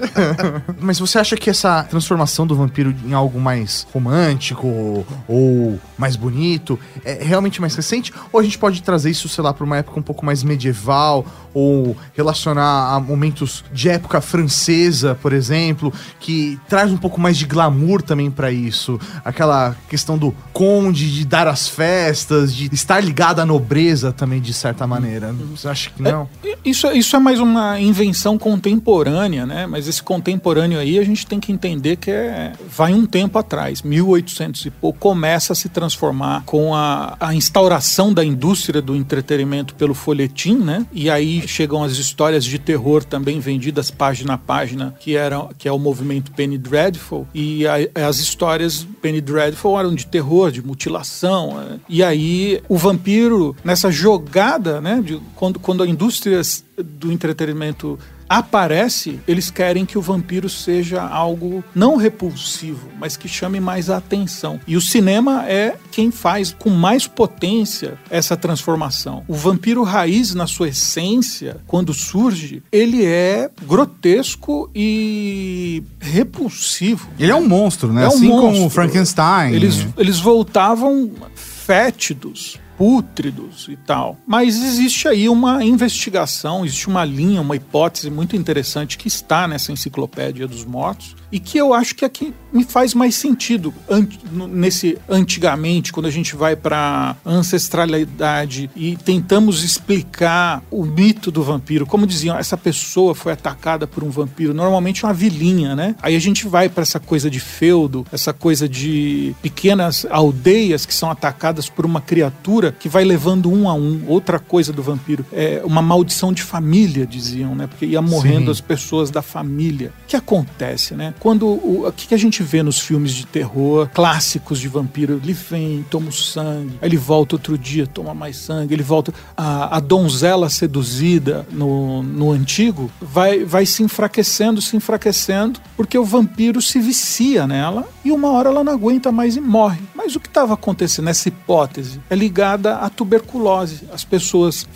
Mas 0.80 0.98
você 0.98 1.18
acha 1.18 1.36
que 1.36 1.50
essa 1.50 1.84
transformação 1.84 2.46
do 2.46 2.54
vampiro 2.54 2.94
em 3.04 3.12
algo 3.12 3.40
mais 3.40 3.86
romântico 3.92 5.06
ou 5.28 5.78
mais 5.96 6.16
bonito 6.16 6.78
é 7.04 7.22
realmente 7.22 7.60
mais 7.60 7.74
recente? 7.74 8.12
Ou 8.32 8.40
a 8.40 8.42
gente 8.42 8.58
pode 8.58 8.82
trazer 8.82 9.10
isso, 9.10 9.28
sei 9.28 9.42
lá, 9.42 9.52
para 9.52 9.64
uma 9.64 9.78
época 9.78 9.98
um 9.98 10.02
pouco 10.02 10.24
mais 10.24 10.42
medieval 10.42 11.24
ou 11.56 11.96
relacionar 12.12 12.94
a 12.94 13.00
momentos 13.00 13.64
de 13.72 13.88
época 13.88 14.20
francesa, 14.20 15.14
por 15.14 15.32
exemplo, 15.32 15.90
que 16.20 16.60
traz 16.68 16.92
um 16.92 16.98
pouco 16.98 17.18
mais 17.18 17.38
de 17.38 17.46
glamour 17.46 18.02
também 18.02 18.30
para 18.30 18.52
isso? 18.52 19.00
Aquela 19.24 19.74
questão 19.88 20.18
do 20.18 20.34
conde, 20.52 21.10
de 21.10 21.24
dar 21.24 21.48
as 21.48 21.66
festas, 21.66 22.54
de 22.54 22.68
estar 22.74 23.00
ligado 23.00 23.40
à 23.40 23.46
nobreza 23.46 24.12
também, 24.12 24.38
de 24.38 24.52
certa 24.52 24.86
maneira. 24.86 25.34
Você 25.50 25.66
acha 25.66 25.88
que 25.88 26.02
não? 26.02 26.28
Isso, 26.62 26.92
isso 26.92 27.16
é 27.16 27.18
mais 27.18 27.40
uma 27.40 27.80
invenção 27.80 28.36
contemporânea, 28.36 29.46
né? 29.46 29.66
Mas 29.66 29.88
esse 29.88 30.02
contemporâneo 30.02 30.78
aí 30.78 30.98
a 30.98 31.04
gente 31.04 31.26
tem 31.26 31.40
que 31.40 31.50
entender 31.50 31.96
que 31.96 32.10
é, 32.10 32.52
vai 32.68 32.92
um 32.92 33.06
tempo 33.06 33.38
atrás, 33.38 33.80
1800 33.80 34.66
e 34.66 34.70
pouco, 34.70 34.98
começa 34.98 35.54
a 35.54 35.56
se 35.56 35.70
transformar 35.70 36.42
com 36.44 36.74
a, 36.74 37.16
a 37.18 37.34
instauração 37.34 38.12
da 38.12 38.22
indústria 38.22 38.82
do 38.82 38.94
entretenimento 38.94 39.74
pelo 39.74 39.94
folhetim, 39.94 40.56
né? 40.56 40.84
E 40.92 41.08
aí 41.08 41.45
chegam 41.46 41.82
as 41.82 41.92
histórias 41.98 42.44
de 42.44 42.58
terror 42.58 43.04
também 43.04 43.38
vendidas 43.40 43.90
página 43.90 44.34
a 44.34 44.38
página, 44.38 44.94
que, 45.00 45.16
era, 45.16 45.48
que 45.58 45.68
é 45.68 45.72
o 45.72 45.78
movimento 45.78 46.32
Penny 46.32 46.58
Dreadful. 46.58 47.26
E 47.34 47.66
a- 47.66 48.06
as 48.08 48.18
histórias 48.18 48.86
Penny 49.00 49.20
Dreadful 49.20 49.78
eram 49.78 49.94
de 49.94 50.06
terror, 50.06 50.50
de 50.50 50.62
mutilação. 50.62 51.54
né? 51.56 51.80
E 51.88 52.02
aí 52.02 52.60
o 52.68 52.76
vampiro, 52.76 53.54
nessa 53.64 53.90
jogada, 53.90 54.80
né? 54.80 55.00
De, 55.04 55.20
quando, 55.34 55.58
quando 55.58 55.82
a 55.82 55.86
indústria 55.86 56.40
do 56.76 57.10
entretenimento 57.12 57.98
aparece, 58.28 59.20
eles 59.26 59.50
querem 59.50 59.84
que 59.84 59.98
o 59.98 60.02
vampiro 60.02 60.48
seja 60.48 61.02
algo 61.02 61.64
não 61.74 61.96
repulsivo, 61.96 62.88
mas 62.98 63.16
que 63.16 63.28
chame 63.28 63.60
mais 63.60 63.90
a 63.90 63.96
atenção. 63.96 64.60
E 64.66 64.76
o 64.76 64.80
cinema 64.80 65.44
é 65.48 65.76
quem 65.90 66.10
faz 66.10 66.54
com 66.58 66.70
mais 66.70 67.06
potência 67.06 67.98
essa 68.10 68.36
transformação. 68.36 69.24
O 69.28 69.34
vampiro 69.34 69.82
raiz, 69.82 70.34
na 70.34 70.46
sua 70.46 70.68
essência, 70.68 71.58
quando 71.66 71.94
surge, 71.94 72.62
ele 72.70 73.04
é 73.04 73.50
grotesco 73.66 74.70
e 74.74 75.82
repulsivo. 76.00 77.08
Ele 77.18 77.30
é 77.30 77.34
um 77.34 77.46
monstro, 77.46 77.92
né? 77.92 78.04
É 78.04 78.06
um 78.06 78.08
assim 78.08 78.28
como 78.28 78.42
monstro. 78.42 78.66
o 78.66 78.70
Frankenstein. 78.70 79.54
Eles, 79.54 79.86
eles 79.96 80.18
voltavam 80.18 81.10
fétidos, 81.34 82.58
pútridos 82.76 83.68
e 83.68 83.76
tal. 83.76 84.18
Mas 84.26 84.62
existe 84.62 85.08
aí 85.08 85.28
uma 85.28 85.64
investigação, 85.64 86.64
existe 86.64 86.88
uma 86.88 87.04
linha, 87.04 87.40
uma 87.40 87.56
hipótese 87.56 88.10
muito 88.10 88.36
interessante 88.36 88.98
que 88.98 89.08
está 89.08 89.48
nessa 89.48 89.72
enciclopédia 89.72 90.46
dos 90.46 90.64
mortos 90.64 91.16
e 91.30 91.40
que 91.40 91.58
eu 91.58 91.74
acho 91.74 91.94
que 91.94 92.04
aqui 92.04 92.34
me 92.56 92.64
faz 92.64 92.94
mais 92.94 93.14
sentido 93.14 93.72
an- 93.88 94.06
nesse 94.48 94.98
antigamente, 95.08 95.92
quando 95.92 96.06
a 96.06 96.10
gente 96.10 96.34
vai 96.34 96.56
para 96.56 97.16
ancestralidade 97.24 98.70
e 98.74 98.96
tentamos 98.96 99.62
explicar 99.62 100.62
o 100.70 100.84
mito 100.84 101.30
do 101.30 101.42
vampiro, 101.42 101.86
como 101.86 102.06
diziam, 102.06 102.36
essa 102.38 102.56
pessoa 102.56 103.14
foi 103.14 103.32
atacada 103.32 103.86
por 103.86 104.02
um 104.02 104.10
vampiro, 104.10 104.54
normalmente 104.54 105.04
uma 105.04 105.12
vilinha, 105.12 105.76
né? 105.76 105.94
Aí 106.02 106.16
a 106.16 106.18
gente 106.20 106.46
vai 106.48 106.68
para 106.68 106.82
essa 106.82 106.98
coisa 106.98 107.30
de 107.30 107.40
feudo, 107.40 108.06
essa 108.12 108.32
coisa 108.32 108.68
de 108.68 109.34
pequenas 109.42 110.06
aldeias 110.10 110.86
que 110.86 110.94
são 110.94 111.10
atacadas 111.10 111.68
por 111.68 111.84
uma 111.84 112.00
criatura 112.00 112.72
que 112.78 112.88
vai 112.88 113.04
levando 113.04 113.50
um 113.52 113.68
a 113.68 113.74
um. 113.74 114.02
Outra 114.06 114.38
coisa 114.38 114.72
do 114.72 114.82
vampiro 114.82 115.24
é 115.32 115.60
uma 115.64 115.82
maldição 115.82 116.32
de 116.32 116.42
família, 116.42 117.06
diziam, 117.06 117.54
né? 117.54 117.66
Porque 117.66 117.86
ia 117.86 118.02
morrendo 118.02 118.46
Sim. 118.46 118.50
as 118.52 118.60
pessoas 118.60 119.10
da 119.10 119.22
família. 119.22 119.92
O 120.04 120.08
que 120.08 120.16
acontece, 120.16 120.94
né? 120.94 121.14
Quando 121.20 121.46
o, 121.46 121.86
o 121.86 121.92
que 121.92 122.08
que 122.08 122.14
a 122.14 122.18
gente 122.18 122.42
vê 122.46 122.62
nos 122.62 122.80
filmes 122.80 123.12
de 123.12 123.26
terror 123.26 123.88
clássicos 123.92 124.58
de 124.58 124.68
vampiro? 124.68 125.20
Ele 125.22 125.32
vem, 125.32 125.84
toma 125.90 126.08
o 126.08 126.12
sangue, 126.12 126.78
aí 126.80 126.88
ele 126.88 126.96
volta 126.96 127.34
outro 127.34 127.58
dia, 127.58 127.86
toma 127.86 128.14
mais 128.14 128.36
sangue, 128.36 128.74
ele 128.74 128.82
volta. 128.82 129.12
A, 129.36 129.76
a 129.76 129.80
donzela 129.80 130.48
seduzida 130.48 131.46
no, 131.50 132.02
no 132.02 132.30
antigo 132.30 132.90
vai, 133.00 133.44
vai 133.44 133.66
se 133.66 133.82
enfraquecendo, 133.82 134.62
se 134.62 134.76
enfraquecendo, 134.76 135.60
porque 135.76 135.98
o 135.98 136.04
vampiro 136.04 136.62
se 136.62 136.78
vicia 136.78 137.46
nela 137.46 137.86
e 138.04 138.12
uma 138.12 138.30
hora 138.30 138.48
ela 138.50 138.64
não 138.64 138.72
aguenta 138.72 139.10
mais 139.10 139.36
e 139.36 139.40
morre. 139.40 139.80
Mas 139.94 140.14
o 140.14 140.20
que 140.20 140.28
estava 140.28 140.54
acontecendo 140.54 141.06
nessa 141.06 141.28
hipótese 141.28 142.00
é 142.08 142.14
ligada 142.14 142.76
à 142.76 142.88
tuberculose. 142.88 143.82
As 143.92 144.04
pessoas 144.04 144.66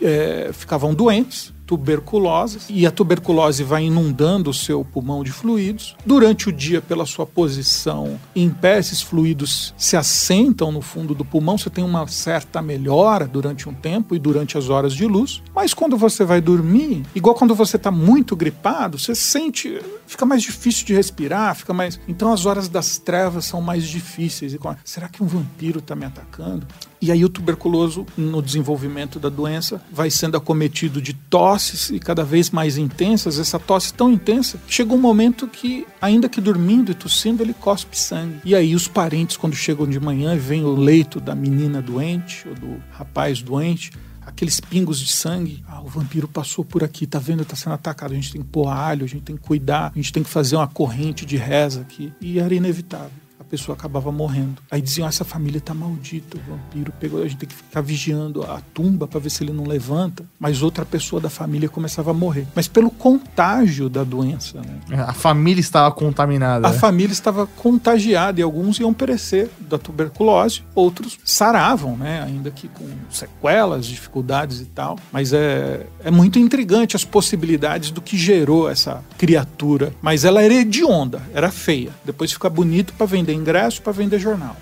é, 0.00 0.50
ficavam 0.52 0.94
doentes, 0.94 1.53
tuberculoses 1.66 2.66
e 2.68 2.86
a 2.86 2.90
tuberculose 2.90 3.62
vai 3.62 3.84
inundando 3.84 4.50
o 4.50 4.54
seu 4.54 4.84
pulmão 4.84 5.24
de 5.24 5.32
fluidos. 5.32 5.96
Durante 6.04 6.48
o 6.48 6.52
dia, 6.52 6.80
pela 6.80 7.06
sua 7.06 7.26
posição 7.26 8.18
em 8.34 8.50
pé, 8.50 8.78
esses 8.78 9.00
fluidos 9.00 9.74
se 9.76 9.96
assentam 9.96 10.70
no 10.70 10.80
fundo 10.80 11.14
do 11.14 11.24
pulmão, 11.24 11.56
você 11.58 11.70
tem 11.70 11.84
uma 11.84 12.06
certa 12.06 12.60
melhora 12.60 13.26
durante 13.26 13.68
um 13.68 13.74
tempo 13.74 14.14
e 14.14 14.18
durante 14.18 14.58
as 14.58 14.68
horas 14.68 14.92
de 14.92 15.06
luz. 15.06 15.42
Mas 15.54 15.72
quando 15.74 15.96
você 15.96 16.24
vai 16.24 16.40
dormir, 16.40 17.02
igual 17.14 17.34
quando 17.34 17.54
você 17.54 17.76
está 17.76 17.90
muito 17.90 18.36
gripado, 18.36 18.98
você 18.98 19.14
sente, 19.14 19.80
fica 20.06 20.26
mais 20.26 20.42
difícil 20.42 20.86
de 20.86 20.94
respirar, 20.94 21.54
fica 21.54 21.72
mais. 21.72 21.98
Então 22.06 22.32
as 22.32 22.46
horas 22.46 22.68
das 22.68 22.98
trevas 22.98 23.44
são 23.44 23.60
mais 23.60 23.84
difíceis. 23.84 24.56
Será 24.84 25.08
que 25.08 25.22
um 25.22 25.26
vampiro 25.26 25.78
está 25.78 25.94
me 25.94 26.04
atacando? 26.04 26.66
E 27.04 27.12
aí 27.12 27.22
o 27.22 27.28
tuberculoso, 27.28 28.06
no 28.16 28.40
desenvolvimento 28.40 29.20
da 29.20 29.28
doença, 29.28 29.78
vai 29.92 30.10
sendo 30.10 30.38
acometido 30.38 31.02
de 31.02 31.12
tosses 31.12 31.90
e 31.90 32.00
cada 32.00 32.24
vez 32.24 32.48
mais 32.48 32.78
intensas. 32.78 33.38
Essa 33.38 33.58
tosse 33.58 33.92
tão 33.92 34.10
intensa, 34.10 34.58
chega 34.66 34.94
um 34.94 34.98
momento 34.98 35.46
que, 35.46 35.86
ainda 36.00 36.30
que 36.30 36.40
dormindo 36.40 36.90
e 36.90 36.94
tossindo, 36.94 37.42
ele 37.42 37.52
cospe 37.52 37.98
sangue. 37.98 38.40
E 38.42 38.54
aí 38.54 38.74
os 38.74 38.88
parentes, 38.88 39.36
quando 39.36 39.54
chegam 39.54 39.86
de 39.86 40.00
manhã 40.00 40.34
e 40.34 40.38
veem 40.38 40.64
o 40.64 40.74
leito 40.74 41.20
da 41.20 41.34
menina 41.34 41.82
doente 41.82 42.48
ou 42.48 42.54
do 42.54 42.82
rapaz 42.90 43.42
doente, 43.42 43.92
aqueles 44.22 44.58
pingos 44.58 44.98
de 44.98 45.12
sangue, 45.12 45.62
ah, 45.68 45.82
o 45.82 45.86
vampiro 45.86 46.26
passou 46.26 46.64
por 46.64 46.82
aqui, 46.82 47.06
tá 47.06 47.18
vendo, 47.18 47.44
tá 47.44 47.54
sendo 47.54 47.74
atacado, 47.74 48.12
a 48.12 48.14
gente 48.14 48.32
tem 48.32 48.40
que 48.40 48.48
pôr 48.48 48.68
alho, 48.68 49.04
a 49.04 49.08
gente 49.08 49.24
tem 49.24 49.36
que 49.36 49.42
cuidar, 49.42 49.92
a 49.94 49.98
gente 49.98 50.10
tem 50.10 50.22
que 50.22 50.30
fazer 50.30 50.56
uma 50.56 50.66
corrente 50.66 51.26
de 51.26 51.36
reza 51.36 51.82
aqui. 51.82 52.10
E 52.18 52.38
era 52.38 52.54
inevitável 52.54 53.23
a 53.38 53.44
pessoa 53.44 53.76
acabava 53.76 54.10
morrendo. 54.12 54.62
Aí 54.70 54.80
diziam: 54.80 55.06
essa 55.06 55.24
família 55.24 55.60
tá 55.60 55.74
maldita, 55.74 56.36
o 56.36 56.50
vampiro 56.50 56.92
pegou, 56.98 57.20
a 57.22 57.28
gente 57.28 57.38
tem 57.38 57.48
que 57.48 57.54
ficar 57.54 57.80
vigiando 57.80 58.42
a 58.42 58.60
tumba 58.72 59.06
para 59.06 59.20
ver 59.20 59.30
se 59.30 59.42
ele 59.42 59.52
não 59.52 59.64
levanta. 59.64 60.24
Mas 60.38 60.62
outra 60.62 60.84
pessoa 60.84 61.20
da 61.20 61.30
família 61.30 61.68
começava 61.68 62.10
a 62.10 62.14
morrer. 62.14 62.46
Mas 62.54 62.68
pelo 62.68 62.90
contágio 62.90 63.88
da 63.88 64.04
doença, 64.04 64.60
né? 64.60 65.04
A 65.06 65.12
família 65.12 65.60
estava 65.60 65.92
contaminada. 65.92 66.68
A 66.68 66.72
família 66.72 67.12
estava 67.12 67.46
contagiada 67.46 68.40
e 68.40 68.42
alguns 68.42 68.78
iam 68.78 68.92
perecer 68.92 69.50
da 69.60 69.78
tuberculose, 69.78 70.62
outros 70.74 71.18
saravam, 71.24 71.96
né? 71.96 72.22
Ainda 72.22 72.50
que 72.50 72.68
com 72.68 72.86
sequelas, 73.10 73.86
dificuldades 73.86 74.60
e 74.60 74.66
tal. 74.66 74.98
Mas 75.12 75.32
é, 75.32 75.86
é 76.02 76.10
muito 76.10 76.38
intrigante 76.38 76.96
as 76.96 77.04
possibilidades 77.04 77.90
do 77.90 78.00
que 78.00 78.16
gerou 78.16 78.68
essa 78.70 79.02
criatura. 79.18 79.92
Mas 80.00 80.24
ela 80.24 80.42
era 80.42 80.54
hedionda, 80.54 81.22
era 81.34 81.50
feia. 81.50 81.90
Depois 82.04 82.32
fica 82.32 82.48
bonito 82.48 82.92
para 82.94 83.06
vender 83.06 83.23
ingresso 83.32 83.80
para 83.82 83.92
vender 83.92 84.18
jornal. 84.18 84.56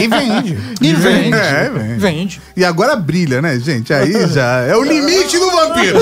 E 0.00 0.06
vende. 0.08 0.58
E 0.80 0.92
vende. 0.94 1.34
É, 1.36 1.70
vende. 1.70 1.94
Vende. 2.00 2.40
E 2.56 2.64
agora 2.64 2.94
brilha, 2.96 3.42
né, 3.42 3.58
gente? 3.58 3.92
Aí 3.92 4.26
já 4.28 4.60
é 4.60 4.74
o 4.76 4.82
limite 4.82 5.38
do 5.38 5.50
vampiro. 5.50 5.98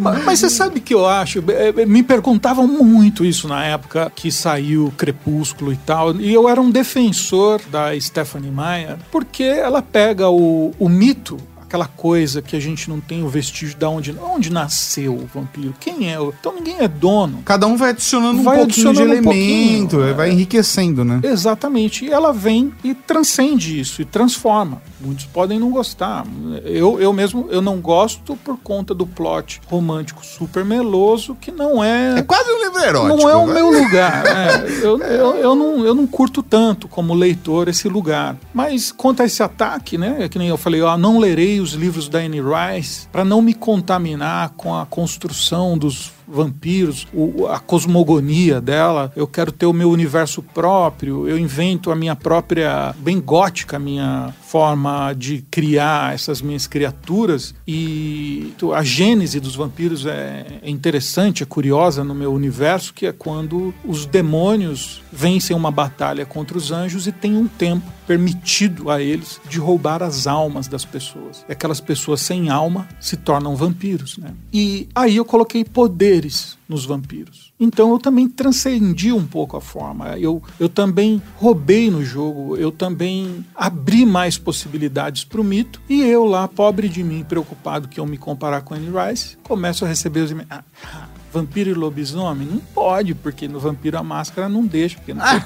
Mas- 0.00 0.24
Mas 0.24 0.38
você 0.40 0.50
sabe 0.50 0.80
que 0.80 0.94
eu 0.94 1.06
acho? 1.06 1.38
Eh, 1.48 1.74
eh, 1.76 1.86
Me 1.86 2.02
perguntavam 2.02 2.66
muito 2.66 3.24
isso 3.24 3.46
na 3.48 3.64
época 3.64 4.10
que 4.14 4.30
saiu 4.32 4.92
Crepúsculo 4.96 5.72
e 5.72 5.76
tal. 5.76 6.14
E 6.16 6.32
eu 6.32 6.48
era 6.48 6.60
um 6.60 6.70
defensor 6.70 7.60
da 7.70 7.98
Stephanie 8.00 8.50
Meyer, 8.50 8.96
porque 9.10 9.42
ela 9.44 9.82
pega 9.82 10.28
o, 10.28 10.74
o 10.78 10.88
mito. 10.88 11.36
Aquela 11.66 11.86
coisa 11.86 12.40
que 12.40 12.54
a 12.54 12.60
gente 12.60 12.88
não 12.88 13.00
tem 13.00 13.24
o 13.24 13.28
vestígio 13.28 13.76
de 13.76 13.84
onde, 13.84 14.16
onde 14.22 14.50
nasceu 14.50 15.14
o 15.14 15.26
vampiro, 15.26 15.74
quem 15.80 16.12
é 16.12 16.18
o. 16.20 16.32
Então 16.38 16.54
ninguém 16.54 16.76
é 16.78 16.86
dono. 16.86 17.42
Cada 17.44 17.66
um 17.66 17.76
vai 17.76 17.90
adicionando 17.90 18.42
Vai 18.42 18.56
um 18.56 18.60
pouquinho 18.60 18.92
de 18.92 19.00
adicionando 19.00 19.28
um 19.28 19.30
elemento, 19.30 19.90
pouquinho, 19.96 20.14
vai 20.14 20.28
é. 20.28 20.32
enriquecendo, 20.32 21.04
né? 21.04 21.20
Exatamente. 21.24 22.04
E 22.04 22.12
ela 22.12 22.32
vem 22.32 22.72
e 22.84 22.94
transcende 22.94 23.80
isso 23.80 24.00
e 24.00 24.04
transforma. 24.04 24.80
Muitos 25.00 25.26
podem 25.26 25.58
não 25.58 25.70
gostar. 25.70 26.26
Eu, 26.64 27.00
eu 27.00 27.12
mesmo 27.12 27.48
eu 27.50 27.60
não 27.60 27.80
gosto 27.80 28.36
por 28.36 28.56
conta 28.58 28.94
do 28.94 29.06
plot 29.06 29.60
romântico 29.66 30.24
super 30.24 30.64
meloso 30.64 31.36
que 31.40 31.50
não 31.50 31.82
É 31.82 32.18
é. 32.18 32.22
quase 32.22 32.50
um 32.50 32.64
livro 32.64 32.80
erótico. 32.80 33.16
não 33.16 33.30
é 33.30 33.36
o 33.36 33.46
né? 33.46 33.54
meu 33.54 33.70
lugar. 33.70 34.24
é. 34.26 34.66
eu, 34.82 34.98
eu, 35.02 35.36
eu, 35.36 35.54
não, 35.54 35.84
eu 35.84 35.94
não 35.94 36.06
curto 36.06 36.42
tanto 36.42 36.88
como 36.88 37.14
leitor 37.14 37.68
esse 37.68 37.88
lugar. 37.88 38.36
Mas 38.52 38.90
quanto 38.90 39.22
a 39.22 39.26
esse 39.26 39.42
ataque, 39.42 39.98
né? 39.98 40.16
É 40.20 40.28
que 40.28 40.38
nem 40.38 40.48
eu 40.48 40.56
falei, 40.56 40.80
ó, 40.82 40.96
não 40.96 41.18
lerei 41.18 41.60
os 41.60 41.72
livros 41.72 42.08
da 42.08 42.18
Anne 42.18 42.40
Rice 42.40 43.06
para 43.12 43.24
não 43.24 43.42
me 43.42 43.54
contaminar 43.54 44.50
com 44.56 44.74
a 44.74 44.86
construção 44.86 45.76
dos 45.76 46.15
vampiros, 46.28 47.06
o- 47.12 47.46
a 47.46 47.58
cosmogonia 47.58 48.60
dela. 48.60 49.12
Eu 49.16 49.26
quero 49.26 49.52
ter 49.52 49.66
o 49.66 49.72
meu 49.72 49.90
universo 49.90 50.42
próprio. 50.42 51.28
Eu 51.28 51.38
invento 51.38 51.90
a 51.90 51.96
minha 51.96 52.16
própria, 52.16 52.94
bem 52.98 53.20
gótica, 53.20 53.76
a 53.76 53.80
minha 53.80 54.34
forma 54.46 55.12
de 55.12 55.44
criar 55.50 56.14
essas 56.14 56.40
minhas 56.42 56.66
criaturas. 56.66 57.54
E 57.66 58.52
a 58.74 58.82
gênese 58.82 59.40
dos 59.40 59.54
vampiros 59.56 60.06
é, 60.06 60.58
é 60.62 60.70
interessante, 60.70 61.42
é 61.42 61.46
curiosa 61.46 62.02
no 62.04 62.14
meu 62.14 62.32
universo, 62.32 62.92
que 62.94 63.06
é 63.06 63.12
quando 63.12 63.72
os 63.84 64.06
demônios 64.06 65.02
vencem 65.12 65.56
uma 65.56 65.70
batalha 65.70 66.24
contra 66.26 66.56
os 66.58 66.70
anjos 66.72 67.06
e 67.06 67.12
tem 67.12 67.36
um 67.36 67.46
tempo 67.46 67.86
permitido 68.06 68.90
a 68.90 69.02
eles 69.02 69.40
de 69.48 69.58
roubar 69.58 70.02
as 70.02 70.26
almas 70.26 70.68
das 70.68 70.84
pessoas. 70.84 71.44
E 71.48 71.52
aquelas 71.52 71.80
pessoas 71.80 72.20
sem 72.20 72.48
alma 72.48 72.88
se 73.00 73.16
tornam 73.16 73.56
vampiros, 73.56 74.16
né? 74.18 74.32
E 74.52 74.88
aí 74.94 75.16
eu 75.16 75.24
coloquei 75.24 75.64
poderes 75.64 76.56
nos 76.68 76.84
vampiros. 76.84 77.52
Então 77.58 77.92
eu 77.92 77.98
também 77.98 78.28
transcendi 78.28 79.12
um 79.12 79.26
pouco 79.26 79.56
a 79.56 79.60
forma. 79.60 80.18
Eu, 80.18 80.42
eu 80.58 80.68
também 80.68 81.22
roubei 81.36 81.90
no 81.90 82.04
jogo, 82.04 82.56
eu 82.56 82.70
também 82.70 83.44
abri 83.54 84.04
mais 84.04 84.36
possibilidades 84.36 85.24
para 85.24 85.40
o 85.40 85.44
mito. 85.44 85.80
E 85.88 86.02
eu 86.02 86.24
lá, 86.24 86.46
pobre 86.48 86.88
de 86.88 87.02
mim, 87.02 87.24
preocupado 87.24 87.88
que 87.88 87.98
eu 87.98 88.06
me 88.06 88.18
comparar 88.18 88.62
com 88.62 88.74
Anne 88.74 88.90
Rice, 88.90 89.36
começo 89.42 89.84
a 89.84 89.88
receber 89.88 90.20
os 90.20 90.30
e-mails. 90.30 90.50
Ah, 90.50 90.64
ah, 90.84 91.08
Vampiro 91.36 91.68
e 91.68 91.74
lobisomem? 91.74 92.48
Não 92.50 92.58
pode, 92.58 93.14
porque 93.14 93.46
no 93.46 93.60
vampiro 93.60 93.98
a 93.98 94.02
máscara 94.02 94.48
não 94.48 94.64
deixa. 94.64 94.96
Porque 94.96 95.12
não 95.12 95.22
tem... 95.22 95.38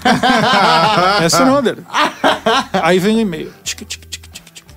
Essa 1.24 1.44
não, 1.44 1.56
André. 1.56 1.78
Aí 2.74 3.00
vem 3.00 3.16
o 3.16 3.20
e-mail. 3.20 3.52
Tic, 3.64 3.80
tic. 3.88 4.09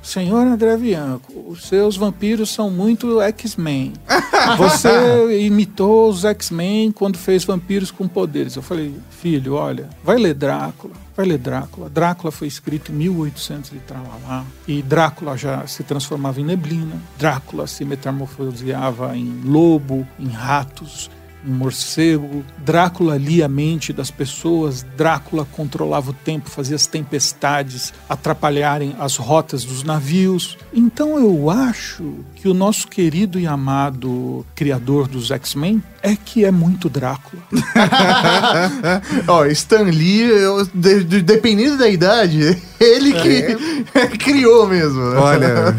Senhor 0.04 0.46
André 0.46 0.76
Bianco, 0.76 1.46
os 1.48 1.64
seus 1.64 1.96
vampiros 1.96 2.50
são 2.50 2.70
muito 2.70 3.22
X-Men. 3.22 3.94
Você 4.58 5.40
imitou 5.40 6.10
os 6.10 6.26
X-Men 6.26 6.92
quando 6.92 7.18
fez 7.18 7.46
vampiros 7.46 7.90
com 7.90 8.08
poderes. 8.08 8.56
Eu 8.56 8.62
falei, 8.62 8.94
filho, 9.10 9.54
olha, 9.54 9.90
vai 10.04 10.18
ler 10.18 10.34
Drácula. 10.34 10.94
Vai 11.16 11.26
ler 11.26 11.38
Drácula. 11.38 11.90
Drácula 11.90 12.32
foi 12.32 12.48
escrito 12.48 12.92
em 12.92 12.96
1800 12.96 13.72
e 13.72 13.76
tralalá. 13.76 14.44
E 14.68 14.82
Drácula 14.82 15.38
já 15.38 15.66
se 15.68 15.84
transformava 15.84 16.42
em 16.42 16.46
neblina. 16.46 17.02
Drácula 17.18 17.66
se 17.66 17.86
metamorfoseava 17.86 19.16
em 19.16 19.42
lobo, 19.46 20.06
em 20.20 20.28
ratos, 20.28 21.10
em 21.46 21.52
morcego. 21.52 22.44
Drácula 22.58 23.18
lia 23.18 23.46
a 23.46 23.50
mente 23.50 23.92
das 23.94 24.10
pessoas. 24.12 24.86
Drácula 24.98 25.46
controlava 25.52 26.12
o 26.12 26.14
tempo, 26.14 26.50
fazia 26.50 26.76
as 26.76 26.86
tempestades 26.88 27.94
atrapalharem 28.10 28.96
as 29.00 29.18
rotas 29.18 29.64
dos 29.64 29.84
navios. 29.84 30.58
Então 30.74 31.18
eu 31.20 31.50
acho 31.50 32.16
que 32.36 32.48
o 32.48 32.54
nosso 32.54 32.88
querido 32.88 33.40
e 33.40 33.46
amado 33.48 34.46
criador 34.56 35.08
dos 35.08 35.32
X-Men 35.32 35.82
é 36.02 36.16
que 36.16 36.44
é 36.46 36.52
muito 36.52 36.90
Drácula. 36.90 37.42
Ó, 39.28 39.46
Stan 39.46 39.84
Lee, 39.84 40.22
eu- 40.22 40.66
de- 40.74 41.04
de- 41.04 41.22
dependendo 41.22 41.78
da 41.78 41.88
idade, 41.90 42.58
ele 42.84 43.14
que 43.14 44.18
criou 44.18 44.68
mesmo. 44.68 45.02
né? 45.10 45.18
Olha. 45.18 45.76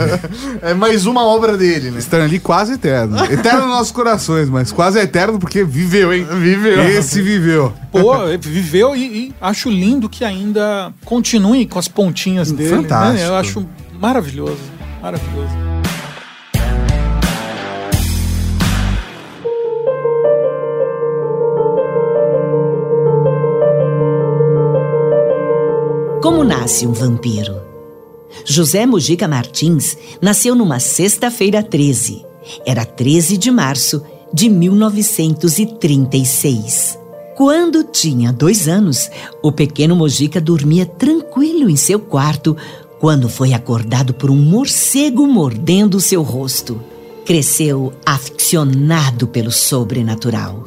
É 0.63 0.75
mais 0.75 1.07
uma 1.07 1.25
obra 1.25 1.57
dele, 1.57 1.91
né? 1.91 2.01
Lee 2.29 2.39
quase 2.39 2.75
eterno. 2.75 3.23
Eterno 3.25 3.61
nos 3.63 3.71
nossos 3.71 3.93
corações, 3.93 4.49
mas 4.49 4.73
quase 4.73 4.99
eterno 4.99 5.39
porque 5.39 5.65
viveu, 5.65 6.13
hein? 6.13 6.27
Viveu. 6.41 6.83
Esse 6.89 7.21
viveu. 7.21 7.73
Pô, 7.93 8.15
viveu 8.41 8.97
e, 8.97 9.03
e 9.05 9.35
acho 9.41 9.69
lindo 9.69 10.09
que 10.09 10.25
ainda 10.25 10.93
continue 11.05 11.67
com 11.67 11.79
as 11.79 11.89
pontinhas 11.89 12.51
dele. 12.51 12.71
Fantástico. 12.71 13.23
Né? 13.23 13.29
Eu 13.29 13.35
acho 13.37 13.67
maravilhoso, 14.01 14.59
maravilhoso. 15.03 15.64
Como 26.25 26.43
nasce 26.43 26.87
um 26.87 26.93
vampiro? 26.95 27.61
José 28.47 28.87
Mujica 28.87 29.29
Martins 29.29 29.95
nasceu 30.23 30.55
numa 30.55 30.81
sexta-feira 30.81 31.63
13. 31.63 32.25
Era 32.65 32.87
13 32.87 33.37
de 33.37 33.51
março 33.51 34.03
de 34.33 34.49
1936. 34.49 36.99
Quando 37.37 37.85
tinha 37.85 38.33
dois 38.33 38.69
anos, 38.69 39.11
o 39.43 39.53
pequeno 39.53 39.95
Mojica 39.95 40.41
dormia 40.41 40.87
tranquilo 40.87 41.69
em 41.69 41.77
seu 41.77 42.01
quarto 42.01 42.57
quando 42.99 43.29
foi 43.29 43.53
acordado 43.53 44.15
por 44.15 44.31
um 44.31 44.37
morcego 44.37 45.27
mordendo 45.27 46.01
seu 46.01 46.23
rosto. 46.23 46.81
Cresceu 47.27 47.93
aficionado 48.07 49.29
pelo 49.29 49.53
sobrenatural. 49.53 50.65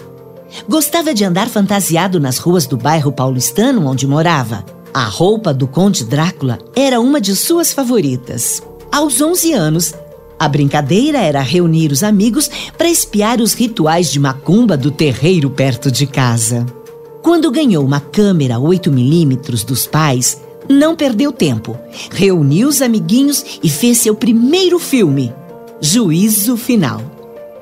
Gostava 0.70 1.16
de 1.16 1.24
andar 1.24 1.50
fantasiado 1.50 2.20
nas 2.20 2.38
ruas 2.38 2.68
do 2.68 2.78
bairro 2.78 3.12
paulistano 3.12 3.88
onde 3.88 4.06
morava. 4.06 4.77
A 4.98 5.04
roupa 5.04 5.54
do 5.54 5.68
Conde 5.68 6.04
Drácula 6.04 6.58
era 6.76 7.00
uma 7.00 7.22
de 7.22 7.36
suas 7.36 7.72
favoritas. 7.72 8.64
Aos 8.92 9.22
11 9.22 9.54
anos, 9.54 9.94
a 10.40 10.48
brincadeira 10.48 11.20
era 11.20 11.40
reunir 11.40 11.92
os 11.92 12.02
amigos 12.02 12.50
para 12.76 12.90
espiar 12.90 13.40
os 13.40 13.54
rituais 13.54 14.12
de 14.12 14.20
macumba 14.20 14.76
do 14.76 14.90
terreiro 14.90 15.52
perto 15.52 15.92
de 15.92 16.08
casa. 16.08 16.66
Quando 17.22 17.52
ganhou 17.52 17.86
uma 17.86 18.00
câmera 18.00 18.56
8mm 18.56 19.66
dos 19.66 19.86
pais, 19.86 20.42
não 20.68 20.96
perdeu 20.96 21.32
tempo. 21.32 21.78
Reuniu 22.12 22.68
os 22.68 22.82
amiguinhos 22.82 23.46
e 23.62 23.70
fez 23.70 24.00
seu 24.00 24.16
primeiro 24.16 24.80
filme, 24.80 25.32
Juízo 25.80 26.58
Final. 26.58 27.04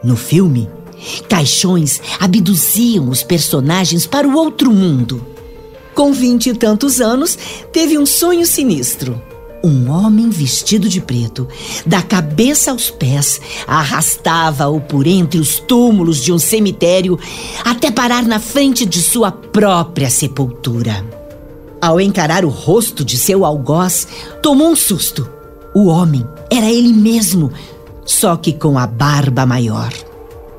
No 0.02 0.16
filme, 0.16 0.70
caixões 1.28 2.00
abduziam 2.18 3.10
os 3.10 3.24
personagens 3.24 4.08
para 4.08 4.26
o 4.26 4.38
outro 4.38 4.72
mundo. 4.72 5.35
Com 5.96 6.12
vinte 6.12 6.50
e 6.50 6.54
tantos 6.54 7.00
anos, 7.00 7.38
teve 7.72 7.98
um 7.98 8.06
sonho 8.06 8.46
sinistro. 8.46 9.22
Um 9.64 9.90
homem 9.90 10.30
vestido 10.30 10.90
de 10.90 11.00
preto, 11.00 11.48
da 11.86 12.02
cabeça 12.02 12.70
aos 12.70 12.92
pés, 12.92 13.40
arrastava-o 13.66 14.82
por 14.82 15.08
entre 15.08 15.40
os 15.40 15.58
túmulos 15.58 16.22
de 16.22 16.34
um 16.34 16.38
cemitério 16.38 17.18
até 17.64 17.90
parar 17.90 18.24
na 18.24 18.40
frente 18.40 18.86
de 18.86 19.02
sua 19.02 19.32
própria 19.32 20.10
sepultura. 20.10 21.04
Ao 21.82 22.00
encarar 22.00 22.44
o 22.44 22.50
rosto 22.50 23.06
de 23.06 23.18
seu 23.18 23.46
algoz, 23.46 24.06
tomou 24.42 24.68
um 24.68 24.76
susto. 24.76 25.28
O 25.74 25.86
homem 25.86 26.28
era 26.52 26.70
ele 26.70 26.92
mesmo, 26.92 27.52
só 28.06 28.36
que 28.36 28.52
com 28.52 28.78
a 28.78 28.86
barba 28.86 29.46
maior. 29.46 29.94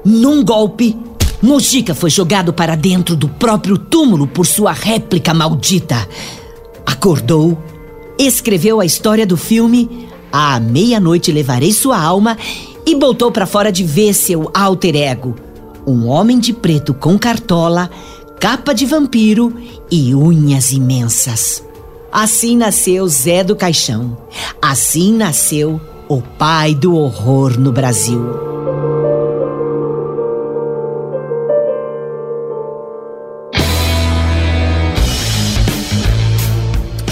Num 0.03 0.43
golpe, 0.43 0.97
Mojica 1.43 1.95
foi 1.95 2.11
jogado 2.11 2.53
para 2.53 2.75
dentro 2.75 3.15
do 3.15 3.29
próprio 3.29 3.77
túmulo 3.77 4.27
por 4.27 4.47
sua 4.47 4.73
réplica 4.73 5.35
maldita. 5.35 6.09
Acordou, 6.85 7.59
escreveu 8.19 8.81
a 8.81 8.87
história 8.87 9.27
do 9.27 9.37
filme 9.37 10.07
À 10.33 10.59
meia-noite 10.61 11.33
levarei 11.33 11.73
sua 11.73 11.99
alma 12.01 12.37
e 12.85 12.95
botou 12.95 13.33
para 13.33 13.47
fora 13.47 13.73
de 13.73 13.83
ver 13.85 14.13
seu 14.13 14.51
alter 14.55 14.95
ego. 14.95 15.35
Um 15.87 16.07
homem 16.09 16.39
de 16.39 16.53
preto 16.53 16.93
com 16.93 17.19
cartola, 17.19 17.91
capa 18.39 18.75
de 18.75 18.85
vampiro 18.85 19.55
e 19.91 20.15
unhas 20.15 20.73
imensas. 20.73 21.65
Assim 22.13 22.57
nasceu 22.57 23.07
Zé 23.09 23.45
do 23.45 23.55
Caixão. 23.57 24.17
Assim 24.61 25.13
nasceu 25.13 25.81
o 26.09 26.21
pai 26.21 26.75
do 26.75 26.97
horror 26.97 27.59
no 27.59 27.73
Brasil. 27.73 28.21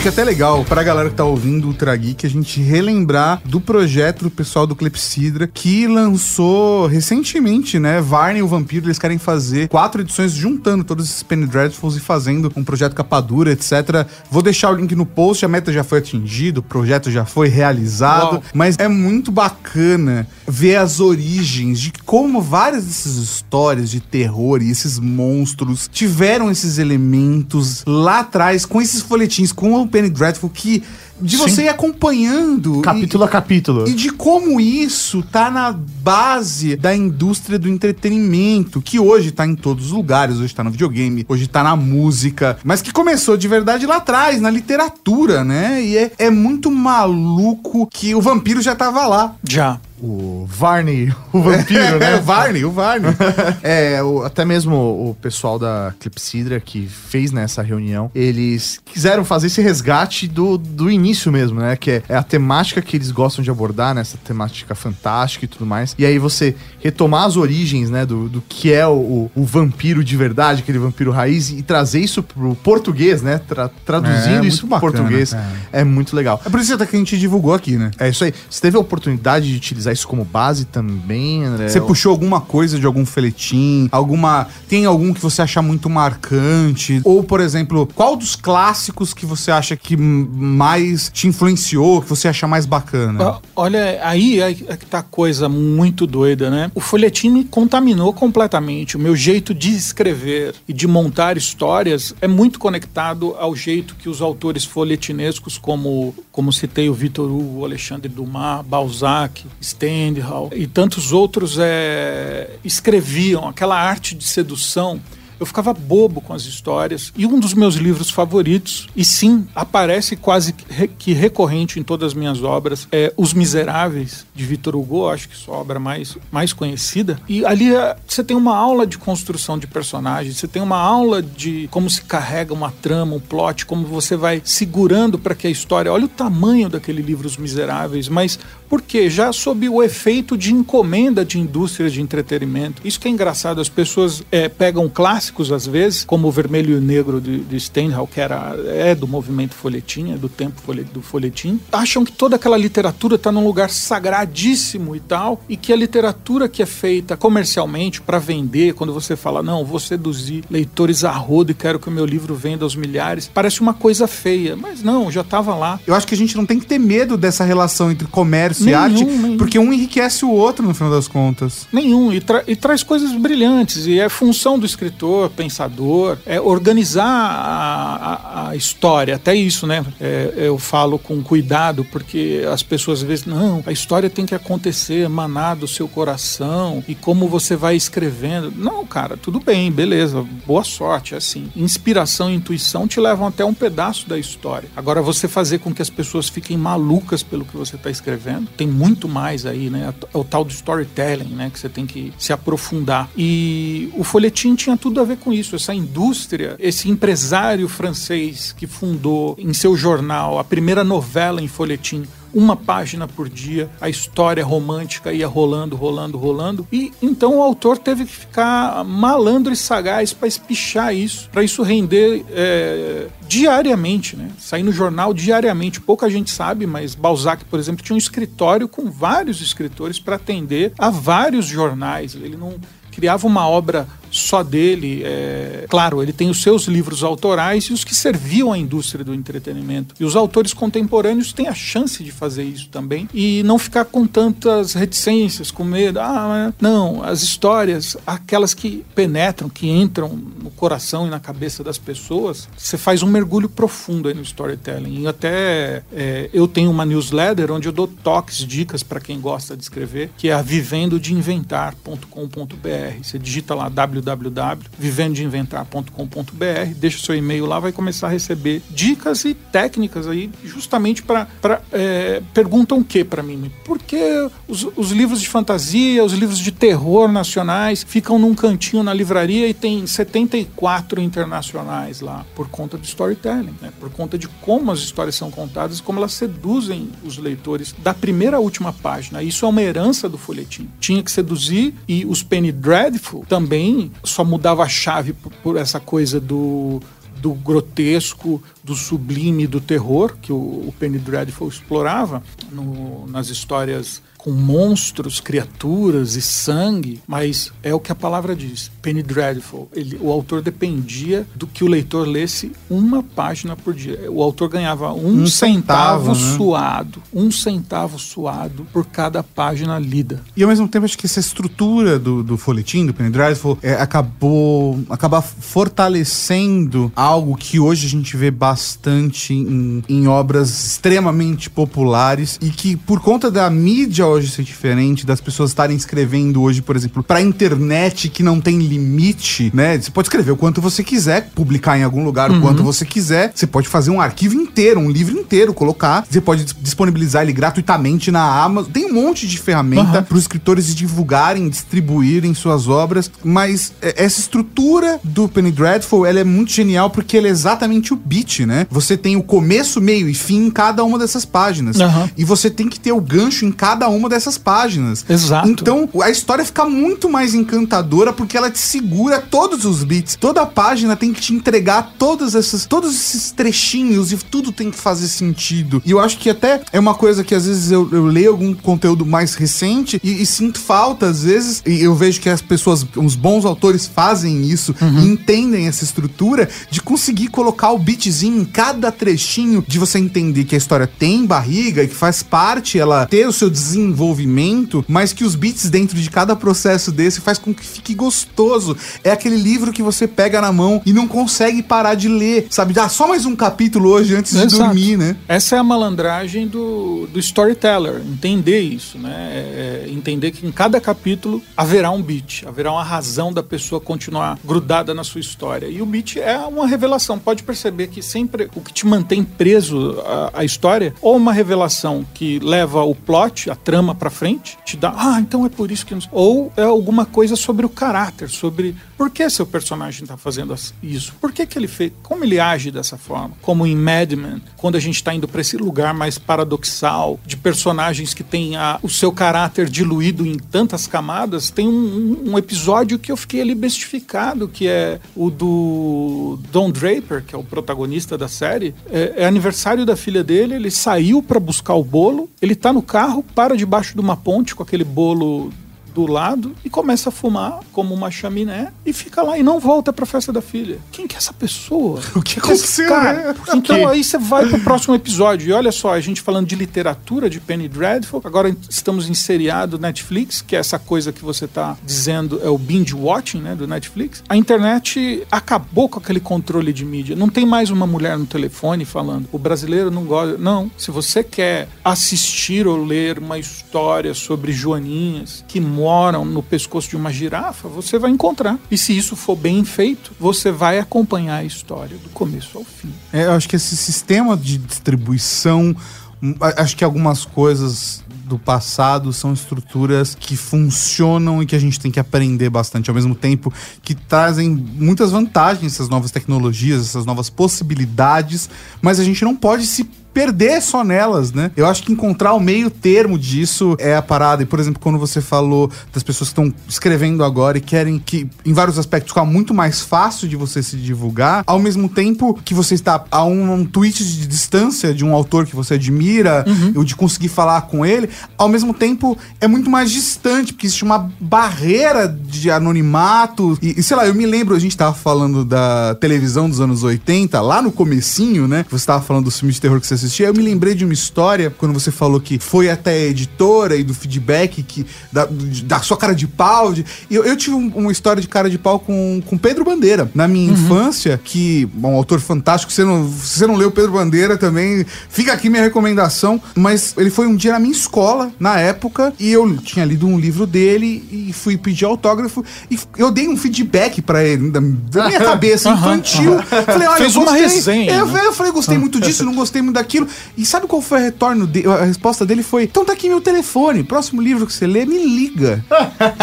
Que 0.05 0.09
é 0.09 0.11
até 0.11 0.23
legal 0.23 0.63
pra 0.67 0.83
galera 0.83 1.09
que 1.09 1.15
tá 1.15 1.25
ouvindo 1.25 1.65
o 1.65 1.69
Ultra 1.69 1.97
Geek 1.97 2.27
a 2.27 2.29
gente 2.29 2.61
relembrar 2.61 3.41
do 3.43 3.59
projeto 3.59 4.25
do 4.25 4.31
pessoal 4.31 4.67
do 4.67 4.77
Clepsidra 4.77 5.47
que 5.47 5.87
lançou 5.87 6.87
recentemente, 6.87 7.79
né? 7.79 8.03
Varney 8.03 8.41
e 8.41 8.43
o 8.43 8.47
Vampiro, 8.47 8.85
eles 8.85 8.99
querem 8.99 9.17
fazer 9.17 9.67
quatro 9.67 10.03
edições 10.03 10.33
juntando 10.33 10.85
todos 10.85 11.09
esses 11.09 11.23
Penny 11.23 11.47
Dreadfuls 11.47 11.97
e 11.97 12.01
fazendo 12.01 12.53
um 12.55 12.63
projeto 12.63 12.95
capa 12.95 13.19
dura, 13.19 13.53
etc. 13.53 14.07
Vou 14.31 14.43
deixar 14.43 14.73
o 14.73 14.75
link 14.75 14.95
no 14.95 15.07
post, 15.07 15.43
a 15.43 15.49
meta 15.49 15.73
já 15.73 15.83
foi 15.83 16.01
atingida, 16.01 16.61
o 16.61 16.63
projeto 16.63 17.11
já 17.11 17.25
foi 17.25 17.49
realizado, 17.49 18.33
Uau. 18.33 18.43
mas 18.53 18.77
é 18.79 18.89
muito 18.89 19.33
bacana 19.33 20.29
ver 20.47 20.77
as 20.77 21.01
origens 21.01 21.81
de 21.81 21.91
como 22.05 22.43
várias 22.43 22.85
dessas 22.85 23.17
histórias 23.17 23.89
de 23.89 24.01
terror 24.01 24.61
e 24.61 24.71
esses 24.71 24.99
monstros 24.99 25.89
tiveram 25.91 26.51
esses 26.51 26.77
elementos 26.77 27.83
lá 27.87 28.21
atrás 28.21 28.67
com 28.67 28.83
esses 28.83 29.01
folhetins, 29.01 29.51
com 29.51 29.73
o 29.73 29.94
Penny 29.95 30.11
Dreadful 30.11 30.51
que 30.51 30.83
de 31.21 31.37
Sim. 31.37 31.43
você 31.45 31.63
ir 31.63 31.69
acompanhando 31.69 32.81
e- 32.81 32.83
Capítulo 32.83 33.23
a 33.23 33.29
capítulo. 33.29 33.89
e 33.89 33.93
de 33.95 34.11
como 34.11 34.61
isso 34.61 35.23
tá 35.23 35.49
na 35.49 35.71
base 35.73 36.75
da 36.75 36.93
indústria 36.93 37.57
do 37.57 37.69
entretenimento, 37.69 38.83
que 38.83 38.99
hoje 38.99 39.31
tá 39.31 39.47
em 39.47 39.55
todos 39.55 39.87
os 39.87 39.93
lugares, 39.93 40.41
hoje 40.41 40.53
tá 40.53 40.65
no 40.65 40.73
videogame, 40.73 41.25
hoje 41.29 41.47
tá 41.47 41.63
na 41.63 41.77
música, 41.77 42.59
mas 42.65 42.83
que 42.83 42.93
começou 42.93 43.37
de 43.37 43.47
verdade 43.47 43.87
lá 43.87 43.99
atrás, 43.99 44.41
na 44.41 44.51
literatura, 44.51 45.45
né? 45.45 45.81
E 45.85 45.97
é, 45.97 46.11
é 46.19 46.31
muito 46.31 46.69
maluco 46.73 47.87
que 47.87 48.13
o 48.17 48.21
vampiro 48.21 48.61
já 48.61 48.75
tava 48.75 49.07
lá. 49.07 49.37
Já. 49.49 49.79
O 50.01 50.45
Varney, 50.49 51.13
o 51.33 51.41
vampiro, 51.41 51.81
É, 51.81 51.99
né? 51.99 52.17
o 52.19 52.23
Varney, 52.23 52.65
o 52.65 52.71
Varney. 52.71 53.11
É, 53.63 54.03
o- 54.03 54.23
até 54.23 54.45
mesmo 54.45 54.75
o 54.75 55.17
pessoal 55.21 55.59
da 55.59 55.95
Clepsidra 56.01 56.61
que 56.61 56.87
fez 56.87 57.31
nessa 57.33 57.63
reunião, 57.63 58.11
eles 58.15 58.81
quiseram 58.85 59.25
fazer 59.25 59.47
esse 59.47 59.63
resgate 59.63 60.27
do, 60.29 60.59
do 60.59 60.91
início 60.91 61.31
mesmo, 61.33 61.61
né? 61.61 61.77
Que 61.77 61.91
é, 61.93 62.03
é 62.09 62.17
a 62.17 62.23
temática 62.23 62.83
que 62.83 62.97
eles 62.97 63.11
gostam 63.11 63.43
de 63.43 63.51
abordar, 63.51 63.95
nessa 63.95 64.17
temática 64.19 64.75
fantástica 64.75 65.45
e 65.45 65.49
tudo 65.49 65.65
mais. 65.65 65.95
E 65.99 66.05
aí 66.05 66.19
você 66.19 66.55
retomar 66.83 67.25
as 67.25 67.37
origens, 67.37 67.89
né? 67.89 68.05
Do, 68.05 68.29
do 68.29 68.43
que 68.49 68.73
é 68.73 68.87
o, 68.87 69.31
o- 69.35 69.45
vampiro 69.45 70.03
de 70.03 70.17
verdade, 70.17 70.63
aquele 70.63 70.79
vampiro 70.79 71.11
raiz, 71.13 71.51
e 71.51 71.63
trazer 71.63 72.01
isso 72.01 72.23
pro 72.23 72.55
português, 72.57 73.23
né? 73.23 73.39
Tra- 73.47 73.71
traduzindo 73.87 74.45
É, 74.45 74.49
isso 74.49 74.61
pro 74.61 74.69
bacana, 74.71 74.93
português. 74.93 75.31
cara. 75.33 75.45
É 75.73 75.85
muito 75.85 76.15
legal. 76.17 76.41
É 76.45 76.51
por 76.51 76.59
isso 76.61 76.75
até 76.75 76.85
que 76.85 76.97
a 76.97 76.99
gente 76.99 77.17
divulgou 77.19 77.55
aqui, 77.55 77.77
né? 77.77 77.91
É 77.99 78.09
isso 78.09 78.25
aí. 78.25 78.35
Você 78.51 78.61
teve 78.61 78.77
a 78.77 78.81
oportunidade 78.81 79.49
de 79.49 79.57
utilizar 79.57 79.84
isso 79.93 80.09
como 80.09 80.25
base 80.25 80.65
também, 80.65 81.45
André? 81.45 81.69
Você 81.69 81.81
puxou 81.81 82.11
alguma 82.11 82.41
coisa 82.41 82.79
de 82.79 82.87
algum 82.87 83.05
feletim? 83.05 83.89
Alguma. 83.93 84.49
Tem 84.69 84.87
algum 84.87 85.13
que 85.13 85.21
você 85.21 85.43
acha 85.43 85.61
muito 85.63 85.91
marcante? 85.91 87.01
Ou, 87.05 87.23
por 87.23 87.41
exemplo, 87.41 87.89
qual 87.95 88.17
dos 88.17 88.35
clássicos 88.35 89.13
que 89.13 89.27
você 89.27 89.51
acha 89.51 89.77
que 89.77 89.97
mais 89.97 91.11
te 91.13 91.29
influenciou, 91.29 92.03
que 92.03 92.09
você 92.09 92.29
acha 92.29 92.47
mais 92.47 92.67
bacana? 92.67 93.41
Olha, 93.55 94.01
aí 94.03 94.41
é 94.41 94.55
é 94.69 94.77
que 94.77 94.87
tá 94.87 95.03
coisa 95.03 95.49
muito 95.49 96.07
doida, 96.07 96.51
né? 96.51 96.71
O 96.75 96.81
folhetim 96.81 97.31
me 97.31 97.45
contaminou 97.45 98.13
completamente. 98.13 98.97
O 98.97 99.01
meu 99.01 99.17
jeito 99.17 99.55
de 99.55 99.71
escrever 99.71 100.55
e 100.69 100.73
de 100.73 100.87
montar 100.87 101.37
histórias 101.37 102.15
é 102.21 102.29
muito 102.29 102.59
conectado 102.59 103.35
ao 103.39 103.55
jeito 103.55 103.97
que 103.97 104.09
os 104.09 104.21
autores 104.21 104.65
folhetinescos, 104.65 105.59
como, 105.59 106.15
como 106.31 106.53
citei 106.53 106.89
o 106.89 106.95
Vitor 106.95 107.31
Hugo, 107.31 107.61
o 107.61 107.65
Alexandre 107.65 108.09
Dumas, 108.09 108.65
Balzac, 108.67 109.45
Stendhal 109.75 110.51
e 110.55 110.67
tantos 110.67 111.13
outros, 111.13 111.57
é, 111.59 112.51
escreviam 112.65 113.49
aquela 113.49 113.77
arte 113.79 114.15
de 114.15 114.25
sedução 114.25 115.01
eu 115.39 115.45
ficava 115.47 115.75
bobo 115.75 116.21
com 116.21 116.33
as 116.33 116.45
histórias. 116.45 117.13
E 117.17 117.27
um 117.27 117.41
dos 117.41 117.55
meus 117.55 117.75
livros 117.75 118.09
favoritos, 118.09 118.87
e 118.95 119.05
sim, 119.05 119.47
aparece 119.53 120.15
quase 120.17 120.53
que 120.53 120.65
re- 120.73 120.89
que 120.89 121.13
recorrente 121.13 121.79
em 121.79 121.83
todas 121.83 122.13
as 122.13 122.15
minhas 122.15 122.43
obras, 122.43 122.87
é 122.93 123.13
Os 123.17 123.35
Miseráveis, 123.35 124.25
de 124.33 124.45
Victor 124.45 124.77
Hugo, 124.77 125.09
acho 125.09 125.29
que 125.29 125.37
sua 125.37 125.57
obra 125.57 125.81
mais, 125.81 126.17
mais 126.31 126.53
conhecida. 126.53 127.21
E 127.29 127.45
ali 127.45 127.75
é, 127.75 127.97
você 128.07 128.23
tem 128.23 128.37
uma 128.37 128.57
aula 128.57 128.87
de 128.87 128.97
construção 128.97 129.59
de 129.59 129.67
personagens, 129.67 130.37
você 130.37 130.47
tem 130.47 130.63
uma 130.63 130.79
aula 130.79 131.21
de 131.21 131.69
como 131.71 131.91
se 131.91 132.03
carrega 132.03 132.55
uma 132.55 132.71
trama, 132.71 133.17
um 133.17 133.21
plot, 133.21 133.67
como 133.67 133.87
você 133.87 134.17
vai 134.17 134.41
segurando 134.45 135.19
para 135.19 135.35
que 135.35 135.49
a 135.49 135.51
história. 135.51 135.93
Olha 135.93 136.05
o 136.05 136.09
tamanho 136.09 136.69
daquele 136.69 137.03
livro, 137.03 137.27
Os 137.27 137.37
Miseráveis, 137.37 138.09
mas 138.09 138.39
por 138.69 138.83
quê? 138.83 139.09
Já 139.09 139.33
sob 139.33 139.69
o 139.69 139.83
efeito 139.83 140.37
de 140.37 140.53
encomenda 140.53 141.25
de 141.25 141.39
indústrias 141.39 141.93
de 141.93 142.01
entretenimento. 142.01 142.83
Isso 142.85 142.99
que 142.99 143.09
é 143.09 143.11
engraçado, 143.11 143.61
as 143.61 143.69
pessoas 143.69 144.23
é, 144.31 144.49
pegam 144.49 144.89
clássicos 144.89 145.53
às 145.53 145.67
vezes, 145.67 146.05
como 146.05 146.29
o 146.29 146.31
Vermelho 146.31 146.75
e 146.75 146.77
o 146.77 146.81
Negro 146.81 147.21
de, 147.21 147.41
de 147.41 147.61
Stendhal, 147.61 148.07
que 148.07 148.21
era, 148.21 148.55
é 148.67 148.95
do 148.95 149.07
movimento 149.07 149.55
folhetim, 149.55 150.13
é 150.13 150.17
do 150.17 150.29
tempo 150.29 150.63
do 150.93 151.03
folhetim, 151.03 151.61
acham 151.71 152.05
que 152.05 152.13
toda 152.13 152.37
aquela 152.37 152.57
literatura 152.57 153.17
está 153.17 153.31
num 153.31 153.45
lugar 153.45 153.71
sagradíssimo 153.71 154.97
e 154.97 155.01
tal, 155.01 155.43
e 155.49 155.57
que 155.57 155.73
a 155.73 155.77
literatura 155.77 156.49
que 156.49 156.63
é 156.63 156.67
feita 156.67 157.17
comercialmente 157.17 158.01
para 158.01 158.19
vender, 158.19 158.75
quando 158.75 158.93
você 158.93 159.17
fala, 159.17 159.43
não, 159.43 159.65
vou 159.65 159.79
seduzir 159.79 160.45
leitores 160.51 161.05
a 161.05 161.13
rodo 161.13 161.53
e 161.53 161.55
quero 161.55 161.79
que 161.79 161.89
o 161.89 161.93
meu 161.93 162.05
livro 162.05 162.35
venda 162.35 162.65
aos 162.65 162.77
milhares, 162.77 163.31
parece 163.33 163.61
uma 163.61 163.75
coisa 163.75 164.07
feia, 164.07 164.57
mas 164.57 164.83
não, 164.83 165.11
já 165.11 165.21
estava 165.21 165.55
lá. 165.55 165.79
Eu 165.87 165.95
acho 165.95 166.07
que 166.07 166.15
a 166.15 166.19
gente 166.19 166.37
não 166.37 166.47
tem 166.47 166.59
que 166.59 166.67
ter 166.67 166.79
medo 166.79 167.17
dessa 167.17 167.45
relação 167.45 167.91
entre 167.91 168.07
comércio 168.09 168.54
e 168.61 168.65
Nenhum, 168.65 168.79
arte, 168.79 169.05
nenhum. 169.05 169.37
porque 169.37 169.59
um 169.59 169.73
enriquece 169.73 170.25
o 170.25 170.31
outro 170.31 170.67
no 170.67 170.75
final 170.75 170.91
das 170.93 171.09
contas. 171.09 171.67
Nenhum, 171.73 172.13
e, 172.13 172.21
tra- 172.21 172.45
e 172.47 172.55
traz 172.57 172.83
coisas 172.83 173.13
brilhantes, 173.13 173.87
e 173.87 173.99
é 173.99 174.09
função 174.09 174.59
do 174.59 174.67
escritor, 174.67 175.31
pensador, 175.31 176.19
é 176.27 176.41
organizar 176.41 177.05
a, 177.07 178.45
a- 178.45 178.49
a 178.51 178.57
história, 178.57 179.17
até 179.17 179.35
isso, 179.35 179.67
né? 179.67 179.85
É, 180.01 180.33
eu 180.37 180.59
falo 180.59 180.99
com 180.99 181.23
cuidado, 181.23 181.85
porque 181.91 182.43
as 182.53 182.63
pessoas 182.63 182.95
às 183.01 183.03
vezes, 183.05 183.25
não, 183.27 183.63
a 183.67 183.73
história 183.73 184.09
tem 184.09 184.25
que 184.27 184.35
acontecer, 184.35 185.05
emanar 185.05 185.57
do 185.57 185.67
seu 185.67 185.89
coração, 185.89 186.83
e 186.87 186.95
como 186.95 187.29
você 187.29 187.57
vai 187.57 187.77
escrevendo. 187.77 188.53
Não, 188.57 188.85
cara, 188.87 189.17
tudo 189.17 189.41
bem, 189.41 189.71
beleza, 189.73 190.25
boa 190.47 190.63
sorte, 190.65 191.15
é 191.15 191.17
assim. 191.17 191.49
Inspiração 191.57 192.31
e 192.31 192.35
intuição 192.35 192.87
te 192.87 193.01
levam 193.01 193.27
até 193.27 193.45
um 193.45 193.55
pedaço 193.55 194.09
da 194.09 194.19
história. 194.19 194.69
Agora, 194.77 195.03
você 195.03 195.27
fazer 195.29 195.59
com 195.59 195.73
que 195.75 195.83
as 195.83 195.91
pessoas 195.91 196.29
fiquem 196.29 196.57
malucas 196.57 197.23
pelo 197.23 197.45
que 197.45 197.57
você 197.57 197.77
está 197.77 197.91
escrevendo, 197.91 198.44
tem 198.45 198.67
muito 198.67 199.09
mais 199.09 199.47
aí, 199.47 199.71
né? 199.71 199.93
O 200.13 200.25
tal 200.25 200.45
do 200.45 200.51
storytelling, 200.51 201.35
né? 201.35 201.51
Que 201.51 201.59
você 201.59 201.69
tem 201.69 201.87
que 201.87 202.13
se 202.19 202.33
aprofundar. 202.33 203.09
E 203.17 203.91
o 203.95 204.05
folhetim 204.05 204.55
tinha 204.55 204.77
tudo 204.77 205.01
a 205.01 205.05
ver 205.05 205.19
com 205.19 205.33
isso, 205.33 205.57
essa 205.57 205.75
indústria, 205.75 206.57
esse 206.59 206.89
empresário 206.89 207.69
francês 207.69 208.55
que 208.57 208.67
fundou 208.67 209.37
em 209.39 209.53
seu 209.53 209.77
jornal 209.77 210.39
a 210.39 210.45
primeira 210.45 210.85
novela 210.85 211.41
em 211.41 211.49
folhetim 211.49 212.05
uma 212.35 212.57
página 212.57 213.07
por 213.07 213.29
dia, 213.29 213.71
a 213.81 213.89
história 213.89 214.45
romântica 214.45 215.13
ia 215.13 215.27
rolando, 215.27 215.77
rolando, 215.77 216.19
rolando. 216.19 216.67
E 216.73 216.93
então 217.01 217.39
o 217.39 217.43
autor 217.43 217.79
teve 217.79 218.05
que 218.05 218.13
ficar 218.13 218.85
malandro 218.85 219.53
e 219.53 219.57
sagaz 219.57 220.13
para 220.13 220.29
espichar 220.29 220.95
isso, 220.95 221.29
para 221.31 221.45
isso 221.45 221.63
render 221.63 222.25
é, 222.31 223.07
diariamente, 223.27 224.17
né? 224.17 224.31
Sair 224.39 224.63
no 224.63 224.73
jornal 224.73 225.15
diariamente. 225.15 225.81
Pouca 225.81 226.11
gente 226.11 226.31
sabe, 226.31 226.67
mas 226.67 226.95
Balzac, 226.95 227.45
por 227.45 227.59
exemplo, 227.59 227.85
tinha 227.85 227.95
um 227.95 227.99
escritório 227.99 228.69
com 228.69 228.91
vários 228.91 229.41
escritores 229.41 229.99
para 229.99 230.17
atender 230.17 230.73
a 230.79 230.91
vários 230.91 231.47
jornais. 231.47 232.15
Ele 232.15 232.37
não 232.37 232.55
criava 232.91 233.27
uma 233.27 233.49
obra 233.49 233.87
só 234.15 234.43
dele. 234.43 235.03
É... 235.05 235.67
Claro, 235.69 236.03
ele 236.03 236.13
tem 236.13 236.31
os 236.31 236.41
seus 236.41 236.65
livros 236.65 237.03
autorais 237.03 237.65
e 237.65 237.73
os 237.73 237.85
que 237.85 237.95
serviam 237.95 238.53
à 238.53 238.59
indústria 238.59 239.05
do 239.05 239.15
entretenimento. 239.15 239.95
E 239.99 240.05
os 240.05 240.17
autores 240.17 240.55
contemporâneos 240.55 241.33
têm 241.33 241.49
a 241.49 241.55
chance 241.55 242.03
de 242.03 242.13
fazer 242.13 242.45
isso 242.45 242.69
também 242.69 243.09
e 243.13 243.43
não 243.43 243.59
ficar 243.59 243.85
com 243.85 244.07
tantas 244.07 244.75
reticências, 244.75 245.51
com 245.51 245.65
medo. 245.65 245.99
Ah, 246.01 246.53
não, 246.61 247.03
as 247.03 247.23
histórias, 247.23 247.97
aquelas 248.07 248.55
que 248.55 248.85
penetram, 248.95 249.49
que 249.49 249.69
entram 249.69 250.09
no 250.09 250.51
coração 250.51 251.07
e 251.07 251.11
na 251.11 251.19
cabeça 251.19 251.65
das 251.65 251.79
pessoas, 251.79 252.49
você 252.57 252.79
faz 252.79 253.03
um 253.03 253.09
mergulho 253.09 253.49
profundo 253.49 254.09
aí 254.09 254.15
no 254.15 254.23
storytelling. 254.23 255.03
E 255.03 255.07
até 255.07 255.83
é, 255.93 256.31
eu 256.33 256.47
tenho 256.47 256.71
uma 256.71 256.85
newsletter 256.85 257.51
onde 257.51 257.69
eu 257.69 257.73
dou 257.73 257.89
toques, 257.89 258.39
dicas 258.39 258.83
para 258.83 259.01
quem 259.01 259.21
gosta 259.21 259.57
de 259.57 259.63
escrever, 259.63 260.11
que 260.17 260.29
é 260.29 260.33
a 260.33 260.43
vivendodeinventar.com.br. 260.43 263.03
Você 263.03 263.19
digita 263.19 263.55
lá 263.55 263.69
www.vivendodeinventar.com.br, 264.05 266.75
deixa 266.77 266.99
o 266.99 267.01
seu 267.01 267.15
e-mail 267.15 267.47
lá, 267.47 267.59
vai 267.59 267.73
começar 267.73 268.09
a 268.09 268.11
receber 268.11 268.63
dicas 268.71 269.25
e 269.25 269.33
técnicas 269.35 270.07
aí, 270.07 270.31
justamente 270.45 271.03
para. 271.03 271.27
É, 271.73 272.23
perguntam 272.33 272.79
o 272.79 272.85
que 272.85 273.05
para 273.05 273.23
mim? 273.23 273.51
Por 273.65 273.79
que 273.79 274.29
os, 274.47 274.67
os 274.77 274.91
livros 274.91 275.21
de 275.21 275.29
fantasia, 275.29 276.05
os 276.05 276.13
livros 276.13 276.39
de 276.39 276.53
terror 276.53 277.11
nacionais 277.11 277.85
ficam 277.87 278.19
num 278.19 278.35
cantinho 278.35 278.83
na 278.83 278.93
livraria 278.93 279.49
e 279.49 279.55
tem 279.55 279.87
74 279.87 281.01
internacionais 281.01 282.01
lá? 282.01 282.25
Por 282.35 282.49
conta 282.49 282.77
do 282.77 282.85
storytelling, 282.85 283.55
né? 283.61 283.73
por 283.81 283.91
conta 283.91 284.19
de 284.19 284.29
como 284.29 284.71
as 284.71 284.81
histórias 284.81 285.15
são 285.15 285.31
contadas, 285.31 285.81
como 285.81 285.99
elas 285.99 286.13
seduzem 286.13 286.91
os 287.03 287.19
leitores 287.19 287.75
da 287.79 287.95
primeira 287.95 288.37
à 288.37 288.41
última 288.41 288.73
página. 288.73 289.23
Isso 289.23 289.45
é 289.45 289.49
uma 289.49 289.63
herança 289.63 290.09
do 290.09 290.19
folhetim. 290.19 290.69
Tinha 290.81 291.03
que 291.03 291.11
seduzir 291.11 291.75
e 291.89 292.05
os 292.05 292.23
Penny 292.23 292.53
Dreadful 292.53 293.25
também 293.29 293.91
só 294.03 294.25
mudava 294.25 294.63
a 294.63 294.69
chave 294.69 295.13
por, 295.13 295.33
por 295.43 295.57
essa 295.57 295.79
coisa 295.79 296.21
do 296.21 296.81
do 297.25 297.33
grotesco, 297.33 298.43
do 298.63 298.75
sublime, 298.75 299.47
do 299.47 299.59
terror 299.59 300.15
que 300.21 300.31
o, 300.31 300.37
o 300.37 300.75
Penny 300.79 300.99
Dreadful 300.99 301.49
explorava 301.49 302.23
no, 302.53 303.07
nas 303.07 303.29
histórias 303.29 304.03
com 304.25 304.31
monstros, 304.31 305.21
criaturas 305.21 306.17
e 306.17 306.23
sangue, 306.23 307.03
mas 307.07 307.53
é 307.63 307.75
o 307.75 307.79
que 307.79 307.93
a 307.93 307.95
palavra 307.95 308.35
diz. 308.35 308.71
Penny 308.81 309.03
Dreadful. 309.03 309.69
Ele, 309.71 309.99
o 310.01 310.11
autor 310.11 310.41
dependia 310.41 311.27
do 311.35 311.47
que 311.47 311.63
o 311.63 311.69
leitor 311.69 312.09
lesse 312.09 312.51
uma 312.71 313.03
página 313.03 313.55
por 313.55 313.75
dia. 313.75 314.11
O 314.11 314.23
autor 314.23 314.49
ganhava 314.49 314.95
um, 314.95 315.25
Um 315.25 315.27
centavo, 315.27 316.15
centavo, 316.15 316.15
né? 316.15 316.37
suado, 316.37 317.03
um 317.13 317.31
centavo 317.31 317.99
suado 317.99 318.67
por 318.73 318.87
cada 318.87 319.23
página 319.23 319.79
lida. 319.79 320.23
E 320.35 320.43
ao 320.43 320.49
mesmo 320.49 320.67
tempo, 320.69 320.87
acho 320.87 320.97
que 320.97 321.05
essa 321.05 321.21
estrutura 321.21 321.99
do, 321.99 322.23
do 322.23 322.39
folhetim, 322.39 322.87
do 322.87 322.95
Penny 322.95 323.11
Dreadful, 323.11 323.59
é, 323.63 323.75
acabou 323.75 324.83
acaba 324.89 325.21
fortalecendo 325.21 326.91
algo 326.97 327.37
que 327.37 327.61
hoje 327.61 327.87
a 327.87 327.91
gente 327.91 328.17
vê 328.17 328.31
bastante 328.31 329.35
em, 329.35 329.85
em 329.87 330.09
obras 330.09 330.49
extremamente 330.67 331.51
populares 331.51 332.39
e 332.41 332.49
que, 332.49 332.75
por 332.75 333.01
conta 333.01 333.31
da 333.31 333.51
mídia 333.51 334.14
hoje 334.15 334.31
ser 334.31 334.43
diferente, 334.43 335.05
das 335.07 335.21
pessoas 335.21 335.51
estarem 335.51 335.77
escrevendo 335.77 336.43
hoje, 336.43 336.63
por 336.63 336.77
exemplo, 336.77 337.03
pra 337.03 337.21
internet 337.21 338.09
que 338.09 338.23
não 338.23 338.41
tem 338.41 338.59
limite, 338.59 339.51
né? 339.55 339.79
Você 339.79 339.91
pode 339.91 340.07
escrever 340.07 340.33
o 340.33 340.37
quanto 340.37 340.61
você 340.61 340.83
quiser, 340.83 341.31
publicar 341.35 341.79
em 341.79 341.83
algum 341.83 342.05
lugar 342.05 342.31
o 342.31 342.41
quanto 342.41 342.63
você 342.63 342.85
quiser. 342.85 343.33
Você 343.35 343.47
pode 343.47 343.69
fazer 343.69 343.91
um 343.91 344.01
arquivo 344.01 344.35
inteiro, 344.35 344.81
um 344.81 344.91
livro 344.91 345.19
inteiro, 345.19 345.53
colocar. 345.53 346.07
Você 346.09 346.21
pode 346.21 346.45
dis- 346.45 346.57
disponibilizar 346.61 347.23
ele 347.23 347.33
gratuitamente 347.33 348.11
na 348.11 348.43
Amazon. 348.43 348.71
Tem 348.73 348.87
um 348.87 348.93
monte 348.93 349.27
de 349.27 349.39
ferramenta 349.39 349.83
Aham. 349.99 350.03
para 350.03 350.15
os 350.17 350.23
escritores 350.23 350.75
divulgarem, 350.75 351.49
distribuírem 351.49 352.35
suas 352.35 352.69
obras, 352.69 353.11
mas 353.23 353.73
é, 353.83 354.05
essa 354.05 354.21
estrutura 354.21 355.01
do 355.03 355.29
Penny 355.29 355.51
Dreadful, 355.51 356.07
ela 356.07 356.21
é 356.21 356.25
muito 356.25 356.53
genial 356.53 356.91
porque 356.91 357.17
ela 357.17 357.27
é 357.27 357.31
exatamente 357.31 357.93
o 357.93 357.97
beat, 357.97 358.41
né? 358.41 358.67
Você 358.71 358.97
tem 358.97 359.17
o 359.17 359.23
começo, 359.23 359.81
meio 359.81 360.09
e 360.09 360.15
fim 360.15 360.47
em 360.47 360.51
cada 360.51 360.85
uma 360.85 360.99
dessas 360.99 361.25
páginas. 361.25 361.81
Aham. 361.81 362.11
E 362.17 362.25
você 362.25 362.51
tem 362.51 362.69
que 362.69 362.79
ter 362.79 362.93
o 362.93 363.01
gancho 363.01 363.45
em 363.45 363.53
cada 363.53 363.89
uma 363.89 364.04
dessas 364.09 364.39
páginas. 364.39 365.05
Exato. 365.09 365.49
Então, 365.49 365.89
a 366.03 366.11
história 366.11 366.45
fica 366.45 366.65
muito 366.65 367.09
mais 367.09 367.35
encantadora 367.35 368.13
porque 368.13 368.37
ela 368.37 368.51
te 368.51 368.59
segura 368.59 369.21
todos 369.21 369.65
os 369.65 369.83
beats. 369.83 370.17
Toda 370.17 370.43
a 370.43 370.47
página 370.47 370.97
tem 370.97 371.13
que 371.13 371.21
te 371.21 371.33
entregar 371.33 371.95
todas 371.99 372.35
essas, 372.35 372.67
todos 372.67 372.95
esses 372.95 373.31
trechinhos 373.31 374.13
e 374.13 374.17
tudo 374.17 374.53
tem 374.53 374.71
que 374.71 374.77
fazer 374.77 375.09
sentido. 375.09 375.83
E 375.85 375.91
eu 375.91 376.01
acho 376.01 376.19
que 376.19 376.31
até 376.31 376.63
é 376.73 376.81
uma 376.81 376.95
coisa 376.95 377.25
que 377.25 377.35
às 377.35 377.47
vezes 377.47 377.71
eu, 377.71 377.89
eu 377.93 378.07
leio 378.07 378.31
algum 378.31 378.55
conteúdo 378.55 379.05
mais 379.05 379.35
recente 379.35 380.01
e, 380.03 380.23
e 380.23 380.27
sinto 380.27 380.59
falta 380.59 381.07
às 381.07 381.23
vezes, 381.23 381.63
e 381.67 381.83
eu 381.83 381.95
vejo 381.95 382.21
que 382.21 382.29
as 382.29 382.41
pessoas, 382.41 382.87
os 382.97 383.15
bons 383.15 383.45
autores 383.45 383.87
fazem 383.87 384.43
isso 384.43 384.75
e 384.81 385.07
entendem 385.07 385.67
essa 385.67 385.85
estrutura 385.85 386.49
de 386.71 386.81
conseguir 386.81 387.29
colocar 387.29 387.71
o 387.71 387.79
beatzinho 387.79 388.41
em 388.41 388.45
cada 388.45 388.91
trechinho, 388.91 389.65
de 389.67 389.79
você 389.79 389.99
entender 389.99 390.45
que 390.45 390.55
a 390.55 390.59
história 390.59 390.87
tem 390.87 391.27
barriga 391.27 391.83
e 391.83 391.89
que 391.89 391.95
faz 391.95 392.23
parte 392.23 392.79
ela 392.79 393.07
ter 393.07 393.27
o 393.27 393.33
seu 393.33 393.51
desenvolvimento, 393.95 394.85
mas 394.89 395.13
que 395.13 395.25
os 395.25 395.35
beats 395.37 395.71
dentro 395.71 395.99
de 395.99 396.11
cada 396.11 396.35
processo 396.35 396.91
desse 396.91 397.21
faz 397.21 397.39
com 397.39 397.55
que 397.55 397.65
fique 397.65 397.95
gostoso. 397.95 398.77
É 399.03 399.11
aquele 399.11 399.37
livro 399.37 399.73
que 399.73 399.83
você 399.83 400.07
pega 400.07 400.41
na 400.41 400.53
mão 400.53 400.83
e 400.85 400.93
não 400.93 401.07
consegue 401.07 401.63
parar 401.63 401.95
de 401.95 402.09
ler, 402.09 402.49
sabe? 402.51 402.75
Dá 402.75 402.89
só 402.89 403.07
mais 403.07 403.25
um 403.25 403.37
capítulo 403.37 403.91
hoje 403.91 404.15
antes 404.15 404.33
de 404.33 404.45
Exato. 404.45 404.65
dormir, 404.65 404.97
né? 404.97 405.17
Essa 405.29 405.57
é 405.57 405.59
a 405.59 405.63
malandragem 405.63 406.47
do, 406.47 407.07
do 407.13 407.19
storyteller, 407.21 408.03
entender 408.07 408.61
isso, 408.61 408.99
né? 408.99 409.15
É, 409.15 409.87
é 409.87 409.91
entender 409.91 410.33
que 410.33 410.47
em 410.47 410.51
cada 410.51 410.81
capítulo 410.81 411.41
haverá 411.57 411.91
um 411.91 412.03
beat, 412.03 412.45
haverá 412.47 412.73
uma 412.73 412.83
razão 412.83 413.33
da 413.33 413.43
pessoa 413.43 413.81
continuar 413.81 414.39
grudada 414.45 414.93
na 414.93 415.05
sua 415.05 415.21
história. 415.21 415.67
E 415.67 415.81
o 415.81 415.87
beat 415.87 416.17
é 416.17 416.37
uma 416.39 416.67
revelação. 416.67 417.19
Pode 417.19 417.43
perceber 417.43 417.87
que 417.89 418.03
sempre 418.03 418.49
o 418.55 418.61
que 418.61 418.73
te 418.73 418.87
mantém 418.87 419.23
preso 419.23 420.01
à, 420.05 420.41
à 420.41 420.45
história, 420.45 420.95
ou 421.01 421.17
uma 421.17 421.33
revelação 421.33 422.05
que 422.15 422.39
leva 422.41 422.83
o 422.83 422.95
plot, 422.95 423.51
a 423.51 423.55
trama 423.55 423.74
pra 423.95 424.11
frente, 424.11 424.59
te 424.65 424.77
dá, 424.77 424.95
ah, 424.97 425.19
então 425.19 425.47
é 425.47 425.49
por 425.49 425.71
isso 425.71 425.87
que. 425.87 425.95
não 425.95 426.01
sei." 426.01 426.11
Ou 426.13 426.53
é 426.57 426.63
alguma 426.63 427.07
coisa 427.07 427.35
sobre 427.35 427.65
o 427.65 427.69
caráter, 427.69 428.29
sobre 428.29 428.77
por 428.97 429.11
que 429.11 429.29
seu 429.29 429.47
personagem 429.47 430.07
tá 430.07 430.17
fazendo 430.17 430.55
isso, 430.83 431.15
por 431.21 431.33
que, 431.33 431.47
que 431.47 431.59
ele 431.59 431.67
fez, 431.69 431.93
como 432.03 432.25
ele 432.25 432.39
age 432.39 432.71
dessa 432.71 432.97
forma. 432.97 433.33
Como 433.43 433.67
em 433.67 433.75
Mad 433.77 434.13
Men, 434.13 434.41
quando 434.57 434.77
a 434.77 434.81
gente 434.81 435.03
tá 435.03 435.13
indo 435.15 435.27
pra 435.29 435.41
esse 435.41 435.57
lugar 435.57 435.93
mais 435.95 436.19
paradoxal, 436.19 437.19
de 437.27 437.37
personagens 437.37 438.15
que 438.15 438.23
têm 438.23 438.53
o 438.83 438.89
seu 438.89 439.11
caráter 439.13 439.69
diluído 439.69 440.27
em 440.27 440.39
tantas 440.39 440.87
camadas, 440.87 441.51
tem 441.51 441.67
um, 441.69 442.31
um- 442.33 442.39
episódio 442.39 442.99
que 442.99 443.11
eu 443.11 443.17
fiquei 443.17 443.41
ali 443.41 443.55
bestificado, 443.55 444.47
que 444.49 444.67
é 444.69 445.01
o 445.17 445.31
do 445.31 446.39
Don 446.53 446.71
Draper, 446.71 447.23
que 447.25 447.35
é 447.35 447.39
o 447.39 447.45
protagonista 447.45 448.19
da 448.19 448.29
série. 448.29 448.75
É, 448.91 449.15
é 449.19 449.27
aniversário 449.27 449.85
da 449.87 449.97
filha 449.97 450.23
dele, 450.23 450.55
ele 450.55 450.71
saiu 450.71 451.23
pra 451.23 451.41
buscar 451.41 451.75
o 451.75 451.85
bolo, 451.85 452.29
ele 452.43 452.55
tá 452.55 452.73
no 452.73 452.83
carro, 452.83 453.25
para 453.35 453.57
debaixo 453.57 453.95
de 453.95 454.01
uma 454.01 454.17
ponte 454.17 454.55
com 454.55 454.63
aquele 454.63 454.85
bolo 454.85 455.51
do 455.95 456.07
lado 456.07 456.55
e 456.65 456.71
começa 456.71 457.09
a 457.09 457.13
fumar 457.13 457.61
como 457.73 457.95
uma 457.95 458.11
chaminé 458.11 458.73
e 458.85 458.93
fica 458.93 459.23
lá 459.23 459.39
e 459.39 459.43
não 459.43 459.61
volta 459.61 459.93
pra 459.93 460.05
festa 460.05 460.33
da 460.33 460.43
filha. 460.43 460.79
Quem 460.91 461.07
que 461.07 461.15
é 461.15 461.19
essa 461.19 461.33
pessoa? 461.33 462.01
O 462.15 462.23
que 462.23 462.39
aconteceu, 462.39 462.89
cara? 462.89 463.13
né? 463.13 463.35
Então 463.55 463.87
aí 463.89 464.03
você 464.03 464.17
vai 464.17 464.49
pro 464.49 464.59
próximo 464.61 464.95
episódio. 464.95 465.49
E 465.49 465.53
olha 465.53 465.71
só, 465.71 465.93
a 465.93 466.01
gente 466.01 466.23
falando 466.23 466.47
de 466.47 466.55
literatura 466.55 467.29
de 467.29 467.41
Penny 467.41 467.69
Dreadful, 467.69 468.21
agora 468.25 468.55
estamos 468.69 469.09
em 469.09 469.15
seriado 469.15 469.79
Netflix, 469.79 470.41
que 470.41 470.57
é 470.57 470.59
essa 470.59 470.79
coisa 470.79 471.13
que 471.13 471.23
você 471.23 471.47
tá 471.47 471.77
dizendo 471.85 472.41
é 472.43 472.49
o 472.49 472.57
binge 472.57 472.95
watching, 472.95 473.41
né, 473.41 473.55
do 473.55 473.67
Netflix. 473.67 474.23
A 474.29 474.37
internet 474.37 475.27
acabou 475.31 475.89
com 475.89 475.99
aquele 475.99 476.21
controle 476.21 476.73
de 476.73 476.85
mídia. 476.85 477.15
Não 477.17 477.29
tem 477.29 477.45
mais 477.45 477.71
uma 477.71 477.87
mulher 477.87 478.17
no 478.17 478.27
telefone 478.27 478.85
falando. 478.85 479.29
O 479.33 479.39
brasileiro 479.39 479.91
não 479.91 480.05
gosta. 480.05 480.39
Não. 480.39 480.71
Se 480.77 480.91
você 480.91 481.23
quer 481.23 481.69
assistir 481.85 482.67
ou 482.67 482.83
ler 482.83 483.19
uma 483.19 483.39
história 483.39 484.15
sobre 484.15 484.53
joaninhas 484.53 485.45
que 485.47 485.61
moram 485.85 486.25
no 486.25 486.43
pescoço 486.43 486.89
de 486.89 486.97
uma 486.97 487.13
girafa, 487.13 487.69
você 487.69 487.99
vai 487.99 488.11
encontrar. 488.11 488.59
E 488.71 488.79
se 488.79 488.97
isso 488.97 489.15
for 489.15 489.37
bem 489.37 489.63
feito, 489.67 490.13
você 490.19 490.51
vai 490.51 490.79
acompanhar 490.79 491.37
a 491.37 491.45
história 491.45 491.99
do 491.99 492.09
começo 492.09 492.57
ao 492.57 492.65
fim. 492.65 492.89
É, 493.13 493.27
eu 493.27 493.33
acho 493.33 493.47
que 493.47 493.57
esse 493.57 493.77
sistema 493.77 494.35
de 494.35 494.57
distribuição, 494.57 495.77
hum, 496.23 496.35
acho 496.57 496.75
que 496.75 496.83
algumas 496.83 497.27
coisas 497.27 498.03
do 498.25 498.39
passado 498.39 499.13
são 499.13 499.35
estruturas 499.35 500.15
que 500.19 500.39
funcionam 500.39 501.43
e 501.43 501.47
que 501.47 501.55
a 501.55 501.59
gente 501.59 501.79
tem 501.79 501.91
que 501.91 502.01
aprender 502.01 502.49
bastante, 502.49 502.89
ao 502.89 502.95
mesmo 502.95 503.15
tempo 503.15 503.53
que 503.83 503.95
trazem 503.95 504.49
muitas 504.49 505.11
vantagens 505.11 505.75
essas 505.75 505.91
novas 505.91 506.11
tecnologias, 506.11 506.81
essas 506.81 507.05
novas 507.05 507.29
possibilidades, 507.29 508.49
mas 508.81 508.99
a 508.99 509.05
gente 509.05 509.23
não 509.23 509.37
pode 509.37 509.67
se 509.67 509.85
perder 510.15 510.63
só 510.63 510.85
nelas, 510.85 511.33
né? 511.33 511.51
Eu 511.57 511.67
acho 511.67 511.83
que 511.83 511.93
encontrar 511.93 512.33
o 512.35 512.41
meio 512.41 512.71
termo 512.71 513.19
disso 513.19 513.77
é 513.81 513.97
a 513.97 514.01
parada. 514.01 514.45
E, 514.45 514.47
por 514.47 514.61
exemplo, 514.61 514.81
quando 514.81 514.99
você 514.99 515.21
falou 515.21 515.71
das 515.93 516.05
pessoas 516.05 516.31
que 516.31 516.41
estão 516.41 516.55
escrevendo 516.69 517.25
agora 517.25 517.59
e 517.59 517.61
querem 517.61 517.99
que, 517.99 518.29
em 518.47 518.53
vários 518.53 518.79
aspectos, 518.79 519.11
ficar 519.11 519.25
muito 519.25 519.53
mais 519.53 519.81
fácil 519.81 520.29
de 520.29 520.37
você 520.37 520.63
se 520.63 520.77
divulgar, 520.77 521.43
ao 521.47 521.59
mesmo 521.59 521.89
tempo 521.89 522.39
que 522.45 522.55
você 522.55 522.75
está 522.75 523.05
a 523.11 523.25
um, 523.25 523.53
um 523.53 523.65
tweet 523.65 524.05
de 524.05 524.27
distância 524.27 524.95
de 524.95 525.05
um 525.05 525.13
autor 525.13 525.47
que 525.47 525.57
você 525.57 525.75
admira, 525.75 526.45
ou 526.77 526.85
de 526.85 526.95
conseguir 526.95 527.29
falar 527.29 527.63
com 527.63 527.85
ele, 527.85 528.09
ao 528.39 528.49
mesmo 528.49 528.73
tempo 528.73 529.19
é 529.41 529.49
muito 529.49 529.69
mais 529.69 529.91
distante, 529.91 530.53
porque 530.53 530.67
existe 530.67 530.85
uma 530.85 531.11
barreira 531.21 532.07
de 532.09 532.51
anonimato. 532.51 533.59
E, 533.61 533.81
e, 533.81 533.83
sei 533.83 533.97
lá, 533.97 534.07
eu 534.07 534.15
me 534.15 534.27
lembro, 534.27 534.55
a 534.55 534.59
gente 534.59 534.77
tava 534.77 534.95
falando 534.95 535.45
da 535.45 535.97
televisão 535.97 536.49
dos 536.49 536.61
anos 536.61 536.85
80, 536.85 537.41
lá 537.41 537.61
no 537.61 537.73
comecinho, 537.73 538.47
né? 538.47 538.65
Você 538.71 538.87
tava 538.87 539.03
falando 539.03 539.25
dos 539.25 539.39
filmes 539.39 539.57
de 539.57 539.61
terror 539.61 539.81
que 539.81 539.87
você 539.87 540.04
assistia. 540.07 540.27
Eu 540.27 540.35
me 540.35 540.43
lembrei 540.43 540.75
de 540.75 540.85
uma 540.85 540.95
história, 540.95 541.51
quando 541.51 541.73
você 541.73 541.91
falou 541.91 542.21
que 542.21 542.39
foi 542.39 542.71
até 542.71 542.91
a 542.93 543.07
editora 543.07 543.77
e 543.77 543.83
do 543.85 543.95
feedback 543.95 544.63
que, 544.63 544.85
da, 545.13 545.29
da 545.65 545.81
sua 545.81 545.97
cara 545.97 546.15
de 546.15 546.27
pau. 546.27 546.73
De, 546.73 546.85
eu, 547.11 547.25
eu 547.25 547.37
tive 547.37 547.55
um- 547.57 547.73
uma 547.75 547.93
história 547.93 548.21
de 548.21 548.29
cara 548.29 548.49
de 548.51 548.59
pau 548.59 548.79
com, 548.79 549.23
com 549.27 549.37
Pedro 549.39 549.65
Bandeira, 549.65 550.11
na 550.15 550.27
minha 550.29 550.53
infância, 550.53 551.21
que 551.23 551.69
é 551.83 551.87
um 551.87 551.95
autor 551.95 552.21
fantástico. 552.21 552.73
Se 552.73 552.77
você, 552.77 552.85
não, 552.85 553.05
você 553.09 553.47
não 553.47 553.57
leu 553.57 553.71
Pedro 553.71 553.93
Bandeira 553.93 554.37
também, 554.37 554.85
fica 555.09 555.33
aqui 555.33 555.49
minha 555.51 555.63
recomendação. 555.63 556.41
Mas 556.55 556.95
ele 556.97 557.11
foi 557.11 557.27
um 557.27 557.37
dia 557.37 557.53
na 557.53 557.59
minha 557.59 557.73
escola, 557.73 558.33
na 558.39 558.59
época, 558.59 559.13
e 559.19 559.31
eu 559.31 559.57
tinha 559.59 559.85
lido 559.85 560.07
um 560.07 560.19
livro 560.19 560.47
dele 560.47 561.05
e 561.11 561.33
fui 561.33 561.57
pedir 561.57 561.85
autógrafo. 561.85 562.45
E 562.71 562.79
eu 562.99 563.11
dei 563.11 563.29
um 563.29 563.37
feedback 563.37 564.01
pra 564.03 564.25
ele, 564.25 564.51
da, 564.51 564.61
minha 564.61 565.21
cabeça 565.21 565.71
infantil. 565.71 566.39
Falei, 566.43 566.89
olha, 566.89 566.97
Fez 566.99 567.15
eu 567.15 567.23
uma 567.23 567.33
gostei. 567.33 567.49
resenha, 567.57 567.93
É, 567.93 568.05
né? 568.05 568.27
eu 568.27 568.33
falei, 568.33 568.53
gostei 568.53 568.79
muito 568.79 569.01
disso, 569.01 569.25
não 569.27 569.35
gostei 569.35 569.63
muito 569.63 569.75
daquilo. 569.77 569.94
E 570.37 570.45
sabe 570.45 570.67
qual 570.67 570.81
foi 570.83 570.99
a 570.99 571.01
retorno 571.03 571.47
dele? 571.47 571.69
A 571.69 571.85
resposta 571.85 572.25
dele 572.25 572.43
foi: 572.43 572.65
então 572.65 572.85
tá 572.85 572.93
aqui 572.93 573.09
meu 573.09 573.21
telefone. 573.21 573.83
Próximo 573.85 574.21
livro 574.23 574.47
que 574.47 574.53
você 574.53 574.67
lê, 574.67 574.85
me 574.85 574.99
liga. 574.99 575.65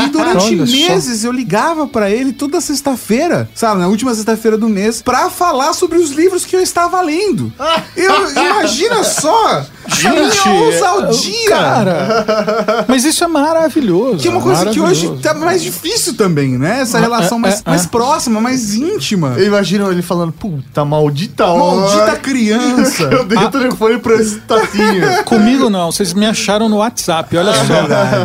E 0.03 0.09
durante 0.09 0.45
Olha 0.55 0.65
só. 0.65 0.73
meses 0.73 1.23
eu 1.23 1.31
ligava 1.31 1.87
pra 1.87 2.09
ele 2.09 2.33
toda 2.33 2.59
sexta-feira, 2.61 3.49
sabe, 3.55 3.79
na 3.79 3.87
última 3.87 4.13
sexta-feira 4.13 4.57
do 4.57 4.67
mês, 4.69 5.01
pra 5.01 5.29
falar 5.29 5.73
sobre 5.73 5.97
os 5.97 6.11
livros 6.11 6.45
que 6.45 6.55
eu 6.55 6.61
estava 6.61 7.01
lendo. 7.01 7.51
Eu, 7.95 8.31
imagina 8.31 9.03
só! 9.03 9.65
Gente, 9.87 10.49
ousadia! 10.49 11.49
Cara, 11.49 12.85
mas 12.87 13.03
isso 13.05 13.23
é 13.23 13.27
maravilhoso. 13.27 14.17
Que 14.17 14.27
é 14.27 14.31
uma 14.31 14.41
coisa 14.41 14.65
que 14.67 14.79
hoje 14.79 15.17
tá 15.21 15.33
mais 15.33 15.61
difícil 15.61 16.15
também, 16.15 16.57
né? 16.57 16.81
Essa 16.81 16.99
relação 16.99 17.37
é, 17.39 17.41
mais, 17.41 17.59
é, 17.59 17.69
mais 17.69 17.85
é. 17.85 17.87
próxima, 17.87 18.41
mais 18.41 18.75
íntima. 18.75 19.35
Eu 19.37 19.47
imagino 19.47 19.91
ele 19.91 20.01
falando, 20.01 20.31
puta, 20.31 20.85
maldita 20.85 21.45
hora. 21.45 21.81
Maldita 21.81 22.15
criança. 22.17 23.03
Eu 23.11 23.25
dei 23.25 23.37
o 23.37 23.49
telefone 23.49 23.99
pra 23.99 24.15
esse 24.15 24.39
tatinho. 24.39 25.23
Comigo 25.25 25.69
não, 25.69 25.91
vocês 25.91 26.13
me 26.13 26.25
acharam 26.25 26.69
no 26.69 26.77
WhatsApp, 26.77 27.35
olha 27.37 27.53
só. 27.53 27.73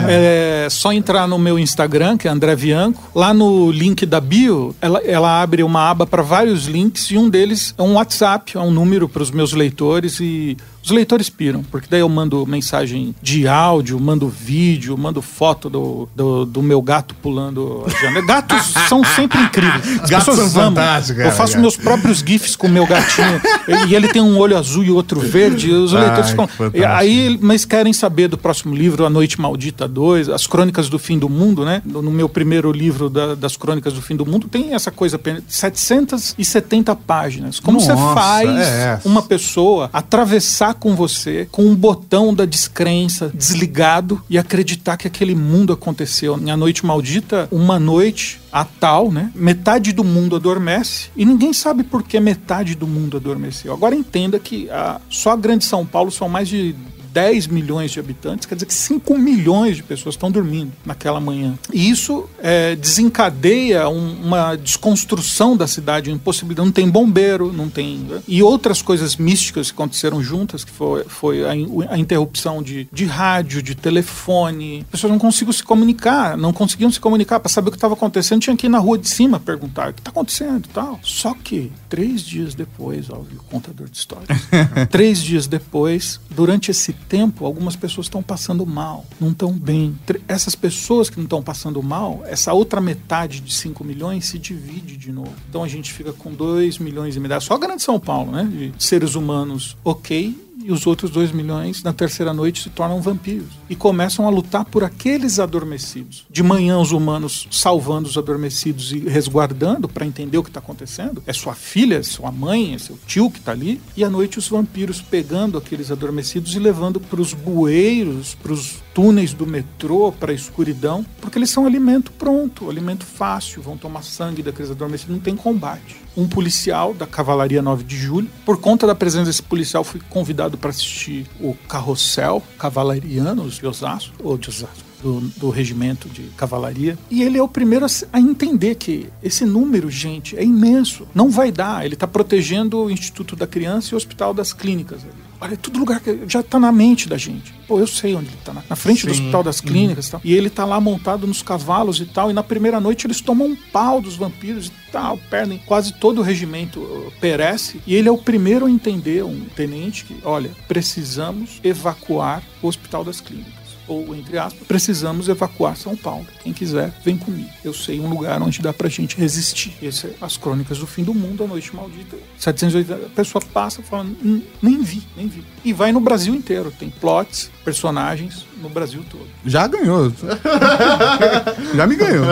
É 0.09 0.69
só 0.71 0.93
entrar 0.93 1.27
no 1.27 1.39
meu 1.39 1.59
Instagram, 1.59 2.17
que 2.17 2.29
é 2.29 2.31
André 2.31 2.55
Bianco. 2.57 3.11
Lá 3.15 3.33
no 3.33 3.71
link 3.71 4.05
da 4.07 4.21
bio, 4.21 4.75
ela, 4.81 5.01
ela 5.05 5.43
abre 5.43 5.63
uma 5.63 5.91
aba 5.91 6.07
para 6.07 6.23
vários 6.23 6.67
links 6.67 7.11
e 7.11 7.19
um 7.19 7.29
deles 7.29 7.75
é 7.77 7.83
um 7.83 7.95
WhatsApp, 7.95 8.57
é 8.57 8.61
um 8.61 8.71
número 8.71 9.09
para 9.09 9.23
os 9.23 9.31
meus 9.31 9.53
leitores 9.53 10.21
e 10.21 10.57
os 10.87 10.91
leitores 10.93 11.29
piram, 11.29 11.63
porque 11.71 11.89
daí 11.91 12.01
eu 12.01 12.09
mando 12.09 12.47
mensagem 12.47 13.15
de 13.21 13.47
áudio, 13.49 13.99
mando 14.01 14.29
vídeo, 14.29 14.97
mando 14.97 15.21
foto 15.21 15.69
do, 15.69 16.09
do, 16.15 16.45
do 16.47 16.63
meu 16.63 16.81
gato 16.81 17.15
pulando 17.17 17.85
a 17.87 17.91
janela. 17.91 18.25
Gatos 18.27 18.73
são 18.89 19.03
sempre 19.05 19.39
incríveis. 19.41 20.01
As 20.03 20.09
Gatos 20.11 20.27
pessoas 20.29 20.53
são 20.53 20.63
fantásticos, 20.67 21.25
Eu 21.25 21.33
faço 21.33 21.53
cara. 21.53 21.61
meus 21.63 21.77
próprios 21.77 22.19
GIFs 22.21 22.55
com 22.57 22.69
o 22.69 22.71
meu 22.71 22.87
gatinho. 22.87 23.41
e 23.89 23.95
ele 23.95 24.09
tem 24.09 24.23
um 24.23 24.39
olho 24.39 24.57
azul 24.57 24.85
e 24.85 24.91
outro 24.91 25.19
verde. 25.29 25.71
Os 25.73 25.93
Ai, 25.95 26.03
leitores 26.07 26.31
ficam. 26.31 26.49
aí, 26.97 27.37
mas 27.43 27.65
querem 27.65 27.93
saber 27.93 28.29
do 28.29 28.39
próximo 28.39 28.75
livro, 28.75 29.05
A 29.05 29.11
Noite 29.11 29.41
Maldita 29.41 29.89
2, 29.89 30.29
As 30.29 30.47
Crônicas 30.47 30.89
do 30.89 30.99
Fim 30.99 31.19
do 31.19 31.29
Mundo, 31.29 31.65
né? 31.65 31.83
No 31.85 32.11
meu 32.13 32.29
primeiro 32.29 32.71
livro 32.71 33.11
da- 33.11 33.35
das 33.35 33.57
Crônicas 33.57 33.93
do 33.93 34.01
Fim 34.01 34.15
do 34.15 34.25
Mundo, 34.25 34.47
tem 34.49 34.73
essa 34.75 34.91
coisa, 34.93 35.19
pen- 35.19 35.43
770 35.49 36.95
páginas. 36.95 37.59
Como 37.61 37.81
você 37.81 37.93
Nossa, 37.93 38.15
faz 38.21 38.49
é. 38.69 39.01
uma 39.05 39.23
pessoa 39.23 39.91
atravessar 39.93 40.75
com 40.77 40.95
você 40.95 41.49
com 41.51 41.65
um 41.65 41.75
botão 41.75 42.35
da 42.35 42.45
descrença 42.45 43.31
desligado 43.35 44.23
e 44.29 44.39
acreditar 44.39 44.97
que 44.97 45.07
aquele 45.07 45.35
mundo 45.35 45.73
aconteceu? 45.73 46.39
Em 46.39 46.51
A 46.51 46.57
Noite 46.57 46.85
Maldita, 46.85 47.49
uma 47.51 47.79
noite 47.79 48.41
a 48.53 48.65
tal, 48.65 49.13
né? 49.13 49.31
Metade 49.35 49.93
do 49.93 50.03
mundo 50.03 50.37
adormece 50.37 51.11
e 51.17 51.25
ninguém 51.25 51.53
sabe 51.53 51.83
por 51.83 52.03
que 52.03 52.19
metade 52.19 52.75
do 52.75 52.87
mundo 52.87 53.17
adormeceu. 53.17 53.73
Agora 53.73 53.95
entenda 53.95 54.39
que 54.39 54.71
a, 54.71 55.01
só 55.11 55.33
a 55.33 55.37
Grande 55.37 55.65
São 55.65 55.85
Paulo 55.85 56.11
são 56.11 56.29
mais 56.29 56.49
de 56.49 56.75
10 57.17 57.47
milhões 57.47 57.93
de 57.93 57.99
habitantes, 57.99 58.45
quer 58.45 58.57
dizer 58.57 58.67
que 58.67 58.75
5 58.75 59.17
milhões 59.17 59.77
de 59.77 59.83
pessoas 59.83 60.15
estão 60.17 60.31
dormindo 60.31 60.71
naquela 60.85 61.19
manhã. 61.19 61.59
E 61.73 61.89
isso 61.89 62.29
é, 62.43 62.77
desencadeia 62.77 63.89
um- 63.89 64.21
uma 64.23 64.55
desconstrução 64.55 65.57
da 65.57 65.67
cidade, 65.67 66.11
uma 66.11 66.17
impossibilidade. 66.17 66.67
Não 66.67 66.73
tem 66.73 66.91
bombeiro, 66.91 67.51
não 67.55 67.71
tem. 67.71 67.97
né? 67.99 68.21
E 68.29 68.43
outras 68.43 68.83
coisas 68.83 69.17
místicas 69.17 69.71
que 69.71 69.75
aconteceram 69.75 70.23
juntas, 70.23 70.63
que 70.63 70.71
foi, 70.71 71.05
foi 71.05 71.47
a, 71.49 71.57
in- 71.57 71.87
a 71.89 71.97
interrupção 71.97 72.63
de, 72.63 72.87
de 72.93 73.07
rádio, 73.07 73.63
de 73.63 73.75
telefone. 73.75 74.81
As 74.81 74.91
pessoas 74.91 75.11
não 75.13 75.19
conseguiam 75.19 75.53
se 75.55 75.63
comunicar, 75.63 76.37
não 76.37 76.53
conseguiam 76.53 76.91
se 76.91 77.01
comunicar 77.01 77.41
para 77.41 77.49
saber 77.49 77.69
o 77.69 77.71
que 77.73 77.79
estava 77.79 77.95
acontecendo. 77.95 78.43
Tinha 78.43 78.57
que 78.57 78.67
ir 78.67 78.69
na 78.69 78.79
rua 78.79 78.99
de 78.99 79.09
cima 79.09 79.41
perguntar 79.41 79.91
o 79.91 79.95
que 79.95 80.01
está 80.01 80.11
acontecendo 80.11 80.67
e 80.67 80.73
tal. 80.75 81.01
Só 81.03 81.33
que, 81.33 81.73
três 81.89 82.21
dias 82.21 82.55
depois, 82.55 83.09
ó, 83.09 83.15
o 83.15 83.27
contador 83.51 83.89
de 83.89 83.97
histórias, 83.97 84.29
três 84.91 85.23
dias 85.23 85.47
depois, 85.47 86.21
durante 86.31 86.71
esse 86.71 86.93
tempo, 87.09 87.45
algumas 87.45 87.77
pessoas 87.77 88.07
estão 88.07 88.23
passando 88.23 88.65
mal, 88.67 89.05
não 89.21 89.31
estão 89.31 89.53
bem. 89.53 89.97
Essas 90.29 90.55
pessoas 90.55 91.09
que 91.09 91.17
não 91.17 91.25
estão 91.25 91.43
passando 91.43 91.83
mal, 91.83 92.23
essa 92.27 92.53
outra 92.53 92.81
metade 92.81 93.41
de 93.41 93.53
5 93.53 93.85
milhões 93.85 94.27
se 94.27 94.39
divide 94.39 94.97
de 94.97 95.13
novo. 95.13 95.33
Então 95.49 95.63
a 95.63 95.69
gente 95.69 95.93
fica 95.93 96.13
com 96.13 96.33
2 96.33 96.79
milhões 96.79 97.17
e 97.17 97.21
meio, 97.21 97.41
só 97.41 97.55
a 97.55 97.59
Grande 97.59 97.83
São 97.83 97.99
Paulo, 97.99 98.33
né? 98.33 98.45
De 98.45 98.73
seres 98.83 99.15
humanos 99.15 99.77
ok. 99.85 100.46
E 100.67 100.73
os 100.73 100.85
outros 100.85 101.13
2 101.13 101.31
milhões, 101.31 101.85
na 101.85 101.93
terceira 101.93 102.35
noite, 102.35 102.65
se 102.65 102.71
tornam 102.71 103.01
vampiros. 103.01 103.47
E 103.71 103.77
começam 103.77 104.27
a 104.27 104.31
lutar 104.31 104.65
por 104.65 104.83
aqueles 104.83 105.39
adormecidos. 105.39 106.27
De 106.29 106.43
manhã, 106.43 106.81
os 106.81 106.91
humanos 106.91 107.47
salvando 107.53 108.09
os 108.09 108.19
adormecidos 108.19 108.91
e 108.91 108.99
resguardando 108.99 109.89
para 109.89 110.05
entender 110.05 110.39
o 110.39 110.43
que 110.43 110.51
está 110.51 110.59
acontecendo. 110.59 111.23
É 111.25 111.33
sua 111.33 111.55
filha, 111.55 111.99
é 111.99 112.03
sua 112.03 112.33
mãe, 112.33 112.75
é 112.75 112.79
seu 112.79 112.99
tio 113.07 113.31
que 113.31 113.39
está 113.39 113.53
ali. 113.53 113.81
E 113.97 114.03
à 114.03 114.11
noite, 114.11 114.41
os 114.41 114.49
vampiros 114.49 115.01
pegando 115.01 115.57
aqueles 115.57 115.93
adormecidos 115.93 116.57
e 116.57 116.59
levando 116.59 116.99
para 116.99 117.21
os 117.21 117.33
bueiros, 117.33 118.35
para 118.35 118.53
os 118.53 118.83
túneis 118.97 119.35
do 119.35 119.47
metrô, 119.47 120.11
para 120.11 120.33
a 120.33 120.35
escuridão, 120.35 121.05
porque 121.21 121.39
eles 121.39 121.51
são 121.51 121.67
alimento 121.67 122.11
pronto, 122.13 122.71
alimento 122.71 123.05
fácil, 123.05 123.61
vão 123.61 123.77
tomar 123.77 124.03
sangue 124.03 124.43
daqueles 124.43 124.71
adormecidos, 124.71 125.15
não 125.15 125.21
tem 125.21 125.37
combate. 125.37 125.97
Um 126.17 126.27
policial 126.27 126.95
da 126.95 127.07
Cavalaria 127.07 127.61
9 127.61 127.85
de 127.85 127.95
Julho, 127.95 128.31
por 128.43 128.59
conta 128.59 128.87
da 128.87 128.95
presença 128.95 129.27
desse 129.27 129.43
policial, 129.43 129.85
fui 129.85 130.01
convidado 130.09 130.57
para 130.57 130.71
assistir 130.71 131.27
o 131.39 131.53
Carrossel 131.69 132.43
Cavalarianos 132.59 133.57
de 133.57 133.67
Osasco, 133.67 134.15
ou 134.25 134.39
de 134.39 134.49
Osasco, 134.49 134.87
do, 135.03 135.21
do 135.37 135.51
regimento 135.51 136.09
de 136.09 136.23
cavalaria. 136.35 136.97
E 137.11 137.23
ele 137.23 137.37
é 137.37 137.43
o 137.43 137.49
primeiro 137.49 137.85
a 138.11 138.19
entender 138.19 138.77
que 138.77 139.11
esse 139.23 139.45
número, 139.45 139.91
gente, 139.91 140.39
é 140.39 140.43
imenso. 140.43 141.07
Não 141.15 141.29
vai 141.29 141.53
dar. 141.53 141.85
Ele 141.85 141.93
está 141.93 142.07
protegendo 142.07 142.79
o 142.79 142.91
Instituto 142.91 143.37
da 143.37 143.47
Criança 143.47 143.91
e 143.91 143.95
o 143.95 143.99
Hospital 143.99 144.33
das 144.33 144.55
Clínicas. 144.55 145.03
ali. 145.03 145.26
Olha, 145.41 145.55
é 145.55 145.57
tudo 145.57 145.79
lugar 145.79 146.01
que 146.01 146.21
já 146.27 146.41
está 146.41 146.59
na 146.59 146.73
mente 146.73 147.09
da 147.09 147.17
gente. 147.17 147.53
Pô, 147.67 147.79
eu 147.79 147.87
sei 147.87 148.15
onde 148.15 148.29
ele 148.29 148.37
está. 148.39 148.53
Na, 148.53 148.77
frente 148.77 149.07
do 149.07 149.15
Sim. 149.15 149.21
Hospital 149.21 149.43
das 149.43 149.61
Clínicas 149.61 150.09
e 150.09 150.11
tal. 150.13 150.21
E 150.25 150.35
ele 150.35 150.49
tá 150.49 150.65
lá 150.65 150.81
montado 150.81 151.27
nos 151.27 151.43
cavalos 151.43 152.01
e 152.01 152.07
tal. 152.07 152.31
E 152.31 152.33
na 152.33 152.43
primeira 152.43 152.81
noite 152.81 153.07
eles 153.07 153.21
tomam 153.21 153.49
um 153.49 153.57
pau 153.57 154.01
dos 154.01 154.17
vampiros 154.17 154.69
e 154.69 154.73
tal. 154.91 155.19
Perdem. 155.31 155.61
Quase 155.67 155.93
todo 155.93 156.21
o 156.21 156.23
regimento 156.23 156.81
uh, 156.81 157.13
perece. 157.21 157.81
E 157.87 157.95
ele 157.95 158.09
é 158.09 158.13
o 158.13 158.19
primeiro 158.19 158.67
a 158.67 158.71
entender, 158.71 159.25
um 159.25 159.45
tenente, 159.55 160.05
que, 160.05 160.17
olha, 160.25 160.51
precisamos 160.69 161.61
evacuar 161.63 162.43
o 162.63 162.69
Hospital 162.69 163.05
das 163.05 163.21
Clínicas 163.21 163.56
ou 163.89 164.15
entre 164.15 164.39
aspas, 164.39 164.67
precisamos 164.67 165.29
evacuar 165.29 165.77
São 165.77 165.97
Paulo. 165.97 166.27
Quem 166.43 166.53
quiser, 166.53 166.93
vem 167.05 167.17
comigo. 167.17 167.49
Eu 167.65 167.73
sei 167.75 168.01
um 168.01 168.09
lugar 168.09 168.41
onde 168.43 168.61
dá 168.61 168.73
pra 168.73 168.89
gente 168.89 169.17
resistir. 169.17 169.75
Esse 169.83 170.07
é 170.09 170.15
as 170.21 170.37
crônicas 170.37 170.79
do 170.79 170.87
fim 170.87 171.03
do 171.05 171.15
mundo, 171.15 171.45
a 171.45 171.47
noite 171.47 171.75
maldita. 171.75 172.17
780, 172.39 173.07
a 173.07 173.09
pessoa 173.11 173.43
passa 173.53 173.83
falando, 173.83 174.17
"Hum, 174.25 174.43
nem 174.63 174.83
vi, 174.83 175.03
nem 175.17 175.27
vi. 175.29 175.45
E 175.65 175.73
vai 175.73 175.93
no 175.93 176.01
Brasil 176.01 176.35
inteiro. 176.35 176.73
Tem 176.79 176.89
plots, 176.91 177.51
personagens 177.65 178.45
no 178.63 178.69
Brasil 178.69 179.05
todo. 179.11 179.27
Já 179.45 179.67
ganhou. 179.67 180.13
Já 181.75 181.87
me 181.87 181.97
ganhou. 181.97 182.25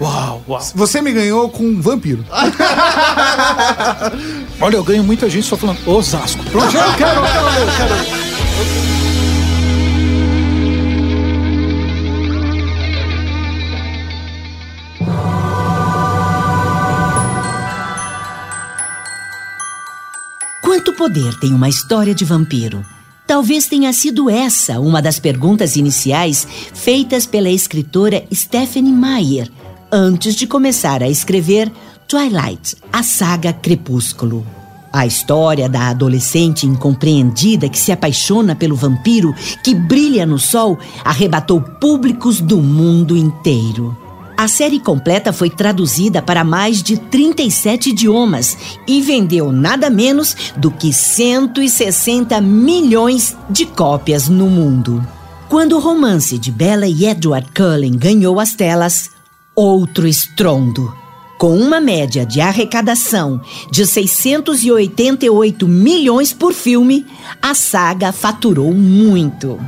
Uau, 0.00 0.44
uau. 0.48 0.60
Você 0.74 1.00
me 1.02 1.12
ganhou 1.12 1.48
com 1.50 1.64
um 1.64 1.80
vampiro. 1.80 2.24
Olha, 4.60 4.76
eu 4.76 4.84
ganho 4.84 5.02
muita 5.04 5.28
gente 5.28 5.46
só 5.46 5.56
falando 5.56 5.78
Osasco. 5.88 6.42
Pronto, 6.44 6.74
eu 6.76 6.82
quero, 6.96 7.20
eu 7.20 7.22
quero, 7.24 7.46
eu 7.46 7.66
quero. 7.76 8.89
Poder 21.00 21.34
tem 21.40 21.54
uma 21.54 21.66
história 21.66 22.14
de 22.14 22.26
vampiro? 22.26 22.84
Talvez 23.26 23.66
tenha 23.66 23.90
sido 23.90 24.28
essa 24.28 24.78
uma 24.78 25.00
das 25.00 25.18
perguntas 25.18 25.74
iniciais 25.74 26.46
feitas 26.74 27.24
pela 27.24 27.48
escritora 27.48 28.22
Stephanie 28.30 28.92
Meyer 28.92 29.50
antes 29.90 30.34
de 30.34 30.46
começar 30.46 31.02
a 31.02 31.08
escrever 31.08 31.72
Twilight, 32.06 32.76
a 32.92 33.02
saga 33.02 33.50
Crepúsculo. 33.50 34.46
A 34.92 35.06
história 35.06 35.70
da 35.70 35.88
adolescente 35.88 36.66
incompreendida 36.66 37.66
que 37.66 37.78
se 37.78 37.90
apaixona 37.90 38.54
pelo 38.54 38.76
vampiro 38.76 39.34
que 39.64 39.74
brilha 39.74 40.26
no 40.26 40.38
sol 40.38 40.78
arrebatou 41.02 41.62
públicos 41.62 42.42
do 42.42 42.58
mundo 42.58 43.16
inteiro. 43.16 44.09
A 44.40 44.48
série 44.48 44.80
completa 44.80 45.34
foi 45.34 45.50
traduzida 45.50 46.22
para 46.22 46.42
mais 46.42 46.82
de 46.82 46.96
37 46.96 47.90
idiomas 47.90 48.56
e 48.88 49.02
vendeu 49.02 49.52
nada 49.52 49.90
menos 49.90 50.34
do 50.56 50.70
que 50.70 50.94
160 50.94 52.40
milhões 52.40 53.36
de 53.50 53.66
cópias 53.66 54.30
no 54.30 54.46
mundo. 54.46 55.06
Quando 55.46 55.76
o 55.76 55.78
romance 55.78 56.38
de 56.38 56.50
Bella 56.50 56.86
e 56.86 57.04
Edward 57.04 57.50
Cullen 57.54 57.98
ganhou 57.98 58.40
as 58.40 58.54
telas, 58.54 59.10
outro 59.54 60.08
estrondo. 60.08 60.90
Com 61.36 61.58
uma 61.58 61.78
média 61.78 62.24
de 62.24 62.40
arrecadação 62.40 63.42
de 63.70 63.86
688 63.86 65.68
milhões 65.68 66.32
por 66.32 66.54
filme, 66.54 67.04
a 67.42 67.52
saga 67.52 68.10
faturou 68.10 68.72
muito. 68.72 69.60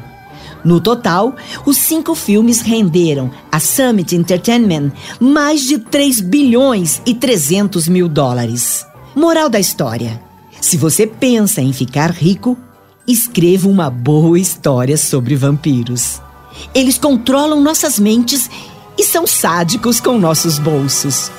No 0.64 0.80
total, 0.80 1.34
os 1.66 1.76
cinco 1.76 2.14
filmes 2.14 2.60
renderam 2.60 3.30
a 3.50 3.58
Summit 3.58 4.14
Entertainment 4.14 4.92
mais 5.20 5.62
de 5.62 5.78
3 5.78 6.20
bilhões 6.20 7.02
e 7.04 7.14
300 7.14 7.88
mil 7.88 8.08
dólares. 8.08 8.86
Moral 9.14 9.48
da 9.48 9.58
história: 9.58 10.22
se 10.60 10.76
você 10.76 11.06
pensa 11.06 11.60
em 11.60 11.72
ficar 11.72 12.10
rico, 12.10 12.56
escreva 13.06 13.68
uma 13.68 13.90
boa 13.90 14.38
história 14.38 14.96
sobre 14.96 15.34
vampiros. 15.34 16.20
Eles 16.74 16.98
controlam 16.98 17.60
nossas 17.60 17.98
mentes 17.98 18.48
e 18.96 19.02
são 19.02 19.26
sádicos 19.26 20.00
com 20.00 20.18
nossos 20.18 20.58
bolsos. 20.58 21.30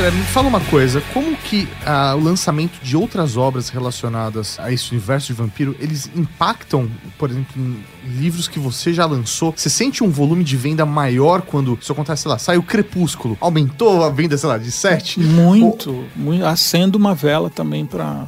André, 0.00 0.12
me 0.12 0.24
fala 0.24 0.48
uma 0.48 0.60
coisa. 0.62 1.02
Como 1.12 1.36
que 1.36 1.68
ah, 1.84 2.14
o 2.16 2.20
lançamento 2.20 2.82
de 2.82 2.96
outras 2.96 3.36
obras 3.36 3.68
relacionadas 3.68 4.58
a 4.58 4.72
esse 4.72 4.92
universo 4.92 5.26
de 5.26 5.34
vampiro, 5.34 5.76
eles 5.78 6.10
impactam, 6.16 6.90
por 7.18 7.28
exemplo, 7.28 7.52
em 7.60 7.84
livros 8.04 8.48
que 8.48 8.58
você 8.58 8.92
já 8.92 9.06
lançou? 9.06 9.52
Você 9.56 9.70
sente 9.70 10.02
um 10.02 10.10
volume 10.10 10.44
de 10.44 10.56
venda 10.56 10.84
maior 10.84 11.42
quando 11.42 11.78
isso 11.80 11.92
acontece, 11.92 12.22
sei 12.22 12.30
lá, 12.30 12.38
sai 12.38 12.56
o 12.56 12.62
Crepúsculo? 12.62 13.36
Aumentou 13.40 14.04
a 14.04 14.10
venda, 14.10 14.36
sei 14.36 14.48
lá, 14.48 14.58
de 14.58 14.70
7? 14.70 15.20
Muito, 15.20 16.04
muito. 16.16 16.44
Acendo 16.44 16.96
uma 16.98 17.14
vela 17.14 17.50
também 17.50 17.86
pra, 17.86 18.26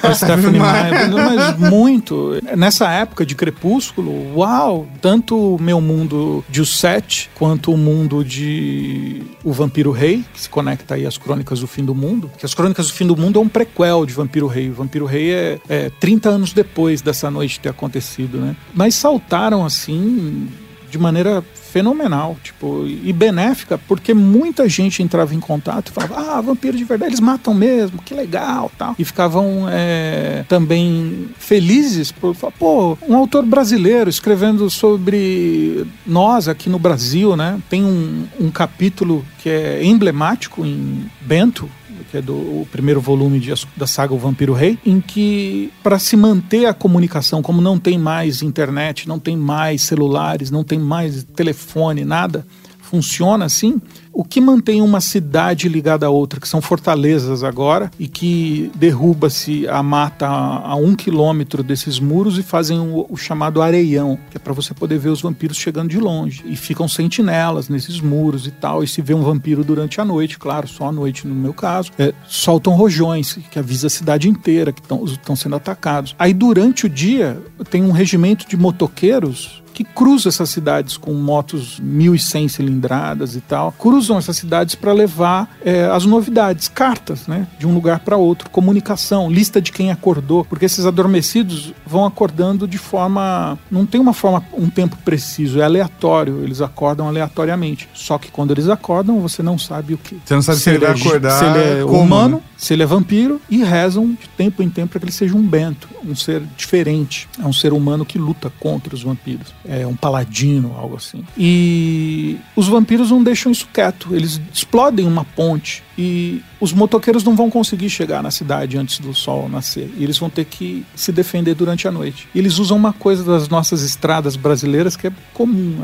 pra 0.00 0.14
Stephanie 0.14 0.60
Meyer. 0.60 1.10
Mas 1.12 1.70
muito. 1.70 2.38
Nessa 2.56 2.90
época 2.90 3.24
de 3.24 3.34
Crepúsculo, 3.34 4.36
uau! 4.36 4.86
Tanto 5.00 5.56
o 5.56 5.60
meu 5.60 5.80
mundo 5.80 6.44
de 6.48 6.60
O 6.60 6.66
Sete, 6.66 7.30
quanto 7.34 7.72
o 7.72 7.76
mundo 7.76 8.24
de 8.24 9.22
O 9.44 9.52
Vampiro 9.52 9.90
Rei, 9.90 10.24
que 10.32 10.40
se 10.40 10.48
conecta 10.48 10.94
aí 10.94 11.06
às 11.06 11.18
Crônicas 11.18 11.60
do 11.60 11.66
Fim 11.66 11.84
do 11.84 11.94
Mundo. 11.94 12.30
Que 12.38 12.46
as 12.46 12.54
Crônicas 12.54 12.88
do 12.88 12.92
Fim 12.92 13.06
do 13.06 13.16
Mundo 13.16 13.38
é 13.38 13.42
um 13.42 13.48
prequel 13.48 14.06
de 14.06 14.12
Vampiro 14.12 14.46
Rei. 14.46 14.70
O 14.70 14.74
Vampiro 14.74 15.06
Rei 15.06 15.32
é, 15.32 15.58
é 15.68 15.90
30 15.90 16.28
anos 16.28 16.52
depois 16.52 17.00
dessa 17.00 17.30
noite 17.30 17.60
ter 17.60 17.68
acontecido, 17.68 18.38
né? 18.38 18.56
Mas 18.74 18.94
saltaram 19.12 19.64
assim 19.64 20.48
de 20.90 20.98
maneira 20.98 21.42
fenomenal, 21.72 22.36
tipo, 22.42 22.86
e 22.86 23.10
benéfica, 23.14 23.78
porque 23.78 24.12
muita 24.12 24.68
gente 24.68 25.02
entrava 25.02 25.34
em 25.34 25.40
contato 25.40 25.88
e 25.88 25.92
falava, 25.92 26.36
ah, 26.36 26.40
vampiro 26.42 26.76
de 26.76 26.84
verdade, 26.84 27.12
eles 27.12 27.20
matam 27.20 27.54
mesmo, 27.54 28.02
que 28.02 28.12
legal, 28.12 28.70
tal. 28.76 28.94
E 28.98 29.04
ficavam 29.04 29.66
é, 29.70 30.44
também 30.48 31.30
felizes 31.38 32.12
por, 32.12 32.36
pô, 32.58 32.98
um 33.08 33.16
autor 33.16 33.46
brasileiro 33.46 34.10
escrevendo 34.10 34.68
sobre 34.68 35.86
nós 36.06 36.46
aqui 36.46 36.68
no 36.68 36.78
Brasil, 36.78 37.34
né? 37.36 37.58
Tem 37.70 37.82
um, 37.82 38.26
um 38.38 38.50
capítulo 38.50 39.24
que 39.38 39.48
é 39.48 39.82
emblemático 39.82 40.66
em 40.66 41.10
Bento, 41.22 41.70
que 42.12 42.18
é 42.18 42.22
do 42.22 42.34
o 42.34 42.68
primeiro 42.70 43.00
volume 43.00 43.40
de, 43.40 43.50
da 43.74 43.86
saga 43.86 44.12
O 44.12 44.18
Vampiro 44.18 44.52
Rei, 44.52 44.78
em 44.84 45.00
que, 45.00 45.72
para 45.82 45.98
se 45.98 46.14
manter 46.14 46.66
a 46.66 46.74
comunicação, 46.74 47.40
como 47.40 47.62
não 47.62 47.78
tem 47.78 47.98
mais 47.98 48.42
internet, 48.42 49.08
não 49.08 49.18
tem 49.18 49.34
mais 49.34 49.80
celulares, 49.80 50.50
não 50.50 50.62
tem 50.62 50.78
mais 50.78 51.24
telefone, 51.24 52.04
nada, 52.04 52.46
funciona 52.82 53.46
assim, 53.46 53.80
o 54.12 54.24
que 54.24 54.40
mantém 54.40 54.82
uma 54.82 55.00
cidade 55.00 55.68
ligada 55.68 56.06
a 56.06 56.10
outra, 56.10 56.40
que 56.40 56.48
são 56.48 56.60
fortalezas 56.60 57.42
agora, 57.42 57.90
e 57.98 58.06
que 58.06 58.70
derruba-se 58.74 59.66
a 59.68 59.82
mata 59.82 60.26
a, 60.26 60.72
a, 60.72 60.74
um 60.76 60.94
quilômetro 60.94 61.62
desses 61.62 61.98
muros 61.98 62.38
e 62.38 62.42
fazem 62.42 62.78
o, 62.78 63.06
o 63.08 63.16
chamado 63.16 63.62
areião, 63.62 64.18
que 64.30 64.36
é 64.36 64.40
para 64.40 64.52
você 64.52 64.74
poder 64.74 64.98
ver 64.98 65.08
os 65.08 65.22
vampiros 65.22 65.56
chegando 65.56 65.90
de 65.90 65.98
longe. 65.98 66.42
E 66.44 66.56
ficam 66.56 66.86
sentinelas 66.86 67.68
nesses 67.68 68.00
muros 68.00 68.46
e 68.46 68.50
tal, 68.50 68.84
e 68.84 68.88
se 68.88 69.00
vê 69.00 69.14
um 69.14 69.22
vampiro 69.22 69.64
durante 69.64 70.00
a 70.00 70.04
noite, 70.04 70.38
claro, 70.38 70.68
só 70.68 70.88
à 70.88 70.92
noite 70.92 71.26
no 71.26 71.34
meu 71.34 71.54
caso, 71.54 71.90
é, 71.98 72.12
soltam 72.28 72.74
rojões, 72.74 73.38
que 73.50 73.58
avisa 73.58 73.86
a 73.86 73.90
cidade 73.90 74.28
inteira 74.28 74.72
que 74.72 74.80
estão 74.80 75.36
sendo 75.36 75.56
atacados. 75.56 76.14
Aí 76.18 76.34
durante 76.34 76.86
o 76.86 76.88
dia 76.88 77.40
tem 77.70 77.82
um 77.82 77.92
regimento 77.92 78.46
de 78.48 78.56
motoqueiros 78.56 79.62
que 79.72 79.84
cruzam 79.84 80.28
essas 80.28 80.50
cidades 80.50 80.96
com 80.96 81.12
motos 81.14 81.80
1.100 81.80 82.48
cilindradas 82.48 83.34
e 83.34 83.40
tal, 83.40 83.72
cruzam 84.02 84.18
essas 84.18 84.36
cidades 84.36 84.74
para 84.74 84.92
levar 84.92 85.48
é, 85.64 85.84
as 85.84 86.04
novidades, 86.04 86.68
cartas, 86.68 87.26
né, 87.26 87.46
de 87.58 87.66
um 87.66 87.74
lugar 87.74 88.00
para 88.00 88.16
outro, 88.16 88.50
comunicação, 88.50 89.30
lista 89.30 89.60
de 89.60 89.70
quem 89.70 89.90
acordou, 89.90 90.44
porque 90.44 90.64
esses 90.64 90.84
adormecidos 90.84 91.72
vão 91.86 92.04
acordando 92.04 92.66
de 92.66 92.78
forma, 92.78 93.58
não 93.70 93.86
tem 93.86 94.00
uma 94.00 94.12
forma, 94.12 94.44
um 94.52 94.68
tempo 94.68 94.96
preciso, 95.04 95.60
é 95.60 95.64
aleatório, 95.64 96.42
eles 96.42 96.60
acordam 96.60 97.08
aleatoriamente. 97.08 97.88
Só 97.94 98.18
que 98.18 98.30
quando 98.30 98.50
eles 98.50 98.68
acordam, 98.68 99.20
você 99.20 99.42
não 99.42 99.58
sabe 99.58 99.94
o 99.94 99.98
que. 99.98 100.20
Você 100.24 100.34
não 100.34 100.42
sabe 100.42 100.58
se, 100.58 100.64
se 100.64 100.70
ele 100.70 100.78
vai 100.78 100.90
acordar, 100.90 101.38
se 101.38 101.44
ele 101.44 101.80
é 101.80 101.84
como, 101.84 102.00
humano, 102.00 102.36
né? 102.36 102.42
se 102.56 102.72
ele 102.72 102.82
é 102.82 102.86
vampiro 102.86 103.40
e 103.48 103.62
rezam 103.62 104.08
de 104.08 104.28
tempo 104.36 104.62
em 104.62 104.68
tempo 104.68 104.88
para 104.88 105.00
que 105.00 105.04
ele 105.06 105.12
seja 105.12 105.36
um 105.36 105.42
bento, 105.42 105.88
um 106.04 106.14
ser 106.16 106.42
diferente, 106.56 107.28
é 107.40 107.46
um 107.46 107.52
ser 107.52 107.72
humano 107.72 108.04
que 108.04 108.18
luta 108.18 108.52
contra 108.58 108.94
os 108.94 109.02
vampiros 109.02 109.54
é, 109.64 109.86
um 109.86 109.94
paladino, 109.94 110.74
algo 110.76 110.96
assim. 110.96 111.24
E 111.36 112.38
os 112.56 112.68
vampiros 112.68 113.10
não 113.10 113.22
deixam 113.22 113.52
isso 113.52 113.68
quieto, 113.72 113.91
eles 114.10 114.40
explodem 114.52 115.06
uma 115.06 115.24
ponte 115.24 115.82
e 115.96 116.42
os 116.60 116.72
motoqueiros 116.72 117.22
não 117.24 117.34
vão 117.36 117.50
conseguir 117.50 117.90
chegar 117.90 118.22
na 118.22 118.30
cidade 118.30 118.76
antes 118.78 118.98
do 118.98 119.12
sol 119.14 119.48
nascer. 119.48 119.90
E 119.96 120.04
eles 120.04 120.16
vão 120.18 120.30
ter 120.30 120.44
que 120.44 120.84
se 120.94 121.12
defender 121.12 121.54
durante 121.54 121.86
a 121.86 121.90
noite. 121.90 122.28
E 122.34 122.38
eles 122.38 122.58
usam 122.58 122.76
uma 122.76 122.92
coisa 122.92 123.22
das 123.24 123.48
nossas 123.48 123.82
estradas 123.82 124.36
brasileiras 124.36 124.96
que 124.96 125.06
é 125.08 125.12
comum. 125.34 125.78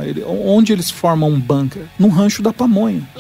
Onde 0.47 0.73
eles 0.73 0.91
formam 0.91 1.29
um 1.31 1.41
bunker? 1.41 1.83
Num 1.99 2.09
rancho 2.09 2.43
da 2.43 2.53
pamonha. 2.53 3.03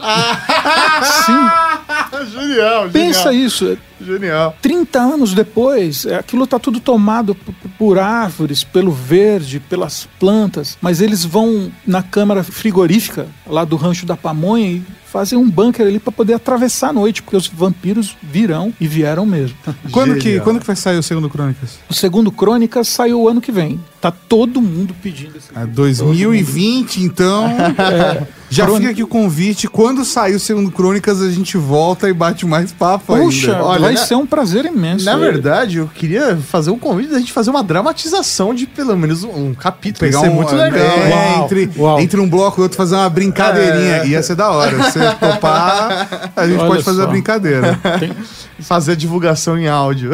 Sim. 1.25 2.31
genial, 2.33 2.89
Pensa 2.91 3.33
genial. 3.33 3.47
isso. 3.47 3.79
Genial. 4.01 4.57
30 4.63 4.99
anos 4.99 5.35
depois, 5.35 6.07
é, 6.07 6.17
aquilo 6.17 6.45
está 6.45 6.59
tudo 6.59 6.81
tomado 6.81 7.37
por 7.79 7.99
árvores, 7.99 8.63
pelo 8.65 8.93
verde, 8.93 9.61
pelas 9.61 10.09
plantas, 10.19 10.79
mas 10.81 11.01
eles 11.01 11.25
vão 11.25 11.71
na 11.87 12.03
câmara 12.03 12.43
frigorífica 12.43 13.27
lá 13.47 13.65
do 13.65 13.77
rancho 13.77 14.07
da 14.07 14.17
pamonha 14.17 14.71
e 14.71 14.83
fazem 15.19 15.37
um 15.37 15.51
bunker 15.51 15.85
ali 15.85 15.99
para 15.99 16.13
poder 16.13 16.35
atravessar 16.35 16.91
a 16.91 16.93
noite, 16.93 17.25
porque 17.25 17.37
os 17.37 17.49
vampiros 17.49 18.17
virão 18.23 18.73
e 18.81 18.87
vieram 18.87 19.27
mesmo. 19.27 19.57
quando, 19.91 20.15
que, 20.15 20.39
quando 20.39 20.61
que 20.61 20.67
vai 20.67 20.77
sair 20.77 20.97
o 20.97 21.03
segundo 21.03 21.29
Crônicas? 21.29 21.81
O 21.91 21.95
segundo 21.95 22.31
Crônicas 22.31 22.87
saiu 22.87 23.23
o 23.23 23.29
ano 23.29 23.41
que 23.41 23.51
vem. 23.51 23.81
Tá 24.01 24.13
todo 24.13 24.63
mundo 24.63 24.95
pedindo 25.03 25.37
esse 25.37 25.49
é 25.57 25.67
2020, 25.67 27.03
então. 27.03 27.49
é. 27.77 28.29
Já 28.49 28.65
Crônica... 28.65 28.81
fica 28.81 28.93
aqui 28.93 29.03
o 29.03 29.09
convite. 29.09 29.67
Quando 29.67 30.05
sair 30.05 30.37
o 30.37 30.41
segundo 30.41 30.71
Crônicas, 30.71 31.21
a 31.21 31.29
gente 31.31 31.57
volta 31.57 32.09
e 32.09 32.13
bate 32.13 32.47
mais 32.47 32.73
papo 32.73 33.17
Puxa, 33.17 33.53
ainda. 33.53 33.65
Olha, 33.65 33.81
vai 33.81 33.97
ser 33.97 34.15
um 34.15 34.25
prazer 34.25 34.65
imenso. 34.67 35.05
Na 35.05 35.17
verdade, 35.17 35.79
eu 35.79 35.89
queria 35.89 36.37
fazer 36.37 36.71
um 36.71 36.79
convite 36.79 37.11
da 37.11 37.19
gente 37.19 37.33
fazer 37.33 37.51
uma 37.51 37.63
dramatização 37.63 38.55
de 38.55 38.67
pelo 38.67 38.97
menos 38.97 39.25
um 39.25 39.53
capítulo. 39.53 39.99
Pegar 39.99 40.21
um, 40.21 40.33
muito 40.33 40.55
legal. 40.55 40.81
É, 40.81 41.11
uau, 41.11 41.45
entre, 41.45 41.71
uau. 41.77 42.01
entre 42.01 42.21
um 42.21 42.29
bloco 42.29 42.61
e 42.61 42.63
outro 42.63 42.77
fazer 42.77 42.95
uma 42.95 43.11
brincadeirinha. 43.11 43.97
É. 43.97 44.07
Ia 44.07 44.23
ser 44.23 44.37
da 44.37 44.49
hora. 44.51 44.93
Se 44.93 44.99
você 45.11 45.33
topar, 45.33 46.33
a 46.37 46.47
gente 46.47 46.59
Olha 46.59 46.69
pode 46.69 46.83
fazer 46.83 47.03
só. 47.03 47.05
a 47.05 47.07
brincadeira. 47.07 47.79
Tem... 47.99 48.13
Fazer 48.61 48.93
a 48.93 48.95
divulgação 48.95 49.57
em 49.57 49.69
áudio. 49.69 50.11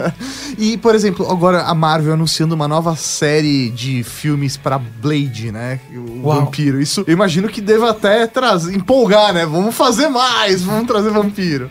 e, 0.58 0.76
por 0.76 0.94
exemplo, 0.94 1.30
agora 1.30 1.62
a 1.62 1.74
Marvel 1.74 2.12
anunciando 2.12 2.54
uma 2.54 2.68
nova 2.68 2.94
série 2.96 3.70
de 3.70 4.02
filmes 4.02 4.56
para 4.56 4.78
Blade, 4.78 5.50
né? 5.50 5.80
O 5.94 6.26
Uau. 6.26 6.40
vampiro. 6.40 6.80
Isso 6.80 7.04
eu 7.06 7.12
imagino 7.12 7.48
que 7.48 7.60
deva 7.60 7.90
até 7.90 8.26
trazer, 8.26 8.74
empolgar, 8.74 9.32
né? 9.32 9.46
Vamos 9.46 9.74
fazer 9.74 10.08
mais, 10.08 10.62
vamos 10.62 10.86
trazer 10.86 11.10
vampiro. 11.10 11.70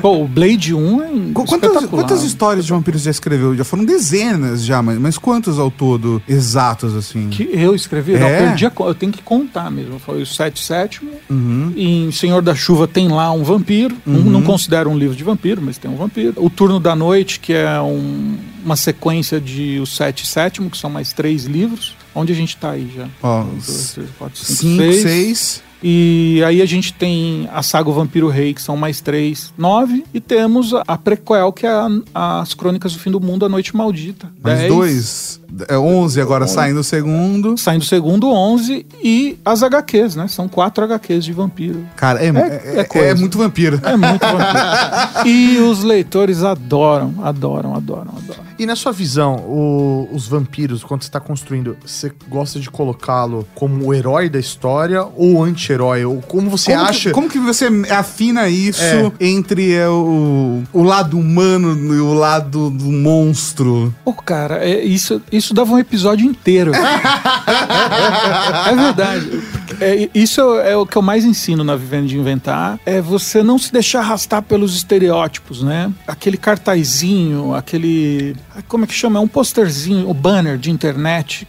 Pô, 0.00 0.22
o 0.22 0.28
Blade 0.28 0.74
1 0.74 1.02
é 1.02 1.32
quantas, 1.32 1.86
quantas 1.86 2.22
histórias 2.22 2.66
de 2.66 2.72
vampiros 2.72 3.02
já 3.02 3.10
escreveu? 3.10 3.54
Já 3.56 3.64
foram 3.64 3.84
dezenas 3.84 4.64
já, 4.64 4.82
mas, 4.82 4.98
mas 4.98 5.18
quantos 5.18 5.58
ao 5.58 5.70
todo 5.70 6.22
exatos, 6.28 6.96
assim? 6.96 7.28
Que 7.28 7.48
eu 7.52 7.74
escrevi? 7.74 8.14
É? 8.14 8.18
Não, 8.18 8.28
eu, 8.28 8.38
perdi 8.38 8.66
a, 8.66 8.72
eu 8.80 8.94
tenho 8.94 9.12
que 9.12 9.22
contar 9.22 9.70
mesmo. 9.70 9.98
Foi 9.98 10.22
o 10.22 10.26
7 10.26 10.62
sétimo. 10.62 11.10
Uhum. 11.30 11.72
Em 11.92 12.12
Senhor 12.12 12.42
da 12.42 12.54
Chuva 12.54 12.88
tem 12.88 13.08
lá 13.08 13.30
um 13.32 13.42
vampiro. 13.42 13.96
Uhum. 14.06 14.12
Não, 14.14 14.22
não 14.24 14.42
considero 14.42 14.88
um 14.90 14.96
livro 14.96 15.16
de 15.16 15.24
vampiro, 15.24 15.60
mas 15.60 15.78
tem 15.78 15.90
um 15.90 15.96
vampiro. 15.96 16.34
O 16.36 16.48
Turno 16.48 16.80
da 16.80 16.96
Noite, 16.96 17.38
que 17.38 17.52
é 17.52 17.80
um, 17.80 18.36
uma 18.64 18.76
sequência 18.76 19.40
de 19.40 19.78
O 19.80 19.86
Sete 19.86 20.26
Sétimo, 20.26 20.70
que 20.70 20.78
são 20.78 20.90
mais 20.90 21.12
três 21.12 21.44
livros. 21.44 21.96
Onde 22.14 22.32
a 22.32 22.36
gente 22.36 22.54
está 22.54 22.72
aí 22.72 22.90
já? 22.94 23.08
Ó, 23.22 23.42
um, 23.42 23.50
dois, 23.50 23.92
três, 23.94 24.10
quatro, 24.18 24.38
cinco, 24.38 24.60
cinco 24.60 24.82
seis. 24.82 25.02
seis. 25.02 25.62
E 25.84 26.40
aí 26.46 26.62
a 26.62 26.66
gente 26.66 26.92
tem 26.92 27.48
a 27.52 27.60
saga 27.60 27.90
o 27.90 27.92
Vampiro 27.92 28.28
Rei, 28.28 28.54
que 28.54 28.62
são 28.62 28.76
mais 28.76 29.00
três, 29.00 29.52
nove. 29.58 30.04
E 30.14 30.20
temos 30.20 30.72
a, 30.72 30.84
a 30.86 30.96
prequel, 30.96 31.52
que 31.52 31.66
é 31.66 31.70
a, 32.14 32.40
as 32.40 32.54
Crônicas 32.54 32.92
do 32.92 33.00
Fim 33.00 33.10
do 33.10 33.20
Mundo, 33.20 33.44
A 33.44 33.48
Noite 33.48 33.74
Maldita. 33.76 34.30
Mais 34.40 34.58
dez. 34.60 34.72
dois. 34.72 35.40
É 35.68 35.76
11 35.76 36.20
agora, 36.20 36.44
11. 36.44 36.54
saindo 36.54 36.80
o 36.80 36.84
segundo. 36.84 37.58
Saindo 37.58 37.82
o 37.82 37.86
segundo, 37.86 38.28
11. 38.30 38.86
E 39.02 39.38
as 39.44 39.62
HQs, 39.62 40.16
né? 40.16 40.28
São 40.28 40.48
quatro 40.48 40.84
HQs 40.84 41.24
de 41.24 41.32
vampiro. 41.32 41.86
Cara, 41.96 42.22
é, 42.24 42.28
é, 42.28 42.86
é, 42.94 43.08
é 43.10 43.14
muito 43.14 43.38
vampiro. 43.38 43.80
É 43.82 43.96
muito 43.96 44.20
vampiro. 44.20 45.26
e 45.26 45.58
os 45.58 45.82
leitores 45.82 46.42
adoram, 46.42 47.14
adoram, 47.22 47.74
adoram, 47.74 48.12
adoram. 48.16 48.52
E 48.62 48.66
na 48.66 48.76
sua 48.76 48.92
visão, 48.92 49.36
o, 49.36 50.08
os 50.12 50.28
vampiros, 50.28 50.84
quando 50.84 51.02
você 51.02 51.08
está 51.08 51.18
construindo, 51.18 51.76
você 51.84 52.12
gosta 52.28 52.60
de 52.60 52.70
colocá-lo 52.70 53.44
como 53.56 53.86
o 53.86 53.92
herói 53.94 54.28
da 54.28 54.38
história 54.38 55.02
ou 55.02 55.34
o 55.34 55.42
anti-herói? 55.42 56.04
Ou 56.04 56.22
como 56.22 56.48
você 56.48 56.72
como 56.72 56.84
acha. 56.84 57.08
Que, 57.08 57.14
como 57.14 57.28
que 57.28 57.40
você 57.40 57.66
afina 57.90 58.48
isso 58.48 58.80
é. 58.80 59.12
entre 59.18 59.74
é, 59.74 59.88
o, 59.88 60.62
o 60.72 60.82
lado 60.84 61.18
humano 61.18 61.74
e 61.92 61.98
o 61.98 62.14
lado 62.14 62.70
do 62.70 62.84
monstro? 62.84 63.92
Pô, 64.04 64.12
cara, 64.12 64.64
é, 64.64 64.84
isso, 64.84 65.20
isso 65.32 65.41
dava 65.50 65.72
um 65.72 65.78
episódio 65.78 66.26
inteiro. 66.26 66.72
é 66.74 68.74
verdade. 68.74 69.42
É, 69.80 70.08
isso 70.14 70.40
é 70.60 70.76
o 70.76 70.86
que 70.86 70.96
eu 70.96 71.02
mais 71.02 71.24
ensino 71.24 71.64
na 71.64 71.74
Vivendo 71.76 72.06
de 72.06 72.16
Inventar, 72.16 72.78
é 72.84 73.00
você 73.00 73.42
não 73.42 73.58
se 73.58 73.72
deixar 73.72 74.00
arrastar 74.00 74.42
pelos 74.42 74.76
estereótipos, 74.76 75.62
né? 75.62 75.90
Aquele 76.06 76.36
cartazinho, 76.36 77.54
aquele... 77.54 78.36
Como 78.68 78.84
é 78.84 78.86
que 78.86 78.94
chama? 78.94 79.18
É 79.18 79.22
um 79.22 79.28
posterzinho, 79.28 80.06
o 80.06 80.10
um 80.10 80.14
banner 80.14 80.58
de 80.58 80.70
internet 80.70 81.48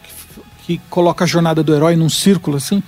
que 0.66 0.80
coloca 0.90 1.26
a 1.26 1.28
jornada 1.28 1.62
do 1.62 1.76
herói 1.76 1.96
num 1.96 2.10
círculo 2.10 2.58
assim. 2.58 2.82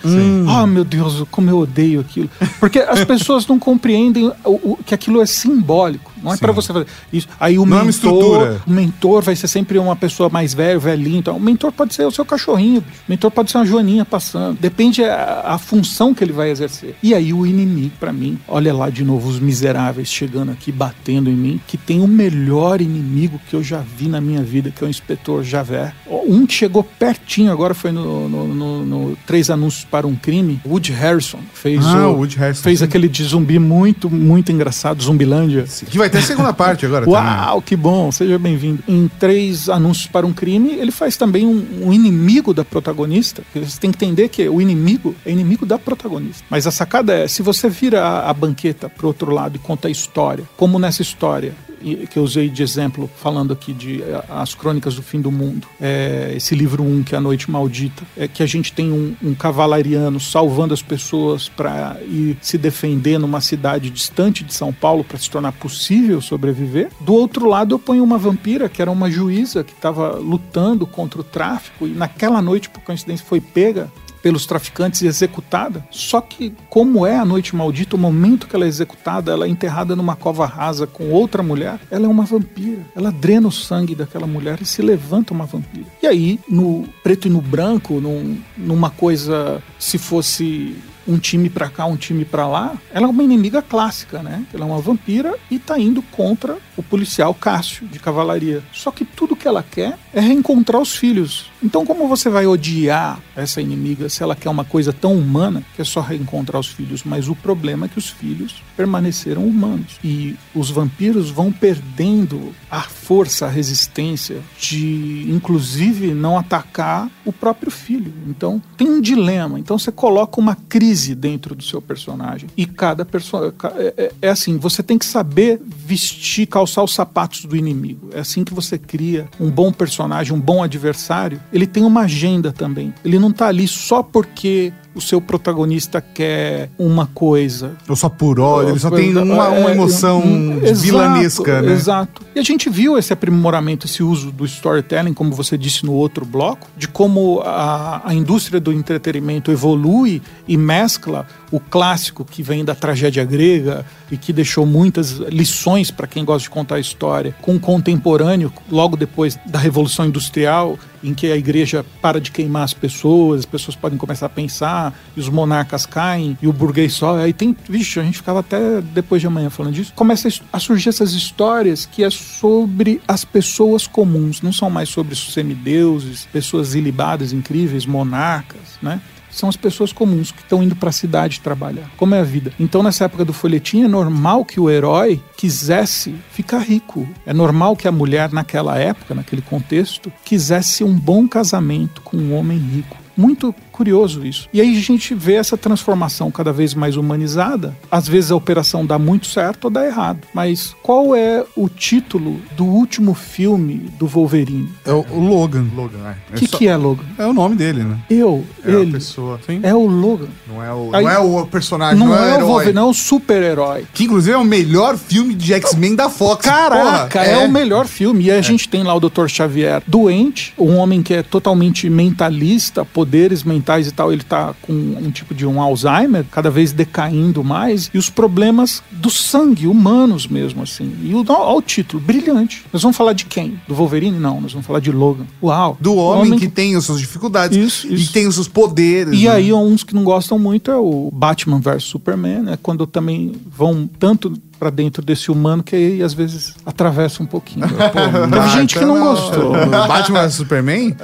Ah, 0.48 0.66
meu 0.66 0.86
Deus, 0.86 1.24
como 1.30 1.50
eu 1.50 1.60
odeio 1.60 2.00
aquilo. 2.00 2.30
Porque 2.60 2.80
as 2.80 3.04
pessoas 3.04 3.46
não 3.46 3.60
compreendem 3.60 4.32
o, 4.46 4.72
o- 4.72 4.80
que 4.86 4.96
aquilo 4.96 5.22
é 5.22 5.26
simbólico. 5.26 6.10
Não 6.26 6.34
é 6.34 6.36
Sim. 6.36 6.42
para 6.42 6.52
você 6.52 6.74
fazer 6.74 6.88
isso. 7.14 7.28
Aí 7.40 7.58
o 7.60 7.66
Não 7.66 7.78
é 7.78 7.84
mentor, 7.84 7.90
estrutura. 7.90 8.62
o 8.68 8.72
mentor 8.72 9.22
vai 9.24 9.36
ser 9.36 9.48
sempre 9.48 9.78
uma 9.78 9.96
pessoa 9.96 10.28
mais 10.30 10.54
velha, 10.54 10.78
velhinho. 10.80 11.18
Então, 11.20 11.38
o 11.38 11.40
mentor 11.40 11.72
pode 11.72 11.94
ser 11.94 12.06
o 12.06 12.12
seu 12.12 12.26
cachorrinho, 12.26 12.82
bicho. 12.82 13.02
o 13.08 13.12
mentor 13.12 13.32
pode 13.32 13.52
ser 13.52 13.58
uma 13.60 13.66
joaninha 13.66 14.04
passando. 14.04 14.58
Depende 14.60 15.04
a, 15.04 15.44
a 15.46 15.58
função 15.58 16.14
que 16.14 16.24
ele 16.24 16.34
vai 16.34 16.50
exercer. 16.50 16.96
E 17.04 17.14
aí 17.14 17.32
o 17.34 17.46
inimigo, 17.46 17.94
pra 18.00 18.12
mim, 18.12 18.38
olha 18.48 18.74
lá 18.74 18.90
de 18.90 19.04
novo 19.04 19.30
os 19.30 19.40
miseráveis 19.40 20.08
chegando 20.10 20.52
aqui, 20.52 20.72
batendo 20.72 21.30
em 21.30 21.36
mim, 21.36 21.62
que 21.68 21.78
tem 21.78 22.02
o 22.02 22.08
melhor 22.08 22.82
inimigo 22.82 23.40
que 23.50 23.56
eu 23.56 23.64
já 23.64 23.80
vi 23.80 24.08
na 24.08 24.20
minha 24.20 24.42
vida, 24.42 24.72
que 24.72 24.84
é 24.84 24.88
o 24.88 24.90
inspetor 24.90 25.44
Javert. 25.44 25.94
Um 26.28 26.46
que 26.46 26.54
chegou 26.54 26.84
pertinho 26.84 27.52
agora 27.52 27.74
foi 27.74 27.92
no, 27.92 28.28
no- 28.28 28.48
no- 28.48 28.86
no 28.86 29.18
Três 29.28 29.50
Anúncios 29.50 29.86
para 29.86 30.08
um 30.08 30.16
Crime. 30.16 30.60
Woody 30.66 30.92
Harrison 30.92 31.40
fez, 31.54 31.86
Ah, 31.86 32.08
o, 32.08 32.18
Woody 32.18 32.38
Harrison, 32.38 32.64
fez 32.64 32.80
sim. 32.80 32.86
aquele 32.86 33.08
de 33.08 33.24
zumbi 33.24 33.60
muito, 33.60 34.10
muito 34.10 34.52
engraçado, 34.52 35.04
Zumbilândia. 35.04 35.66
Que 35.90 35.98
vai 35.98 36.10
ter 36.10 36.15
a 36.20 36.22
segunda 36.22 36.54
parte 36.54 36.86
agora 36.86 37.06
também. 37.06 37.20
Uau, 37.20 37.62
que 37.62 37.76
bom, 37.76 38.12
seja 38.12 38.38
bem-vindo. 38.38 38.84
Em 38.88 39.08
Três 39.20 39.70
Anúncios 39.70 40.08
para 40.08 40.26
um 40.26 40.34
Crime, 40.34 40.74
ele 40.74 40.92
faz 40.92 41.18
também 41.18 41.46
um, 41.46 41.88
um 41.88 41.94
inimigo 41.94 42.54
da 42.54 42.64
protagonista. 42.66 43.44
Você 43.54 43.80
tem 43.80 43.92
que 43.92 44.04
entender 44.04 44.30
que 44.30 44.48
o 44.48 44.62
inimigo 44.62 45.16
é 45.26 45.32
inimigo 45.32 45.66
da 45.66 45.78
protagonista. 45.78 46.44
Mas 46.50 46.68
a 46.68 46.72
sacada 46.72 47.14
é, 47.14 47.28
se 47.28 47.42
você 47.42 47.70
vira 47.70 48.04
a, 48.04 48.30
a 48.30 48.34
banqueta 48.34 48.90
para 48.90 49.08
outro 49.08 49.32
lado 49.32 49.56
e 49.56 49.60
conta 49.60 49.88
a 49.88 49.92
história, 49.92 50.44
como 50.58 50.80
nessa 50.80 51.02
história, 51.02 51.54
que 51.94 52.18
eu 52.18 52.24
usei 52.24 52.50
de 52.50 52.64
exemplo, 52.64 53.10
falando 53.18 53.54
aqui 53.54 53.74
de 53.74 54.02
eh, 54.02 54.24
As 54.30 54.56
Crônicas 54.56 54.96
do 54.96 55.04
Fim 55.04 55.22
do 55.22 55.32
Mundo, 55.32 55.68
é, 55.80 56.34
esse 56.36 56.56
livro 56.56 56.82
1, 56.82 57.04
que 57.04 57.14
é 57.14 57.18
A 57.18 57.22
Noite 57.22 57.52
Maldita, 57.52 58.04
é 58.18 58.28
que 58.28 58.42
a 58.42 58.46
gente 58.46 58.74
tem 58.74 58.92
um, 58.92 59.16
um 59.22 59.36
cavalariano 59.36 60.20
salvando 60.20 60.74
as 60.74 60.82
pessoas 60.82 61.48
para 61.48 61.98
ir 62.02 62.38
se 62.42 62.58
defender 62.58 63.20
numa 63.20 63.42
cidade 63.42 63.90
distante 63.90 64.44
de 64.44 64.54
São 64.54 64.74
Paulo 64.74 65.04
para 65.04 65.18
se 65.20 65.30
tornar 65.30 65.52
possível 65.52 66.22
sobreviver. 66.22 66.90
Do 67.02 67.14
outro 67.14 67.48
lado, 67.48 67.76
eu 67.76 67.80
ponho 67.80 68.04
uma 68.04 68.18
vampira, 68.18 68.68
que 68.68 68.82
era 68.82 68.90
uma 68.90 69.12
juíza 69.12 69.64
que 69.64 69.74
estava 69.74 70.16
lutando 70.16 70.88
contra 70.88 71.22
o 71.22 71.24
tráfico 71.24 71.86
e 71.86 71.92
naquela 71.92 72.42
noite, 72.42 72.70
por 72.70 72.82
coincidência, 72.82 73.26
foi 73.26 73.40
pega 73.40 73.92
pelos 74.26 74.48
traficantes 74.48 75.04
e 75.04 75.08
executada. 75.08 75.86
Só 75.92 76.20
que, 76.20 76.52
como 76.68 77.06
é 77.06 77.16
a 77.16 77.24
noite 77.24 77.56
maldita, 77.56 77.96
o 77.96 78.00
momento 78.00 78.48
que 78.48 78.56
ela 78.56 78.66
é 78.66 78.68
executada, 78.68 79.32
ela 79.32 79.46
é 79.46 79.48
enterrada 79.48 79.96
numa 79.96 80.16
cova 80.16 80.48
rasa 80.48 80.88
com 80.88 81.12
outra 81.12 81.44
mulher, 81.44 81.80
ela 81.92 82.06
é 82.06 82.10
uma 82.10 82.24
vampira. 82.24 82.80
Ela 82.96 83.12
drena 83.12 83.48
o 83.48 83.52
sangue 83.52 83.94
daquela 83.94 84.26
mulher 84.26 84.58
e 84.60 84.66
se 84.66 84.82
levanta 84.82 85.32
uma 85.32 85.46
vampira. 85.46 85.86
E 86.02 86.08
aí, 86.08 86.40
no 86.50 86.90
preto 87.04 87.28
e 87.28 87.30
no 87.30 87.40
branco, 87.40 88.02
num- 88.02 88.40
numa 88.58 88.90
coisa, 88.90 89.62
se 89.78 90.00
fosse 90.00 90.76
um 91.08 91.20
time 91.20 91.48
pra 91.48 91.70
cá, 91.70 91.86
um 91.86 91.96
time 91.96 92.26
pra 92.26 92.48
lá, 92.48 92.74
ela 92.92 93.06
é 93.06 93.10
uma 93.10 93.22
inimiga 93.24 93.62
clássica, 93.62 94.24
né? 94.24 94.44
Ela 94.52 94.64
é 94.66 94.68
uma 94.68 94.82
vampira 94.82 95.36
e 95.52 95.60
tá 95.60 95.78
indo 95.78 96.02
contra 96.02 96.58
o 96.78 96.84
policial 96.84 97.34
Cássio 97.34 97.88
de 97.88 98.00
cavalaria. 98.00 98.62
Só 98.74 98.92
que 98.92 99.06
tudo 99.06 99.36
que 99.36 99.48
ela 99.48 99.64
quer 99.64 99.98
é 100.14 100.20
reencontrar 100.20 100.82
os 100.82 100.96
filhos. 100.96 101.46
Então, 101.64 101.86
como 101.86 102.08
você 102.08 102.30
vai 102.30 102.46
odiar 102.46 103.20
essa 103.36 103.62
inimiga 103.62 104.08
se 104.10 104.22
ela 104.22 104.36
quer 104.36 104.50
uma 104.50 104.64
coisa 104.66 104.94
tão 104.94 105.14
humana 105.14 105.64
que 105.76 105.82
é 105.82 105.86
só 105.86 106.02
reencontrar 106.02 106.60
os 106.60 106.68
filhos? 106.68 107.04
Mas 107.04 107.28
o 107.28 107.36
problema 107.36 107.86
é 107.86 107.90
que 107.90 107.98
os 107.98 108.10
filhos 108.10 108.62
permaneceram 108.76 109.46
humanos 109.46 109.98
e 110.04 110.36
os 110.54 110.70
vampiros 110.70 111.30
vão 111.30 111.52
perdendo 111.52 112.54
a 112.70 112.82
força, 112.82 113.46
a 113.46 113.50
resistência 113.50 114.42
de, 114.60 115.26
inclusive, 115.30 116.14
não 116.14 116.38
atacar 116.38 117.10
o 117.24 117.32
próprio 117.32 117.72
filho. 117.72 118.14
Então, 118.28 118.62
tem 118.78 118.90
um 118.90 119.02
dilema. 119.02 119.60
Então, 119.60 119.78
você 119.78 119.92
coloca 119.92 120.40
uma 120.40 120.56
crise 120.68 121.16
dentro 121.16 121.56
do 121.56 121.64
seu 121.64 121.82
personagem 121.82 122.50
e 122.58 122.66
cada 122.66 123.06
personagem 123.06 123.54
é, 123.78 123.94
é- 123.98 124.12
é 124.24 124.30
assim. 124.30 124.58
Você 124.58 124.84
tem 124.84 124.98
que 124.98 125.06
saber 125.06 125.60
vestir, 125.64 126.46
calçar 126.48 126.65
os 126.84 126.94
sapatos 126.94 127.46
do 127.46 127.56
inimigo. 127.56 128.10
É 128.14 128.20
assim 128.20 128.44
que 128.44 128.54
você 128.54 128.78
cria 128.78 129.28
um 129.40 129.50
bom 129.50 129.72
personagem, 129.72 130.34
um 130.34 130.40
bom 130.40 130.64
adversário. 130.64 131.42
Ele 131.52 131.68
tem 131.68 131.84
uma 131.84 132.02
agenda 132.02 132.52
também. 132.52 132.94
Ele 133.04 133.20
não 133.20 133.32
tá 133.32 133.48
ali 133.48 133.68
só 133.68 134.02
porque 134.04 134.72
o 134.96 135.02
seu 135.02 135.20
protagonista 135.20 136.02
quer 136.02 136.70
uma 136.80 137.06
coisa. 137.06 137.74
Ou 137.88 137.96
só 137.96 138.08
por 138.08 138.40
ódio, 138.40 138.72
ele 138.72 138.80
só 138.80 138.90
tem 138.90 139.16
uma, 139.16 139.50
uma 139.50 139.70
é, 139.70 139.72
emoção 139.74 140.22
hum, 140.22 140.60
exato, 140.64 140.80
vilanesca, 140.80 141.62
né? 141.62 141.74
Exato. 141.74 142.22
E 142.34 142.40
a 142.40 142.44
gente 142.44 142.70
viu 142.70 142.98
esse 142.98 143.12
aprimoramento, 143.12 143.86
esse 143.86 144.02
uso 144.02 144.32
do 144.32 144.46
storytelling, 144.46 145.14
como 145.14 145.34
você 145.34 145.58
disse 145.58 145.86
no 145.86 145.92
outro 145.92 146.26
bloco, 146.26 146.68
de 146.78 146.88
como 146.88 147.42
a, 147.42 148.02
a 148.06 148.14
indústria 148.14 148.60
do 148.60 148.72
entretenimento 148.72 149.52
evolui 149.52 150.22
e 150.48 150.56
mescla 150.56 151.28
o 151.52 151.60
clássico 151.60 152.24
que 152.24 152.42
vem 152.42 152.64
da 152.64 152.74
tragédia 152.74 153.24
grega 153.24 153.86
e 154.10 154.18
que 154.18 154.32
deixou 154.32 154.66
muitas 154.66 155.12
lições 155.12 155.92
para 155.92 156.08
quem 156.08 156.24
gosta 156.24 156.44
de 156.44 156.50
contar 156.50 156.76
a 156.76 156.80
história, 156.80 157.36
com 157.42 157.56
o 157.56 157.60
contemporâneo, 157.60 158.52
logo 158.72 158.96
depois 158.96 159.38
da 159.46 159.60
Revolução 159.60 160.06
Industrial, 160.06 160.78
em 161.06 161.14
que 161.14 161.32
a 161.32 161.38
igreja 161.38 161.86
para 162.02 162.20
de 162.20 162.32
queimar 162.32 162.64
as 162.64 162.74
pessoas, 162.74 163.42
as 163.42 163.46
pessoas 163.46 163.76
podem 163.76 163.98
começar 163.98 164.26
a 164.26 164.30
pensar, 164.30 164.94
e 165.16 165.20
os 165.20 165.30
monarcas 165.30 165.86
caem, 165.86 166.38
e 166.42 166.48
o 166.48 166.54
burguês 166.54 166.94
só. 166.94 167.18
Aí 167.18 167.32
tem, 167.32 167.56
vixe, 167.70 168.00
a 168.00 168.04
gente 168.04 168.18
ficava 168.18 168.40
até 168.40 168.82
depois 168.82 169.22
de 169.22 169.28
amanhã 169.28 169.50
falando 169.50 169.74
disso. 169.74 169.94
Começa 169.96 170.28
a 170.52 170.60
surgir 170.60 170.90
essas 170.90 171.14
histórias 171.14 171.86
que 171.86 172.04
é 172.04 172.10
sobre 172.10 173.02
as 173.08 173.24
pessoas 173.24 173.86
comuns, 173.88 174.42
não 174.42 174.52
são 174.52 174.70
mais 174.70 174.90
sobre 174.90 175.16
semideuses, 175.16 176.28
pessoas 176.32 176.74
ilibadas, 176.74 177.32
incríveis, 177.32 177.86
monarcas, 177.86 178.80
né? 178.82 179.00
São 179.36 179.50
as 179.50 179.58
pessoas 179.58 179.92
comuns 179.92 180.32
que 180.32 180.42
estão 180.42 180.64
indo 180.64 180.78
para 180.78 180.88
a 180.88 180.94
cidade 180.94 181.42
trabalhar. 181.42 181.92
Como 181.98 182.16
é 182.16 182.22
a 182.22 182.24
vida? 182.24 182.54
Então, 182.58 182.82
nessa 182.82 183.04
época 183.04 183.26
do 183.26 183.34
folhetim, 183.34 183.84
é 183.84 183.88
normal 183.88 184.46
que 184.46 184.62
o 184.62 184.70
herói 184.70 185.22
quisesse 185.36 186.16
ficar 186.32 186.60
rico. 186.60 187.06
É 187.26 187.34
normal 187.34 187.76
que 187.76 187.86
a 187.86 187.92
mulher, 187.92 188.32
naquela 188.32 188.78
época, 188.78 189.14
naquele 189.14 189.42
contexto, 189.42 190.10
quisesse 190.24 190.86
um 190.86 190.94
bom 190.94 191.28
casamento 191.28 192.02
com 192.02 192.16
um 192.16 192.34
homem 192.34 192.58
rico. 192.58 192.96
Muito 193.18 193.54
curioso 193.76 194.26
isso. 194.26 194.48
E 194.54 194.62
aí 194.62 194.78
a 194.78 194.82
gente 194.82 195.14
vê 195.14 195.34
essa 195.34 195.58
transformação 195.58 196.32
cada 196.32 196.54
vez 196.54 196.74
mais 196.74 196.96
humanizada. 196.98 197.76
Às 197.92 198.08
vezes 198.08 198.32
a 198.32 198.36
operação 198.36 198.86
dá 198.86 198.98
muito 198.98 199.28
certo 199.28 199.66
ou 199.66 199.70
dá 199.72 199.86
errado. 199.86 200.20
Mas 200.34 200.74
qual 200.82 201.16
é 201.16 201.44
o 201.56 201.68
título 201.68 202.40
do 202.56 202.66
último 202.66 203.14
filme 203.14 203.90
do 204.00 204.08
Wolverine? 204.08 204.70
É 204.86 204.94
o, 204.94 205.06
o 205.12 205.20
Logan. 205.20 205.66
Logan, 205.76 205.98
é. 206.08 206.16
O 206.34 206.38
que, 206.38 206.48
só- 206.48 206.58
que 206.58 206.68
é 206.68 206.76
Logan? 206.78 207.04
É 207.18 207.26
o 207.26 207.34
nome 207.34 207.56
dele, 207.56 207.84
né? 207.84 207.98
Eu, 208.10 208.44
É 208.64 208.72
a 208.72 208.80
ele. 208.80 208.92
pessoa. 208.94 209.40
Sim. 209.46 209.60
É 209.64 209.74
o 209.74 209.86
Logan. 209.86 210.28
Não 210.48 210.64
é 210.64 210.74
o, 210.74 210.90
Aí- 210.94 211.04
não 211.04 211.12
é 211.12 211.20
o 211.20 211.46
personagem, 211.46 212.00
Não, 212.00 212.08
não, 212.08 212.16
é, 212.16 212.20
o 212.20 212.22
o 212.22 212.28
herói. 212.36 212.44
Wolverine, 212.48 212.74
não 212.76 212.88
é 212.88 212.90
o 212.90 212.94
super-herói. 212.94 213.86
Que 213.94 214.06
inclusive 214.06 214.34
é 214.34 214.38
o 214.38 214.44
melhor 214.46 214.98
filme 214.98 215.34
de 215.34 215.54
X-Men 215.54 215.96
da 215.96 216.10
Fox. 216.10 216.46
Caraca, 216.46 217.20
Porra, 217.20 217.26
é. 217.32 217.46
o 217.46 217.52
melhor 217.52 217.88
filme. 217.88 218.26
E 218.26 218.32
a 218.32 218.42
gente 218.42 218.70
tem 218.70 218.84
lá 218.84 218.94
o 218.94 219.00
Dr. 219.00 219.28
Xavier 219.28 219.82
doente, 219.86 220.54
um 220.58 220.76
homem 220.78 221.02
que 221.04 221.14
é 221.14 221.22
totalmente 221.24 221.90
mentalista, 221.90 222.86
poderes 222.86 223.44
mentais 223.44 223.65
e 223.88 223.92
tal. 223.92 224.12
Ele 224.12 224.24
tá 224.24 224.54
com 224.62 224.74
um 224.74 225.12
tipo 225.12 225.34
de 225.34 225.46
um 225.46 225.62
Alzheimer, 225.62 226.26
cada 226.32 226.50
vez 226.50 226.72
decaindo 226.72 227.44
mais. 227.44 227.90
E 227.94 227.98
os 227.98 228.10
problemas 228.10 228.84
do 228.92 229.10
sangue, 229.10 229.68
humanos 229.68 230.28
mesmo, 230.28 230.64
assim. 230.64 230.96
E 231.04 231.14
o, 231.14 231.26
ó, 231.28 231.58
o 231.58 231.62
título, 231.62 232.02
brilhante. 232.02 232.64
Nós 232.72 232.82
vamos 232.82 232.98
falar 232.98 233.14
de 233.14 233.26
quem? 233.26 233.60
Do 233.68 233.76
Wolverine? 233.76 234.20
Não, 234.20 234.40
nós 234.42 234.52
vamos 234.52 234.66
falar 234.66 234.80
de 234.80 234.92
Logan. 234.92 235.26
Uau. 235.42 235.78
Do 235.80 235.96
homem, 235.96 236.40
que 236.40 236.48
tem 236.48 236.76
as 236.76 236.86
suas 236.86 237.00
dificuldades 237.00 237.58
Isso, 237.58 237.88
e 237.88 237.96
isso. 237.96 238.14
tem 238.14 238.28
os 238.28 238.36
seus 238.36 238.48
poderes. 238.48 239.20
E 239.20 239.26
né? 239.26 239.32
aí, 239.32 239.54
uns 239.54 239.84
que 239.84 239.96
não 239.96 240.04
gostam 240.04 240.38
muito 240.38 240.72
é 240.72 240.78
o 240.78 241.10
Batman 241.12 241.60
vs 241.60 241.84
Superman, 241.84 242.42
né? 242.42 242.60
Quando 242.62 242.86
também 242.86 243.34
vão 243.46 243.90
tanto 244.00 244.30
pra 244.58 244.70
dentro 244.70 245.04
desse 245.04 245.32
humano 245.32 245.64
que 245.64 245.76
aí 245.76 246.02
às 246.02 246.14
vezes 246.14 246.56
atravessa 246.66 247.22
um 247.22 247.26
pouquinho. 247.26 247.68
Pô, 247.70 248.28
teve 248.32 248.50
gente 248.50 248.76
que 248.78 248.84
então 248.84 248.96
não 248.96 249.04
gostou. 249.04 249.52
Batman 249.88 250.30
Superman? 250.30 250.96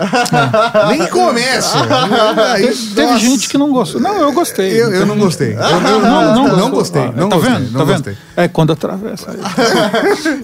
Nem 0.90 1.08
começa. 1.08 1.78
Teve 2.96 3.18
gente 3.20 3.50
que 3.50 3.58
não 3.58 3.72
gostou. 3.72 4.00
Não, 4.02 4.22
eu 4.22 4.32
gostei. 4.32 4.72
Eu, 4.72 4.92
eu 4.92 5.06
não 5.06 5.18
gostei. 5.18 5.54
Eu, 5.54 5.62
eu 5.62 5.82
Não, 5.82 6.02
não, 6.02 6.36
não, 6.36 6.58
não, 6.58 6.70
gostei. 6.72 7.02
Ah, 7.02 7.12
Não 7.16 7.30
tá 7.30 7.36
gostei. 7.36 7.54
vendo? 7.54 7.72
Não 7.72 7.80
tá 7.80 7.86
vendo? 7.86 8.04
gostei. 8.04 8.18
É 8.36 8.48
quando 8.48 8.74
atravessa. 8.74 9.36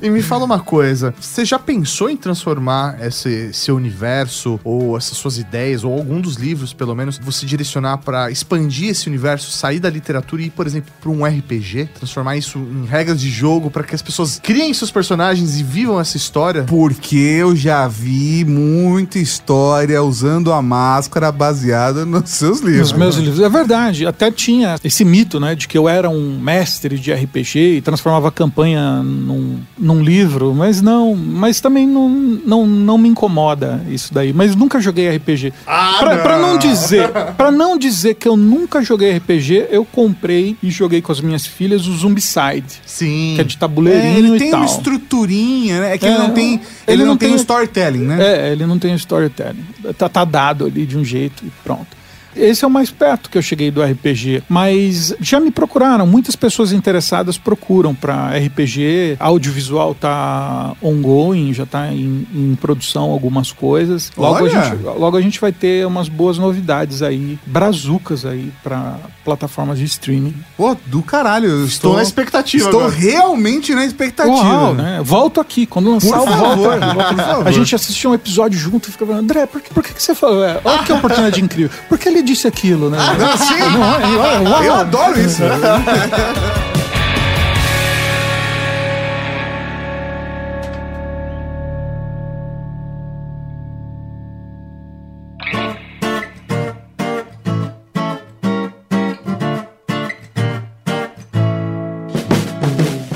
E 0.01 0.09
me 0.09 0.21
fala 0.21 0.45
uma 0.45 0.59
coisa, 0.59 1.13
você 1.19 1.45
já 1.45 1.57
pensou 1.57 2.09
em 2.09 2.17
transformar 2.17 2.97
esse 3.01 3.53
seu 3.53 3.75
universo 3.75 4.59
ou 4.63 4.97
essas 4.97 5.17
suas 5.17 5.37
ideias 5.37 5.83
ou 5.83 5.93
algum 5.93 6.19
dos 6.19 6.35
livros, 6.35 6.73
pelo 6.73 6.93
menos, 6.95 7.17
você 7.17 7.45
direcionar 7.45 7.97
pra 7.99 8.29
expandir 8.29 8.89
esse 8.89 9.07
universo, 9.07 9.51
sair 9.51 9.79
da 9.79 9.89
literatura 9.89 10.41
e 10.41 10.45
ir, 10.45 10.49
por 10.49 10.67
exemplo, 10.67 10.91
pra 10.99 11.09
um 11.09 11.25
RPG, 11.25 11.89
transformar 11.95 12.35
isso 12.37 12.57
em 12.57 12.85
regras 12.85 13.06
regras 13.07 13.21
de 13.21 13.29
jogo 13.29 13.71
pra 13.71 13.83
que 13.83 13.95
as 13.95 14.01
pessoas 14.01 14.39
criem 14.43 14.73
seus 14.73 14.91
personagens 14.91 15.57
e 15.57 15.63
vivam 15.63 15.99
essa 15.99 16.17
história? 16.17 16.63
Porque 16.63 17.15
eu 17.15 17.55
já 17.55 17.87
vi 17.87 18.43
muita 18.43 19.17
história 19.17 20.03
usando 20.03 20.51
a 20.51 20.61
máscara 20.61 21.31
baseada 21.31 22.05
nos 22.05 22.29
seus 22.31 22.59
livros. 22.59 22.91
Nos 22.91 22.99
meus 22.99 23.15
livros. 23.15 23.39
É 23.39 23.49
verdade. 23.49 24.05
Até 24.05 24.29
tinha 24.29 24.75
esse 24.83 25.05
mito, 25.05 25.39
né? 25.39 25.55
De 25.55 25.67
que 25.67 25.77
eu 25.77 25.87
era 25.87 26.09
um 26.09 26.37
mestre 26.39 26.99
de 26.99 27.13
RPG 27.13 27.77
e 27.77 27.81
transformava 27.81 28.27
a 28.27 28.31
campanha 28.31 29.01
num, 29.01 29.59
num 29.77 30.03
livro. 30.03 30.53
Mas 30.53 30.81
não. 30.81 31.15
Mas 31.15 31.61
também 31.61 31.87
não, 31.87 32.09
não, 32.09 32.67
não 32.67 32.97
me 32.97 33.07
incomoda 33.07 33.81
isso 33.89 34.13
daí. 34.13 34.33
Mas 34.33 34.55
nunca 34.55 34.81
joguei 34.81 35.15
RPG. 35.15 35.53
Ah, 35.65 35.95
pra, 35.99 36.15
não. 36.15 36.23
pra 36.23 36.39
não 36.39 36.57
dizer, 36.57 37.09
para 37.37 37.51
não 37.51 37.77
dizer 37.77 38.15
que 38.15 38.27
eu 38.27 38.35
nunca 38.35 38.81
joguei 38.81 39.17
RPG, 39.17 39.67
eu 39.69 39.85
comprei 39.85 40.57
e 40.61 40.69
joguei 40.69 41.01
com 41.01 41.11
as 41.11 41.21
minhas 41.21 41.45
filhas 41.45 41.87
o 41.87 41.95
Zombicide, 41.95 42.81
Sim. 42.87 43.33
que 43.35 43.41
é 43.41 43.43
de 43.43 43.55
É, 43.55 43.59
tabuleirinho 43.59 44.17
ele 44.17 44.35
e 44.37 44.39
tem 44.39 44.49
tal. 44.51 44.61
uma 44.61 44.65
estruturinha, 44.65 45.81
né? 45.81 45.93
É 45.93 45.97
que 45.97 46.05
É, 46.05 46.09
ele 46.09 46.17
não 46.19 46.31
tem, 46.31 46.53
ele, 46.53 46.61
ele 46.87 47.01
não, 47.03 47.09
não 47.09 47.17
tem, 47.17 47.27
tem- 47.29 47.35
o 47.35 47.39
storytelling, 47.39 48.05
né? 48.05 48.17
É, 48.47 48.51
ele 48.53 48.65
não 48.65 48.79
tem 48.79 48.95
storytelling. 48.95 49.65
Tá, 49.97 50.07
tá 50.07 50.23
dado 50.23 50.65
ali 50.65 50.85
de 50.85 50.97
um 50.97 51.03
jeito 51.03 51.43
e 51.45 51.51
pronto. 51.63 51.96
Esse 52.37 52.63
é 52.63 52.67
o 52.67 52.71
mais 52.71 52.91
perto 52.91 53.29
que 53.29 53.37
eu 53.37 53.41
cheguei 53.41 53.71
do 53.71 53.81
RPG, 53.83 54.43
mas 54.47 55.13
já 55.19 55.39
me 55.39 55.51
procuraram, 55.51 56.05
muitas 56.05 56.35
pessoas 56.35 56.71
interessadas 56.71 57.37
procuram 57.37 57.93
para 57.93 58.31
RPG, 58.37 59.17
audiovisual 59.19 59.95
tá 59.95 60.73
ongoing, 60.81 61.53
já 61.53 61.65
tá 61.65 61.91
em, 61.91 62.27
em 62.33 62.55
produção 62.59 63.03
algumas 63.11 63.51
coisas. 63.51 64.11
Logo 64.17 64.45
a, 64.45 64.49
gente, 64.49 64.83
logo 64.83 65.17
a 65.17 65.21
gente 65.21 65.39
vai 65.39 65.51
ter 65.51 65.85
umas 65.85 66.09
boas 66.09 66.37
novidades 66.37 67.01
aí, 67.01 67.37
brazucas 67.45 68.25
aí 68.25 68.51
para 68.63 68.97
plataformas 69.23 69.79
de 69.79 69.85
streaming. 69.85 70.33
Pô, 70.55 70.75
do 70.85 71.01
caralho. 71.01 71.49
Eu 71.49 71.65
Estou 71.65 71.95
na 71.95 72.01
expectativa 72.03 72.65
Estou 72.65 72.81
agora. 72.81 72.95
realmente 72.95 73.73
na 73.73 73.85
expectativa. 73.85 74.33
Uau, 74.33 74.73
né? 74.73 75.01
Volto 75.03 75.41
aqui, 75.41 75.65
quando 75.65 75.91
lançar 75.91 76.17
Por 76.19 76.27
volto 76.27 76.39
favor, 76.39 76.83
aqui. 76.83 76.95
por 76.95 77.15
favor. 77.15 77.47
A 77.47 77.51
gente 77.51 77.75
assistiu 77.75 78.11
um 78.11 78.13
episódio 78.13 78.57
junto 78.57 78.89
e 78.89 78.91
fica 78.91 79.05
falando, 79.05 79.23
André, 79.23 79.45
por 79.45 79.61
que, 79.61 79.73
por 79.73 79.83
que, 79.83 79.93
que 79.93 80.01
você 80.01 80.15
falou? 80.15 80.43
É, 80.43 80.59
olha 80.63 80.83
que 80.83 80.91
oportunidade 80.93 81.41
incrível. 81.41 81.69
Por 81.89 81.97
que 81.97 82.07
ele 82.07 82.21
disse 82.27 82.47
aquilo, 82.47 82.89
né? 82.89 82.97
Ah, 82.99 83.37
sim. 83.37 83.57
Não, 83.57 84.25
é, 84.25 84.49
uau. 84.49 84.63
Eu 84.63 84.73
adoro 84.75 85.19
isso. 85.19 85.41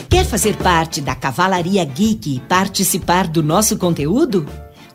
Quer 0.09 0.25
fazer 0.25 0.55
parte 0.57 1.01
da 1.01 1.13
Cavalaria 1.13 1.83
Geek 1.83 2.35
e 2.35 2.39
participar 2.39 3.27
do 3.27 3.43
nosso 3.43 3.77
conteúdo? 3.77 4.47